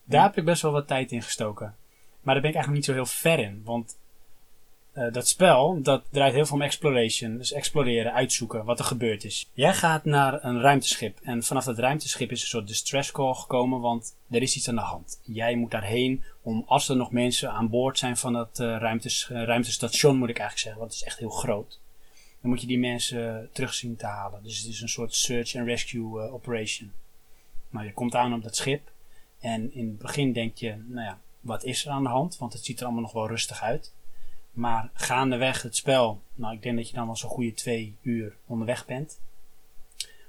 Daar 0.05 0.22
heb 0.22 0.37
ik 0.37 0.45
best 0.45 0.62
wel 0.62 0.72
wat 0.72 0.87
tijd 0.87 1.12
in 1.12 1.22
gestoken. 1.22 1.76
Maar 2.20 2.35
daar 2.35 2.43
ben 2.43 2.51
ik 2.51 2.57
eigenlijk 2.57 2.74
niet 2.74 2.85
zo 2.85 2.93
heel 2.93 3.07
ver 3.07 3.39
in. 3.39 3.62
Want 3.64 3.97
eh, 4.93 5.12
dat 5.12 5.28
spel, 5.28 5.82
dat 5.82 6.05
draait 6.11 6.34
heel 6.34 6.47
veel 6.47 6.57
om 6.57 6.62
exploration. 6.62 7.36
Dus 7.36 7.53
exploreren, 7.53 8.12
uitzoeken 8.12 8.64
wat 8.64 8.78
er 8.78 8.84
gebeurd 8.84 9.24
is. 9.24 9.51
Jij 9.53 9.74
gaat 9.74 10.05
naar 10.05 10.45
een 10.45 10.61
ruimteschip. 10.61 11.18
En 11.22 11.43
vanaf 11.43 11.64
dat 11.64 11.78
ruimteschip 11.78 12.30
is 12.30 12.40
een 12.40 12.49
soort 12.49 12.66
distress 12.66 13.11
call 13.11 13.34
gekomen. 13.34 13.80
Want 13.80 14.16
er 14.30 14.43
is 14.43 14.57
iets 14.57 14.68
aan 14.68 14.74
de 14.74 14.80
hand. 14.80 15.20
Jij 15.22 15.55
moet 15.55 15.70
daarheen 15.70 16.22
om, 16.43 16.64
als 16.66 16.88
er 16.88 16.97
nog 16.97 17.11
mensen 17.11 17.53
aan 17.53 17.68
boord 17.68 17.99
zijn 17.99 18.16
van 18.16 18.32
dat 18.32 18.61
eh, 18.61 18.66
ruimtes, 18.66 19.30
eh, 19.30 19.45
ruimtestation, 19.45 20.16
moet 20.16 20.28
ik 20.28 20.38
eigenlijk 20.38 20.59
zeggen. 20.59 20.80
Want 20.80 20.93
het 20.93 21.01
is 21.01 21.07
echt 21.07 21.18
heel 21.18 21.30
groot. 21.30 21.80
Dan 22.40 22.51
moet 22.51 22.61
je 22.61 22.66
die 22.66 22.78
mensen 22.78 23.49
terug 23.53 23.74
zien 23.74 23.97
te 23.97 24.07
halen. 24.07 24.43
Dus 24.43 24.59
het 24.59 24.68
is 24.68 24.80
een 24.80 24.88
soort 24.88 25.14
search 25.14 25.57
and 25.57 25.66
rescue 25.66 26.30
operation. 26.30 26.93
Nou, 27.70 27.86
je 27.86 27.93
komt 27.93 28.14
aan 28.14 28.34
op 28.34 28.43
dat 28.43 28.57
schip. 28.57 28.90
En 29.40 29.74
in 29.74 29.86
het 29.86 29.99
begin 29.99 30.32
denk 30.32 30.57
je, 30.57 30.76
nou 30.86 31.07
ja, 31.07 31.18
wat 31.40 31.64
is 31.64 31.84
er 31.84 31.90
aan 31.90 32.03
de 32.03 32.09
hand? 32.09 32.38
Want 32.38 32.53
het 32.53 32.64
ziet 32.64 32.78
er 32.78 32.84
allemaal 32.84 33.03
nog 33.03 33.12
wel 33.12 33.28
rustig 33.28 33.62
uit. 33.62 33.93
Maar 34.53 34.91
gaandeweg 34.95 35.63
het 35.63 35.77
spel, 35.77 36.23
nou 36.35 36.55
ik 36.55 36.63
denk 36.63 36.77
dat 36.77 36.89
je 36.89 36.95
dan 36.95 37.07
wel 37.07 37.17
zo'n 37.17 37.31
goede 37.31 37.55
twee 37.55 37.97
uur 38.03 38.37
onderweg 38.47 38.87
bent. 38.87 39.21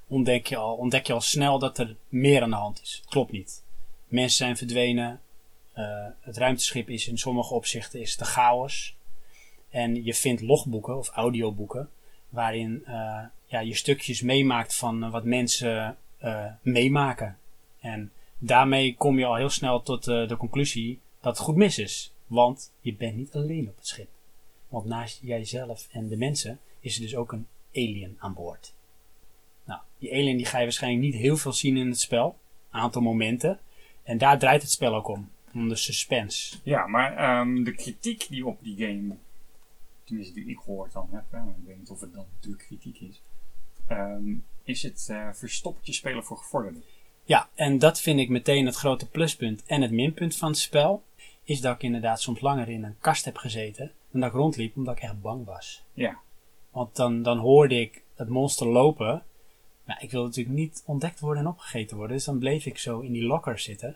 Ontdek 0.08 0.48
je, 0.48 0.56
al, 0.56 0.76
ontdek 0.76 1.08
je 1.08 1.14
al 1.14 1.22
snel 1.22 1.60
dat 1.60 1.78
er 1.78 1.96
meer 2.10 2.42
aan 2.42 2.50
de 2.50 2.56
hand 2.56 2.82
is. 2.82 3.04
Klopt 3.10 3.32
niet. 3.32 3.64
Mensen 4.08 4.38
zijn 4.38 4.58
verdwenen. 4.58 5.22
eh, 5.74 6.06
het 6.20 6.38
ruimteschip 6.38 6.90
is 6.90 7.08
in 7.08 7.18
sommige 7.18 7.54
opzichten 7.54 8.02
is 8.02 8.18
de 8.18 8.26
chaos. 8.26 8.96
En 9.70 10.04
je 10.04 10.14
vindt 10.14 10.42
logboeken 10.42 10.98
of 10.98 11.10
audioboeken. 11.10 11.90
Waarin 12.30 12.84
eh, 12.86 13.20
ja, 13.46 13.60
je 13.60 13.76
stukjes 13.76 14.22
meemaakt 14.22 14.76
van 14.76 15.10
wat 15.12 15.24
mensen 15.24 15.98
eh, 16.18 16.46
meemaken. 16.62 17.38
En 17.80 18.12
daarmee 18.38 18.96
kom 18.96 19.20
je 19.20 19.26
al 19.26 19.36
heel 19.36 19.50
snel 19.50 19.82
tot 19.82 20.04
de 20.04 20.36
conclusie 20.38 21.00
dat 21.22 21.38
het 21.38 21.46
goed 21.46 21.56
mis 21.56 21.78
is. 21.78 22.13
Want 22.34 22.72
je 22.82 22.96
bent 22.96 23.16
niet 23.16 23.34
alleen 23.34 23.70
op 23.70 23.76
het 23.76 23.88
schip. 23.88 24.10
Want 24.68 24.86
naast 24.86 25.20
jijzelf 25.22 25.88
en 25.92 26.08
de 26.08 26.18
mensen 26.18 26.60
is 26.80 26.96
er 26.96 27.02
dus 27.02 27.16
ook 27.16 27.32
een 27.32 27.48
alien 27.74 28.16
aan 28.20 28.34
boord. 28.34 28.74
Nou, 29.66 29.82
die 29.98 30.12
alien 30.12 30.38
die 30.38 30.46
ga 30.46 30.58
je 30.58 30.64
waarschijnlijk 30.64 31.04
niet 31.04 31.16
heel 31.16 31.38
veel 31.38 31.54
zien 31.54 31.78
in 31.78 31.88
het 31.88 32.00
spel. 32.00 32.38
Een 32.72 32.80
aantal 32.80 33.02
momenten. 33.02 33.60
En 34.04 34.18
daar 34.18 34.40
draait 34.40 34.62
het 34.62 34.72
spel 34.72 34.96
ook 34.96 35.08
om. 35.08 35.30
Om 35.54 35.70
de 35.70 35.76
suspense. 35.76 36.58
Ja, 36.64 36.88
maar 36.88 37.18
ehm, 37.18 37.64
de 37.64 37.74
kritiek 37.74 38.28
die 38.30 38.46
op 38.46 38.64
die 38.64 38.78
game, 38.78 39.16
tenminste 40.04 40.34
die 40.34 40.50
ik 40.50 40.60
gehoord 40.60 40.94
dan 40.94 41.08
heb, 41.12 41.26
hè, 41.30 41.40
ik 41.40 41.66
weet 41.66 41.78
niet 41.78 41.90
of 41.90 42.00
het 42.00 42.14
dan 42.14 42.26
natuurlijk 42.36 42.64
kritiek 42.64 43.00
is, 43.00 43.22
ehm, 43.88 44.36
is 44.64 44.84
het 44.84 45.08
eh 45.10 45.30
verstoppertje 45.34 45.94
spelen 45.94 46.24
voor 46.24 46.38
gevorderden. 46.38 46.84
Ja, 47.26 47.50
en 47.56 47.80
dat 47.80 48.02
vind 48.02 48.20
ik 48.20 48.30
meteen 48.30 48.66
het 48.66 48.76
grote 48.76 49.10
pluspunt 49.10 49.64
en 49.66 49.82
het 49.82 49.92
minpunt 49.92 50.36
van 50.36 50.50
het 50.50 50.58
spel. 50.58 51.04
Is 51.44 51.62
dat 51.62 51.76
ik 51.76 51.84
inderdaad 51.84 52.22
soms 52.22 52.40
langer 52.40 52.70
in 52.70 52.84
een 52.84 53.00
kast 53.00 53.26
heb 53.26 53.38
gezeten. 53.38 53.92
Dan 54.12 54.22
dat 54.22 54.30
ik 54.30 54.36
rondliep 54.36 54.76
omdat 54.76 54.98
ik 54.98 55.04
echt 55.04 55.22
bang 55.22 55.46
was. 55.46 55.84
Ja, 55.94 56.20
Want 56.72 56.96
dan, 56.96 57.24
dan 57.24 57.38
hoorde 57.38 57.80
ik 57.80 58.02
het 58.16 58.30
monster 58.30 58.68
lopen. 58.68 59.24
Maar 59.84 60.04
ik 60.04 60.12
wilde 60.12 60.28
natuurlijk 60.28 60.56
niet 60.56 60.84
ontdekt 60.86 61.20
worden 61.20 61.44
en 61.44 61.50
opgegeten 61.50 61.98
worden. 61.98 62.16
Dus 62.16 62.26
dan 62.26 62.40
bleef 62.40 62.66
ik 62.66 62.78
zo 62.78 63.00
in 63.00 63.12
die 63.12 63.24
locker 63.24 63.60
zitten. 63.60 63.96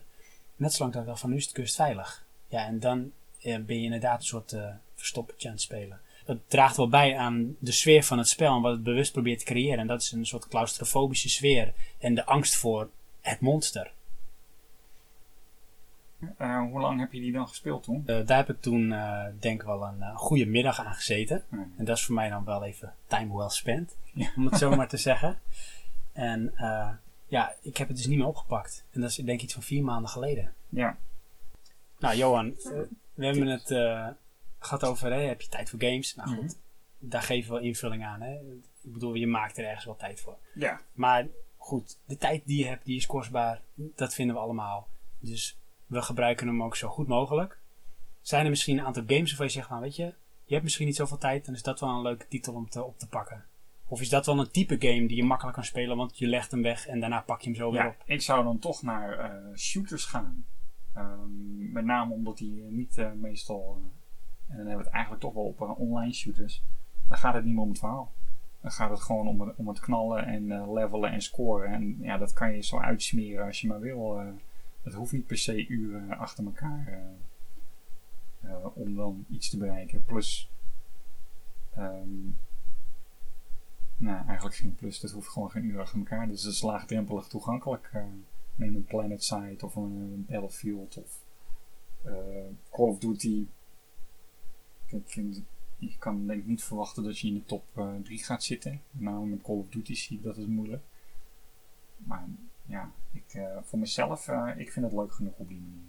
Net 0.55 0.73
zolang 0.73 0.93
dat 0.93 1.01
ik 1.01 1.07
dacht 1.07 1.19
van 1.19 1.29
nu 1.29 1.35
is 1.35 1.47
de 1.47 1.53
kust 1.53 1.75
veilig. 1.75 2.25
Ja, 2.47 2.65
en 2.65 2.79
dan 2.79 3.11
eh, 3.41 3.57
ben 3.57 3.77
je 3.77 3.83
inderdaad 3.83 4.19
een 4.19 4.25
soort 4.25 4.51
eh 4.51 4.69
verstoppertje 4.95 5.47
aan 5.47 5.53
het 5.53 5.63
spelen. 5.63 5.99
Dat 6.25 6.37
draagt 6.47 6.77
wel 6.77 6.89
bij 6.89 7.17
aan 7.17 7.55
de 7.59 7.71
sfeer 7.71 8.03
van 8.03 8.17
het 8.17 8.27
spel 8.27 8.55
en 8.55 8.61
wat 8.61 8.71
het 8.71 8.83
bewust 8.83 9.11
probeert 9.11 9.39
te 9.39 9.45
creëren. 9.45 9.79
En 9.79 9.87
dat 9.87 10.01
is 10.01 10.11
een 10.11 10.25
soort 10.25 10.47
claustrofobische 10.47 11.29
sfeer 11.29 11.73
en 11.99 12.15
de 12.15 12.25
angst 12.25 12.55
voor 12.55 12.89
het 13.21 13.39
monster. 13.39 13.91
Eh, 16.37 16.59
hoe 16.59 16.79
lang 16.79 16.99
heb 16.99 17.11
je 17.13 17.19
die 17.19 17.31
dan 17.31 17.47
gespeeld 17.47 17.83
toen? 17.83 18.03
Eh, 18.05 18.25
daar 18.25 18.37
heb 18.37 18.49
ik 18.49 18.61
toen 18.61 18.91
eh, 18.91 19.25
denk 19.39 19.61
ik 19.61 19.65
wel 19.67 19.83
een 19.87 20.15
goede 20.15 20.45
middag 20.45 20.79
aan 20.79 20.93
gezeten. 20.93 21.43
En 21.77 21.85
dat 21.85 21.97
is 21.97 22.03
voor 22.03 22.15
mij 22.15 22.29
dan 22.29 22.43
wel 22.45 22.63
even 22.63 22.93
time 23.07 23.37
well 23.37 23.49
spent. 23.49 23.95
Ja. 24.13 24.31
Om 24.35 24.45
het 24.45 24.57
zo 24.57 24.69
maar 24.75 24.87
te 24.87 24.97
zeggen. 24.97 25.39
En 26.13 26.53
ja, 27.29 27.55
ik 27.61 27.77
heb 27.77 27.87
het 27.87 27.97
dus 27.97 28.05
niet 28.07 28.17
meer 28.17 28.27
opgepakt. 28.27 28.83
En 28.91 29.01
dat 29.01 29.09
is 29.09 29.15
denk 29.15 29.29
ik 29.29 29.41
iets 29.43 29.53
van 29.53 29.63
vier 29.63 29.83
maanden 29.83 30.09
geleden. 30.09 30.53
Ja, 30.69 30.97
Nou 31.99 32.15
Johan, 32.15 32.53
we 33.13 33.25
hebben 33.25 33.47
het 33.47 33.71
eh, 33.71 34.07
gehad 34.59 34.83
over, 34.83 35.11
hè, 35.13 35.19
heb 35.21 35.41
je 35.41 35.49
tijd 35.49 35.69
voor 35.69 35.79
games? 35.81 36.15
Nou 36.15 36.29
goed, 36.29 36.37
Mhm. 36.43 36.53
daar 36.99 37.21
geven 37.21 37.49
we 37.51 37.55
wel 37.57 37.65
invulling 37.67 38.05
aan. 38.05 38.21
Hè? 38.21 38.33
Ik 38.81 38.93
bedoel, 38.93 39.13
je 39.13 39.27
maakt 39.27 39.57
er 39.57 39.65
ergens 39.65 39.85
wel 39.85 39.95
tijd 39.95 40.19
voor. 40.19 40.37
ja. 40.53 40.79
Maar 40.93 41.27
goed, 41.57 41.97
de 42.05 42.17
tijd 42.17 42.41
die 42.45 42.59
je 42.59 42.65
hebt, 42.67 42.85
die 42.85 42.97
is 42.97 43.05
kostbaar. 43.05 43.61
Dat 43.73 44.13
vinden 44.13 44.35
we 44.35 44.41
allemaal. 44.41 44.87
Dus 45.19 45.57
we 45.87 46.01
gebruiken 46.01 46.47
hem 46.47 46.63
ook 46.63 46.75
zo 46.75 46.89
goed 46.89 47.07
mogelijk. 47.07 47.57
Zijn 48.21 48.43
er 48.43 48.49
misschien 48.49 48.77
een 48.77 48.85
aantal 48.85 49.03
games 49.07 49.29
waarvan 49.29 49.45
je 49.45 49.51
zegt, 49.51 49.69
nou 49.69 49.81
weet 49.81 49.95
je, 49.95 50.13
je 50.45 50.53
hebt 50.53 50.63
misschien 50.63 50.85
niet 50.85 50.95
zoveel 50.95 51.17
tijd, 51.17 51.45
dan 51.45 51.53
is 51.53 51.63
dat 51.63 51.79
wel 51.79 51.89
een 51.89 52.01
leuke 52.01 52.27
titel 52.27 52.53
om 52.53 52.69
te, 52.69 52.83
op 52.83 52.99
te 52.99 53.07
pakken. 53.07 53.45
Of 53.87 54.01
is 54.01 54.09
dat 54.09 54.25
wel 54.25 54.39
een 54.39 54.51
type 54.51 54.75
game 54.79 55.07
die 55.07 55.17
je 55.17 55.23
makkelijk 55.23 55.55
kan 55.55 55.65
spelen, 55.65 55.97
want 55.97 56.17
je 56.17 56.27
legt 56.27 56.51
hem 56.51 56.61
weg 56.61 56.87
en 56.87 56.99
daarna 56.99 57.21
pak 57.21 57.41
je 57.41 57.49
hem 57.49 57.57
zo 57.57 57.71
weer 57.71 57.87
op. 57.87 57.95
ik 58.05 58.21
zou 58.21 58.43
dan 58.43 58.59
toch 58.59 58.81
naar 58.81 59.19
eh, 59.19 59.55
shooters 59.55 60.05
gaan. 60.05 60.45
Ehm, 60.93 61.71
met 61.71 61.85
name 61.85 62.13
omdat 62.13 62.37
die 62.37 62.63
niet 62.63 62.97
eh, 62.97 63.11
meestal, 63.11 63.77
eh, 63.79 64.51
en 64.51 64.57
dan 64.57 64.65
hebben 64.65 64.77
we 64.77 64.83
het 64.83 64.93
eigenlijk 64.93 65.23
toch 65.23 65.33
wel 65.33 65.43
op 65.43 65.79
online 65.79 66.13
shooters, 66.13 66.63
dan 67.07 67.17
gaat 67.17 67.33
het 67.33 67.43
niet 67.43 67.53
meer 67.53 67.63
om 67.63 67.69
het 67.69 67.79
verhaal. 67.79 68.11
Dan 68.61 68.71
gaat 68.71 68.89
het 68.89 69.01
gewoon 69.01 69.27
om 69.27 69.41
het, 69.41 69.55
om 69.55 69.67
het 69.67 69.79
knallen 69.79 70.25
en 70.25 70.73
levelen 70.73 71.11
en 71.11 71.21
scoren. 71.21 71.73
En 71.73 71.97
ja, 71.99 72.17
dat 72.17 72.33
kan 72.33 72.53
je 72.53 72.63
zo 72.63 72.79
uitsmeren 72.79 73.45
als 73.45 73.61
je 73.61 73.67
maar 73.67 73.79
wil. 73.79 74.21
Het 74.87 74.95
hoeft 74.95 75.11
niet 75.11 75.27
per 75.27 75.37
se 75.37 75.67
uren 75.67 76.17
achter 76.17 76.45
elkaar 76.45 76.87
eh, 76.87 78.51
eh, 78.51 78.65
om 78.73 78.95
dan 78.95 79.25
iets 79.29 79.49
te 79.49 79.57
bereiken. 79.57 80.05
Plus, 80.05 80.49
ehm, 81.73 82.29
nou 83.97 84.25
eigenlijk 84.25 84.55
geen 84.55 84.75
plus, 84.75 84.99
dat 84.99 85.11
hoeft 85.11 85.29
gewoon 85.29 85.51
geen 85.51 85.63
uren 85.63 85.81
achter 85.81 85.97
elkaar. 85.97 86.27
Dus 86.27 86.43
het 86.43 86.53
is 86.53 86.61
laagdrempelig 86.61 87.27
toegankelijk. 87.27 87.89
eh 87.93 88.03
neem 88.55 88.75
een 88.75 88.85
Planet 88.85 89.23
Side 89.23 89.65
of 89.65 89.75
een, 89.75 90.25
Battlefield 90.29 90.97
of 90.97 91.25
Call 92.71 92.87
of 92.87 92.99
Duty. 92.99 93.47
En 94.89 95.03
je 95.77 95.97
kan 95.97 96.27
denk 96.27 96.39
ik 96.39 96.47
niet 96.47 96.63
verwachten 96.63 97.03
dat 97.03 97.19
je 97.19 97.27
in 97.27 97.33
de 97.33 97.45
top 97.45 97.63
3 98.03 98.23
gaat 98.23 98.43
zitten. 98.43 98.81
Nou, 98.91 99.27
met 99.27 99.41
Call 99.41 99.55
of 99.55 99.69
Duty 99.69 99.95
zie 99.95 100.17
ik 100.17 100.23
dat 100.23 100.37
is 100.37 100.45
moeilijk. 100.45 100.83
Maar 101.97 102.27
ja, 102.67 102.91
ik, 103.11 103.33
eh, 103.33 103.57
voor 103.61 103.79
mezelf, 103.79 104.27
eh, 104.27 104.53
ik 104.57 104.71
vind 104.71 104.85
het 104.85 104.93
leuk 104.93 105.11
genoeg 105.11 105.37
op 105.37 105.47
die 105.47 105.59
manier. 105.59 105.85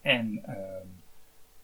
En 0.00 0.44
ehm, 0.44 0.86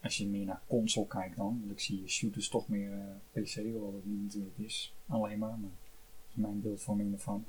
als 0.03 0.17
je 0.17 0.27
meer 0.27 0.45
naar 0.47 0.61
console 0.67 1.07
kijkt 1.07 1.37
dan, 1.37 1.59
want 1.61 1.71
ik 1.71 1.81
zie 1.81 2.09
shooters 2.09 2.49
toch 2.49 2.69
meer 2.69 2.93
eh, 2.93 3.43
PC, 3.43 3.55
hoewel 3.55 3.93
dat 3.93 4.05
niet 4.05 4.23
natuurlijk 4.23 4.59
is, 4.59 4.95
alleen 5.07 5.39
maar, 5.39 5.59
maar 5.59 5.71
dat 5.71 6.29
is 6.29 6.35
mijn 6.35 6.61
beeldvorming 6.61 7.13
ervan. 7.13 7.45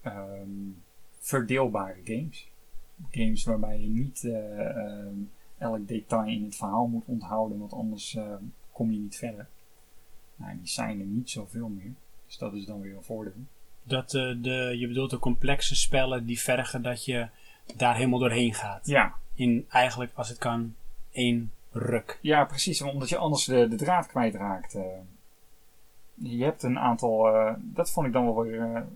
Ehm, 0.00 0.70
verdeelbare 1.18 2.00
games. 2.04 2.50
Games 3.10 3.44
waarbij 3.44 3.80
je 3.80 3.88
niet 3.88 4.24
ehm, 4.24 5.14
elk 5.58 5.88
detail 5.88 6.28
in 6.28 6.44
het 6.44 6.56
verhaal 6.56 6.86
moet 6.86 7.04
onthouden, 7.06 7.58
want 7.58 7.72
anders 7.72 8.14
eh, 8.14 8.34
kom 8.72 8.90
je 8.90 8.98
niet 8.98 9.16
verder. 9.16 9.48
Nou, 10.36 10.56
die 10.56 10.68
zijn 10.68 11.00
er 11.00 11.06
niet 11.06 11.30
zoveel 11.30 11.68
meer, 11.68 11.92
dus 12.26 12.38
dat 12.38 12.54
is 12.54 12.64
dan 12.64 12.80
weer 12.80 12.96
een 12.96 13.02
voordeel. 13.02 13.44
Dat, 13.90 14.14
eh, 14.14 14.32
de, 14.36 14.74
je 14.78 14.86
bedoelt 14.88 15.10
de 15.10 15.18
complexe 15.18 15.74
spellen 15.74 16.26
die 16.26 16.40
vergen 16.40 16.82
dat 16.82 17.04
je 17.04 17.28
daar 17.76 17.94
helemaal 17.96 18.18
doorheen 18.18 18.54
gaat. 18.54 18.86
Ja, 18.86 19.14
In 19.34 19.66
eigenlijk, 19.70 20.12
als 20.14 20.28
het 20.28 20.38
kan, 20.38 20.74
één 21.12 21.52
ruk. 21.72 22.18
Ja, 22.22 22.44
precies. 22.44 22.82
Omdat 22.82 23.08
je 23.08 23.16
anders 23.16 23.44
de, 23.44 23.68
de 23.68 23.76
draad 23.76 24.06
kwijtraakt. 24.06 24.74
eh. 24.74 24.82
je 26.14 26.44
hebt 26.44 26.62
een 26.62 26.78
aantal... 26.78 27.26
eh, 27.34 27.54
dat 27.58 27.90
vond 27.90 28.06
ik 28.06 28.12
dan 28.12 28.24
wel 28.24 28.42
weer... 28.42 28.86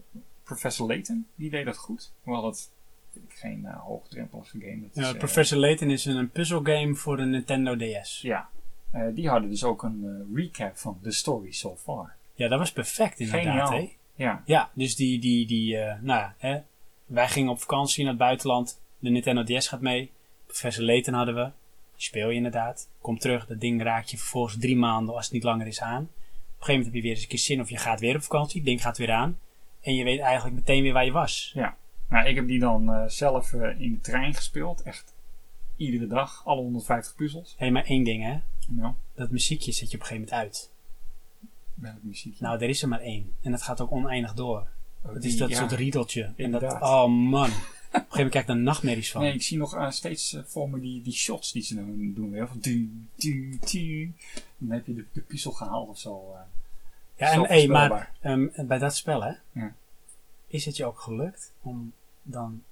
Professor 0.45 0.86
Layton, 0.86 1.26
die 1.34 1.51
deed 1.51 1.64
dat 1.64 1.76
goed. 1.76 2.12
Hoewel 2.22 2.42
dat 2.42 2.70
vind 3.12 3.24
ik 3.32 3.36
geen 3.38 3.64
hoogdrempelige 3.66 4.59
game. 4.61 4.80
Dat 4.80 5.05
is, 5.05 5.11
Ja, 5.11 5.16
Professor 5.16 5.59
Layton 5.59 5.90
is 5.90 6.05
een 6.05 6.30
puzzelgame 6.30 6.95
voor 6.95 7.16
de 7.16 7.24
Nintendo 7.24 7.76
DS. 7.76 8.20
ja. 8.20 8.49
Die 9.14 9.28
hadden 9.28 9.51
dus 9.51 9.64
ook 9.64 9.82
een 9.82 10.26
recap 10.34 10.76
van 10.76 10.99
The 11.03 11.11
Story 11.11 11.53
So 11.53 11.76
Far. 11.76 12.14
Ja, 12.34 12.49
dat 12.49 12.59
was 12.59 12.72
perfect 12.72 13.20
inderdaad. 13.20 13.68
Geniaal. 13.68 13.70
Hè? 13.70 13.92
Ja, 14.14 14.42
Ja, 14.46 14.70
dus 14.74 14.96
die, 14.96 15.18
die, 15.20 15.46
die 15.46 15.76
eh, 15.76 16.00
nou 16.00 16.20
ja, 16.20 16.34
hè, 16.38 16.58
wij 17.06 17.28
gingen 17.28 17.50
op 17.50 17.60
vakantie 17.60 18.02
naar 18.02 18.12
het 18.12 18.22
buitenland. 18.22 18.80
De 18.98 19.10
Nintendo 19.10 19.42
DS 19.42 19.68
gaat 19.68 19.80
mee. 19.80 20.10
Professor 20.46 20.84
Layton 20.84 21.14
hadden 21.14 21.34
we. 21.34 21.42
Die 21.96 22.02
speel 22.04 22.28
je 22.28 22.34
inderdaad. 22.36 22.88
Kom 23.00 23.18
terug, 23.18 23.46
dat 23.46 23.60
ding 23.60 23.82
raakt 23.82 24.10
je 24.10 24.16
vervolgens 24.16 24.56
drie 24.58 24.76
maanden, 24.76 25.14
als 25.14 25.24
het 25.24 25.32
niet 25.34 25.42
langer 25.42 25.66
is, 25.66 25.80
aan. 25.80 26.02
Op 26.02 26.08
een 26.08 26.66
gegeven 26.66 26.74
moment 26.74 26.84
heb 26.84 26.94
je 26.94 27.00
weer 27.02 27.10
eens 27.10 27.22
een 27.22 27.28
keer 27.28 27.38
zin 27.38 27.60
of 27.60 27.70
je 27.70 27.76
gaat 27.76 28.00
weer 28.00 28.14
op 28.14 28.22
vakantie. 28.22 28.56
Het 28.56 28.66
ding 28.66 28.82
gaat 28.82 28.98
weer 28.98 29.12
aan. 29.12 29.38
En 29.80 29.94
je 29.94 30.04
weet 30.04 30.20
eigenlijk 30.20 30.56
meteen 30.56 30.82
weer 30.82 30.92
waar 30.92 31.04
je 31.04 31.12
was. 31.12 31.50
ja. 31.54 31.76
Nou, 32.08 32.26
ik 32.28 32.34
heb 32.34 32.46
die 32.46 32.58
dan 32.58 32.92
eh, 32.92 33.04
zelf 33.06 33.52
eh, 33.52 33.80
in 33.80 33.92
de 33.92 34.00
trein 34.00 34.34
gespeeld. 34.34 34.82
Echt 34.82 35.14
iedere 35.76 36.06
dag. 36.06 36.42
Alle 36.44 36.60
150 36.60 37.14
puzzels. 37.14 37.54
Hé, 37.58 37.70
maar 37.70 37.84
één 37.84 38.04
ding 38.04 38.22
hè. 38.22 38.38
Nou, 38.68 38.94
Dat 39.14 39.30
muziekje 39.30 39.72
zet 39.72 39.90
je 39.90 39.96
op 39.96 40.02
een 40.02 40.06
gegeven 40.06 40.28
moment 40.30 40.46
uit. 40.46 40.70
Welk. 41.75 41.97
Nou, 42.39 42.61
er 42.62 42.68
is 42.68 42.83
er 42.83 42.89
maar 42.89 43.01
één. 43.01 43.33
En 43.43 43.51
dat 43.51 43.62
gaat 43.62 43.81
ook 43.81 43.93
oneindig 43.93 44.35
door. 44.35 44.66
Het 45.03 45.25
is 45.25 45.37
dat 45.37 45.49
ja. 45.49 45.57
soort 45.59 45.72
riedeltje. 45.72 46.33
En 46.37 46.51
dat, 46.51 46.62
oh 46.62 47.07
man. 47.07 47.51
Op 47.51 48.01
een 48.01 48.07
gegeven 48.07 48.07
moment 48.11 48.31
krijg 48.31 48.45
ik 48.45 48.47
daar 48.47 48.57
nachtmerries 48.57 49.11
van. 49.11 49.22
Nee, 49.22 49.33
ik 49.35 49.43
zie 49.43 49.59
nog 49.59 49.77
eh, 49.77 49.91
steeds 49.91 50.33
eh, 50.35 50.43
voor 50.47 50.70
me 50.70 50.81
die, 50.81 51.03
die 51.03 51.12
shots 51.12 51.53
die 51.53 51.62
ze 51.62 51.75
dan 51.75 52.12
doen 52.14 52.31
weer. 52.31 52.49
Van 52.49 52.61
tu, 52.61 52.91
tu, 53.14 53.59
tu. 53.64 54.12
Dan 54.59 54.70
heb 54.70 54.87
je 54.87 54.95
de, 54.95 55.05
de 55.12 55.20
puzzel 55.20 55.51
gehaald 55.53 55.89
of 55.89 55.99
zo. 55.99 56.33
eh. 56.35 56.41
Ja, 57.16 57.31
en 57.33 57.41
hey, 57.47 57.66
maar 57.68 58.12
ehm, 58.20 58.47
bij 58.66 58.79
dat 58.79 58.97
spel, 58.97 59.22
hè, 59.22 59.33
Ja. 59.53 59.75
is 60.47 60.64
het 60.64 60.77
je 60.77 60.85
ook 60.85 61.01
gelukt 61.01 61.53
om 61.62 61.93
dan 62.22 62.62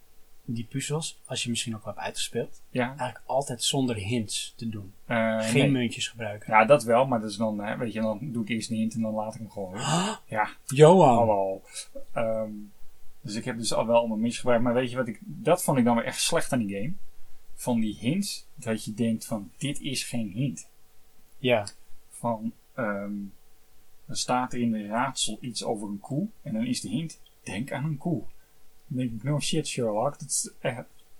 die 0.45 0.65
puzzels, 0.71 1.19
als 1.25 1.43
je 1.43 1.51
misschien 1.51 1.75
ook 1.77 1.85
wel 1.85 1.93
hebt 1.93 2.05
uitgespeeld, 2.07 2.61
Ja, 2.71 2.87
eigenlijk 2.89 3.21
altijd 3.27 3.63
zonder 3.63 3.97
hints 3.97 4.53
te 4.57 4.69
doen. 4.69 4.93
eh, 5.07 5.41
Geen 5.41 5.55
nee. 5.61 5.71
muntjes 5.71 6.09
gebruiken. 6.09 6.53
Ja, 6.53 6.65
dat 6.65 6.83
wel, 6.85 7.07
maar 7.07 7.21
dat 7.21 7.31
is 7.31 7.37
dan, 7.37 7.59
hè, 7.61 7.77
weet 7.77 7.93
je, 7.93 8.01
dan 8.01 8.19
doe 8.23 8.43
ik 8.43 8.49
eerst 8.49 8.71
een 8.71 8.77
hint 8.77 8.95
en 8.95 9.01
dan 9.01 9.15
laat 9.15 9.35
ik 9.35 9.41
hem 9.41 9.51
gewoon. 9.51 9.75
Ja, 10.27 10.49
Johan! 10.67 11.17
hallo. 11.17 11.63
Ehm, 12.13 12.51
dus 13.21 13.35
ik 13.35 13.45
heb 13.45 13.57
dus 13.57 13.73
al 13.75 13.87
wel 13.87 13.97
allemaal 13.97 14.17
misgebruikt. 14.17 14.63
Maar 14.63 14.75
weet 14.75 14.91
je 14.91 14.97
wat 14.97 15.09
ik, 15.09 15.19
dat 15.23 15.63
vond 15.63 15.79
ik 15.79 15.85
dan 15.85 15.95
weer 15.97 16.05
echt 16.05 16.21
slecht 16.21 16.53
aan 16.53 16.67
die 16.67 16.77
game. 16.77 16.93
Van 17.55 17.81
die 17.81 17.97
hints, 17.99 18.47
dat 18.55 18.85
je 18.85 18.95
denkt 18.95 19.25
van, 19.27 19.51
dit 19.57 19.81
is 19.81 20.05
geen 20.05 20.31
hint. 20.31 20.69
Ja, 21.39 21.67
Van, 22.11 22.53
ehm, 22.75 23.13
dan 24.07 24.17
staat 24.17 24.53
er 24.53 24.61
in 24.61 24.71
de 24.73 24.87
raadsel 24.87 25.39
iets 25.41 25.65
over 25.65 25.89
een 25.89 26.01
koe. 26.01 26.27
En 26.43 26.53
dan 26.53 26.67
is 26.67 26.81
de 26.81 26.89
hint, 26.89 27.21
denk 27.43 27.73
aan 27.73 27.85
een 27.85 27.99
koe. 27.99 28.23
Dan 28.93 29.07
denk 29.07 29.13
ik, 29.21 29.23
no 29.23 29.41
shit 29.41 29.67
Sherlock, 29.67 30.19
dat, 30.19 30.29
is, 30.29 30.51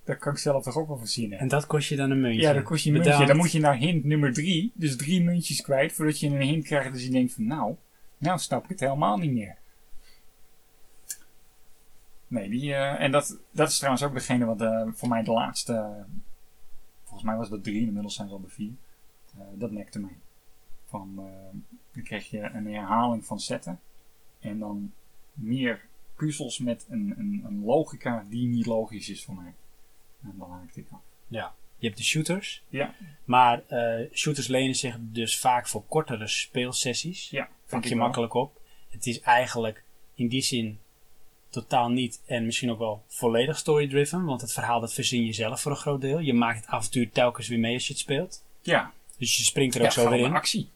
dat 0.05 0.19
kan 0.19 0.33
ik 0.33 0.39
zelf 0.39 0.63
toch 0.63 0.77
ook 0.77 0.89
wel 0.89 0.99
verzinnen. 0.99 1.39
en 1.39 1.49
dat 1.49 1.67
kost 1.67 1.89
je 1.89 1.97
dan 1.97 2.11
een 2.11 2.21
muntje. 2.21 2.41
Ja, 2.41 2.53
dan 2.53 2.63
kost 2.63 2.85
je 2.85 2.91
een 2.91 2.97
muntje. 2.97 3.27
Dan 3.27 3.37
moet 3.37 3.53
je 3.53 3.61
naar 3.61 3.77
hint 3.77 4.05
nummer 4.05 4.33
drie, 4.33 4.73
dus 4.75 4.97
drie 4.97 5.23
muntjes 5.23 5.61
kwijt, 5.63 5.93
voordat 5.93 6.21
je 6.21 6.27
een 6.27 6.41
hint 6.41 6.65
krijgt. 6.65 6.93
Dus 6.93 7.05
je 7.05 7.11
denkt 7.11 7.33
van, 7.33 7.47
nou, 7.47 7.75
nou 8.19 8.39
snap 8.39 8.63
ik 8.65 8.69
het 8.69 8.81
helemaal 8.81 9.17
niet 9.17 9.33
meer. 9.33 9.57
Nee, 12.27 12.49
die, 12.49 12.75
eh, 12.75 13.01
en 13.01 13.11
dat, 13.11 13.39
dat 13.51 13.69
is 13.69 13.77
trouwens 13.77 14.05
ook 14.05 14.15
degene 14.15 14.45
wat 14.45 14.61
eh, 14.61 14.89
voor 14.93 15.09
mij 15.09 15.23
de 15.23 15.31
laatste, 15.31 15.73
eh, 15.73 16.03
volgens 17.03 17.23
mij 17.23 17.37
was 17.37 17.49
dat 17.49 17.65
drie, 17.65 17.87
inmiddels 17.87 18.15
zijn 18.15 18.29
ze 18.29 18.35
al 18.35 18.41
bij 18.41 18.51
vier. 18.51 18.73
Dat 19.55 19.71
nekte 19.71 20.01
mij. 20.01 20.17
Van, 20.87 21.15
dan 21.93 22.03
kreeg 22.03 22.31
je 22.31 22.41
een 22.41 22.67
herhaling 22.67 23.25
van 23.25 23.41
zetten 23.41 23.81
en 24.41 24.59
dan 24.59 24.93
meer 25.33 25.85
puzzels 26.25 26.59
met 26.59 26.87
een, 26.89 27.15
een, 27.19 27.43
een 27.47 27.65
logica 27.65 28.25
die 28.31 28.47
niet 28.47 28.67
logisch 28.67 29.09
is 29.09 29.25
voor 29.25 29.35
mij. 29.35 29.53
En 30.23 30.35
dan 30.39 30.51
haakte 30.51 30.81
ik 30.81 30.87
af. 30.91 31.01
Ja. 31.29 31.55
Je 31.79 31.87
hebt 31.87 31.99
de 31.99 32.05
shooters, 32.07 32.63
Ja, 32.69 32.95
maar 33.25 33.63
eh, 33.67 34.07
shooters 34.13 34.47
lenen 34.47 34.75
zich 34.75 34.97
dus 35.01 35.39
vaak 35.39 35.69
voor 35.69 35.83
kortere 35.89 36.29
speelsessies. 36.29 37.31
ja. 37.31 37.43
Pak 37.45 37.81
vind 37.81 37.89
je 37.89 37.97
makkelijk 37.97 38.35
op. 38.35 38.61
Het 38.91 39.07
is 39.07 39.21
eigenlijk 39.21 39.83
in 40.15 40.29
die 40.29 40.43
zin 40.43 40.79
totaal 41.49 41.89
niet 41.91 42.21
en 42.27 42.45
misschien 42.45 42.71
ook 42.71 42.79
wel 42.79 43.03
volledig 43.09 43.59
story-driven, 43.59 44.25
want 44.25 44.41
het 44.41 44.53
verhaal 44.53 44.81
dat 44.81 44.93
verzin 44.93 45.25
je 45.25 45.33
zelf 45.33 45.61
voor 45.61 45.71
een 45.71 45.77
groot 45.77 46.01
deel. 46.01 46.19
Je 46.19 46.35
maakt 46.35 46.61
het 46.61 46.67
avontuur 46.69 47.11
telkens 47.11 47.49
weer 47.49 47.59
mee 47.59 47.75
als 47.75 47.87
je 47.87 47.93
het 47.93 48.03
speelt. 48.03 48.45
Ja, 48.61 48.93
Dus 49.19 49.37
je 49.37 49.43
springt 49.43 49.75
er 49.75 49.81
ook 49.81 49.87
ja 49.87 49.93
zo 49.93 50.11
weer 50.11 50.19
in. 50.25 50.33
actie. 50.33 50.69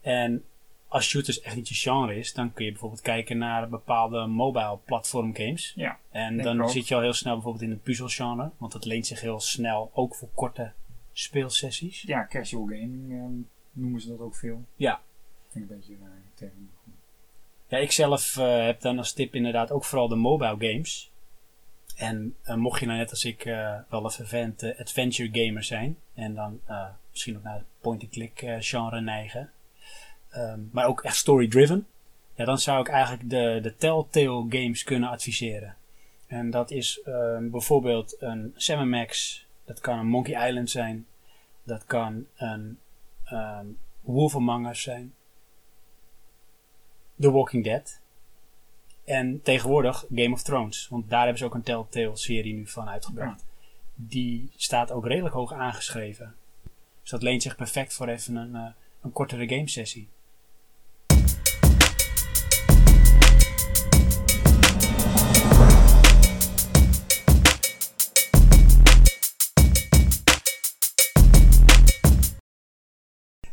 En 0.00 0.44
als 0.88 1.08
shooters 1.08 1.40
echt 1.40 1.56
niet 1.56 1.68
je 1.68 1.74
genre 1.74 2.16
is, 2.16 2.32
dan 2.32 2.52
kun 2.52 2.64
je 2.64 2.70
bijvoorbeeld 2.70 3.00
kijken 3.00 3.38
naar 3.38 3.68
bepaalde 3.68 4.26
mobile 4.26 4.78
platform 4.84 5.34
games. 5.34 5.72
Ja, 5.76 5.98
En 6.10 6.36
dan 6.36 6.70
zit 6.70 6.88
je 6.88 6.94
al 6.94 7.00
heel 7.00 7.12
snel 7.12 7.34
bijvoorbeeld 7.34 7.64
in 7.64 7.70
het 7.70 7.82
puzzelgenre, 7.82 8.50
want 8.56 8.72
dat 8.72 8.84
leent 8.84 9.06
zich 9.06 9.20
heel 9.20 9.40
snel 9.40 9.90
ook 9.94 10.14
voor 10.14 10.28
korte 10.34 10.72
speelsessies. 11.12 12.02
ja 12.02 12.26
casual 12.26 12.64
gaming 12.64 13.12
ehm, 13.12 13.32
noemen 13.72 14.00
ze 14.00 14.08
dat 14.08 14.20
ook 14.20 14.34
veel. 14.34 14.64
Ja. 14.76 15.00
Vind 15.48 15.64
ik 15.64 15.70
een 15.70 15.76
beetje 15.76 15.92
een 15.92 16.22
term. 16.34 16.70
Ja, 17.68 17.78
ik 17.78 17.92
zelf 17.92 18.36
eh, 18.36 18.64
heb 18.64 18.80
dan 18.80 18.98
als 18.98 19.12
tip 19.12 19.34
inderdaad 19.34 19.70
ook 19.70 19.84
vooral 19.84 20.08
de 20.08 20.16
mobile 20.16 20.56
games. 20.58 21.10
En 21.96 22.36
eh, 22.42 22.54
mocht 22.54 22.80
je 22.80 22.86
nou 22.86 22.98
net 22.98 23.10
als 23.10 23.24
ik 23.24 23.44
eh, 23.44 23.78
wel 23.88 24.04
een 24.04 24.10
vervent 24.10 24.62
adventure 24.78 25.44
gamer 25.44 25.64
zijn, 25.64 25.98
en 26.14 26.34
dan 26.34 26.60
misschien 27.10 27.36
ook 27.36 27.42
naar 27.42 27.54
het 27.54 27.66
point-and-click 27.80 28.56
genre 28.58 29.00
neigen, 29.00 29.52
ehm, 30.36 30.60
maar 30.70 30.86
ook 30.86 31.02
echt 31.02 31.16
story-driven, 31.16 31.86
ja, 32.34 32.44
dan 32.44 32.58
zou 32.58 32.80
ik 32.80 32.88
eigenlijk 32.88 33.30
de, 33.30 33.58
de 33.62 33.76
Telltale 33.76 34.46
games 34.48 34.82
kunnen 34.82 35.08
adviseren. 35.08 35.76
En 36.26 36.50
dat 36.50 36.70
is 36.70 37.00
ehm, 37.04 37.50
bijvoorbeeld 37.50 38.16
een 38.18 38.52
Sam 38.56 38.88
Max, 38.88 39.44
dat 39.64 39.80
kan 39.80 39.98
een 39.98 40.06
Monkey 40.06 40.48
Island 40.48 40.70
zijn, 40.70 41.06
dat 41.62 41.84
kan 41.84 42.26
een 42.36 42.78
ehm 43.24 43.66
Wolf 44.06 44.34
Among 44.34 44.68
Us 44.68 44.82
zijn. 44.82 45.14
The 47.20 47.30
Walking 47.30 47.64
Dead. 47.64 48.00
En 49.04 49.42
tegenwoordig 49.42 50.04
Game 50.14 50.32
of 50.32 50.42
Thrones. 50.42 50.88
Want 50.88 51.10
daar 51.10 51.20
hebben 51.20 51.38
ze 51.38 51.44
ook 51.44 51.54
een 51.54 51.62
Telltale-serie 51.62 52.54
nu 52.54 52.66
van 52.66 52.88
uitgebracht. 52.88 53.44
Die 53.94 54.50
staat 54.56 54.90
ook 54.90 55.06
redelijk 55.06 55.34
hoog 55.34 55.52
aangeschreven. 55.52 56.34
Dus 57.00 57.10
dat 57.10 57.22
leent 57.22 57.42
zich 57.42 57.56
perfect 57.56 57.94
voor 57.94 58.08
even 58.08 58.36
een, 58.36 58.54
eh, 58.54 58.66
een 59.02 59.12
kortere 59.12 59.48
gamesessie. 59.48 60.08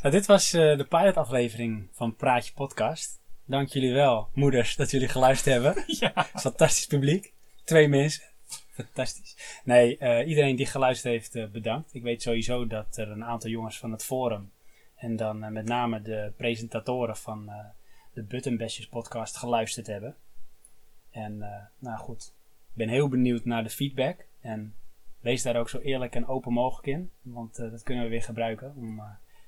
Nou, 0.03 0.15
dit 0.15 0.25
was 0.25 0.53
eh, 0.53 0.77
de 0.77 0.85
pilotaflevering 0.85 1.87
van 1.91 2.15
Praatje 2.15 2.53
Podcast. 2.53 3.19
Dank 3.45 3.69
jullie 3.69 3.93
wel, 3.93 4.29
moeders, 4.33 4.75
dat 4.75 4.91
jullie 4.91 5.07
geluisterd 5.07 5.53
hebben. 5.53 5.83
ja. 5.99 6.13
Fantastisch 6.35 6.85
publiek. 6.85 7.33
Twee 7.63 7.87
mensen. 7.87 8.23
Fantastisch. 8.71 9.61
Nee, 9.63 9.97
eh, 9.97 10.27
iedereen 10.27 10.55
die 10.55 10.65
geluisterd 10.65 11.13
heeft, 11.13 11.35
eh, 11.35 11.45
bedankt. 11.45 11.93
Ik 11.93 12.01
weet 12.01 12.21
sowieso 12.21 12.67
dat 12.67 12.97
er 12.97 13.09
een 13.09 13.23
aantal 13.23 13.49
jongens 13.49 13.77
van 13.77 13.91
het 13.91 14.03
forum 14.03 14.51
en 14.95 15.15
dan 15.15 15.53
met 15.53 15.65
name 15.65 16.01
de 16.01 16.31
presentatoren 16.37 17.17
van 17.17 17.51
de 18.13 18.23
Button 18.23 18.57
Bashers 18.57 18.87
podcast 18.87 19.37
geluisterd 19.37 19.87
hebben. 19.87 20.15
En 21.11 21.37
nou 21.79 21.97
goed, 21.97 22.33
ik 22.71 22.75
ben 22.77 22.89
heel 22.89 23.07
benieuwd 23.07 23.45
naar 23.45 23.63
de 23.63 23.69
feedback. 23.69 24.25
En 24.41 24.75
wees 25.19 25.43
daar 25.43 25.55
ook 25.55 25.69
zo 25.69 25.79
eerlijk 25.79 26.15
en 26.15 26.27
open 26.27 26.53
mogelijk 26.53 26.87
in. 26.87 27.11
Want 27.21 27.55
dat 27.55 27.83
kunnen 27.83 28.03
we 28.03 28.09
weer 28.09 28.23
gebruiken 28.23 28.73
om 28.75 29.01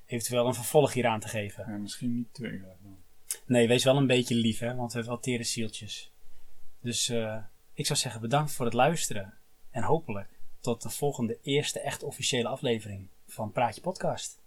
eventueel 0.06 0.46
een 0.46 0.54
vervolg 0.54 0.92
hieraan 0.92 1.20
te 1.20 1.28
geven. 1.28 1.64
Ja, 1.68 1.76
misschien 1.76 2.14
niet 2.14 2.38
eerlijk 2.40 2.82
dan. 2.82 2.96
Nee, 3.46 3.68
wees 3.68 3.84
wel 3.84 3.96
een 3.96 4.06
beetje 4.06 4.34
lief, 4.34 4.58
hè, 4.58 4.74
want 4.74 4.92
we 4.92 4.98
hebben 4.98 5.12
wel 5.12 5.22
tere 5.22 5.44
zieltjes. 5.44 6.10
Dus 6.80 7.08
eh, 7.08 7.38
ik 7.72 7.86
zou 7.86 7.98
zeggen 7.98 8.20
bedankt 8.20 8.52
voor 8.52 8.64
het 8.64 8.74
luisteren. 8.74 9.34
En 9.70 9.82
hopelijk 9.82 10.28
tot 10.60 10.82
de 10.82 10.90
volgende 10.90 11.38
eerste 11.42 11.80
echt 11.80 12.02
officiële 12.02 12.48
aflevering. 12.48 13.08
van 13.26 13.52
Praatje 13.52 13.80
Podcast. 13.80 14.40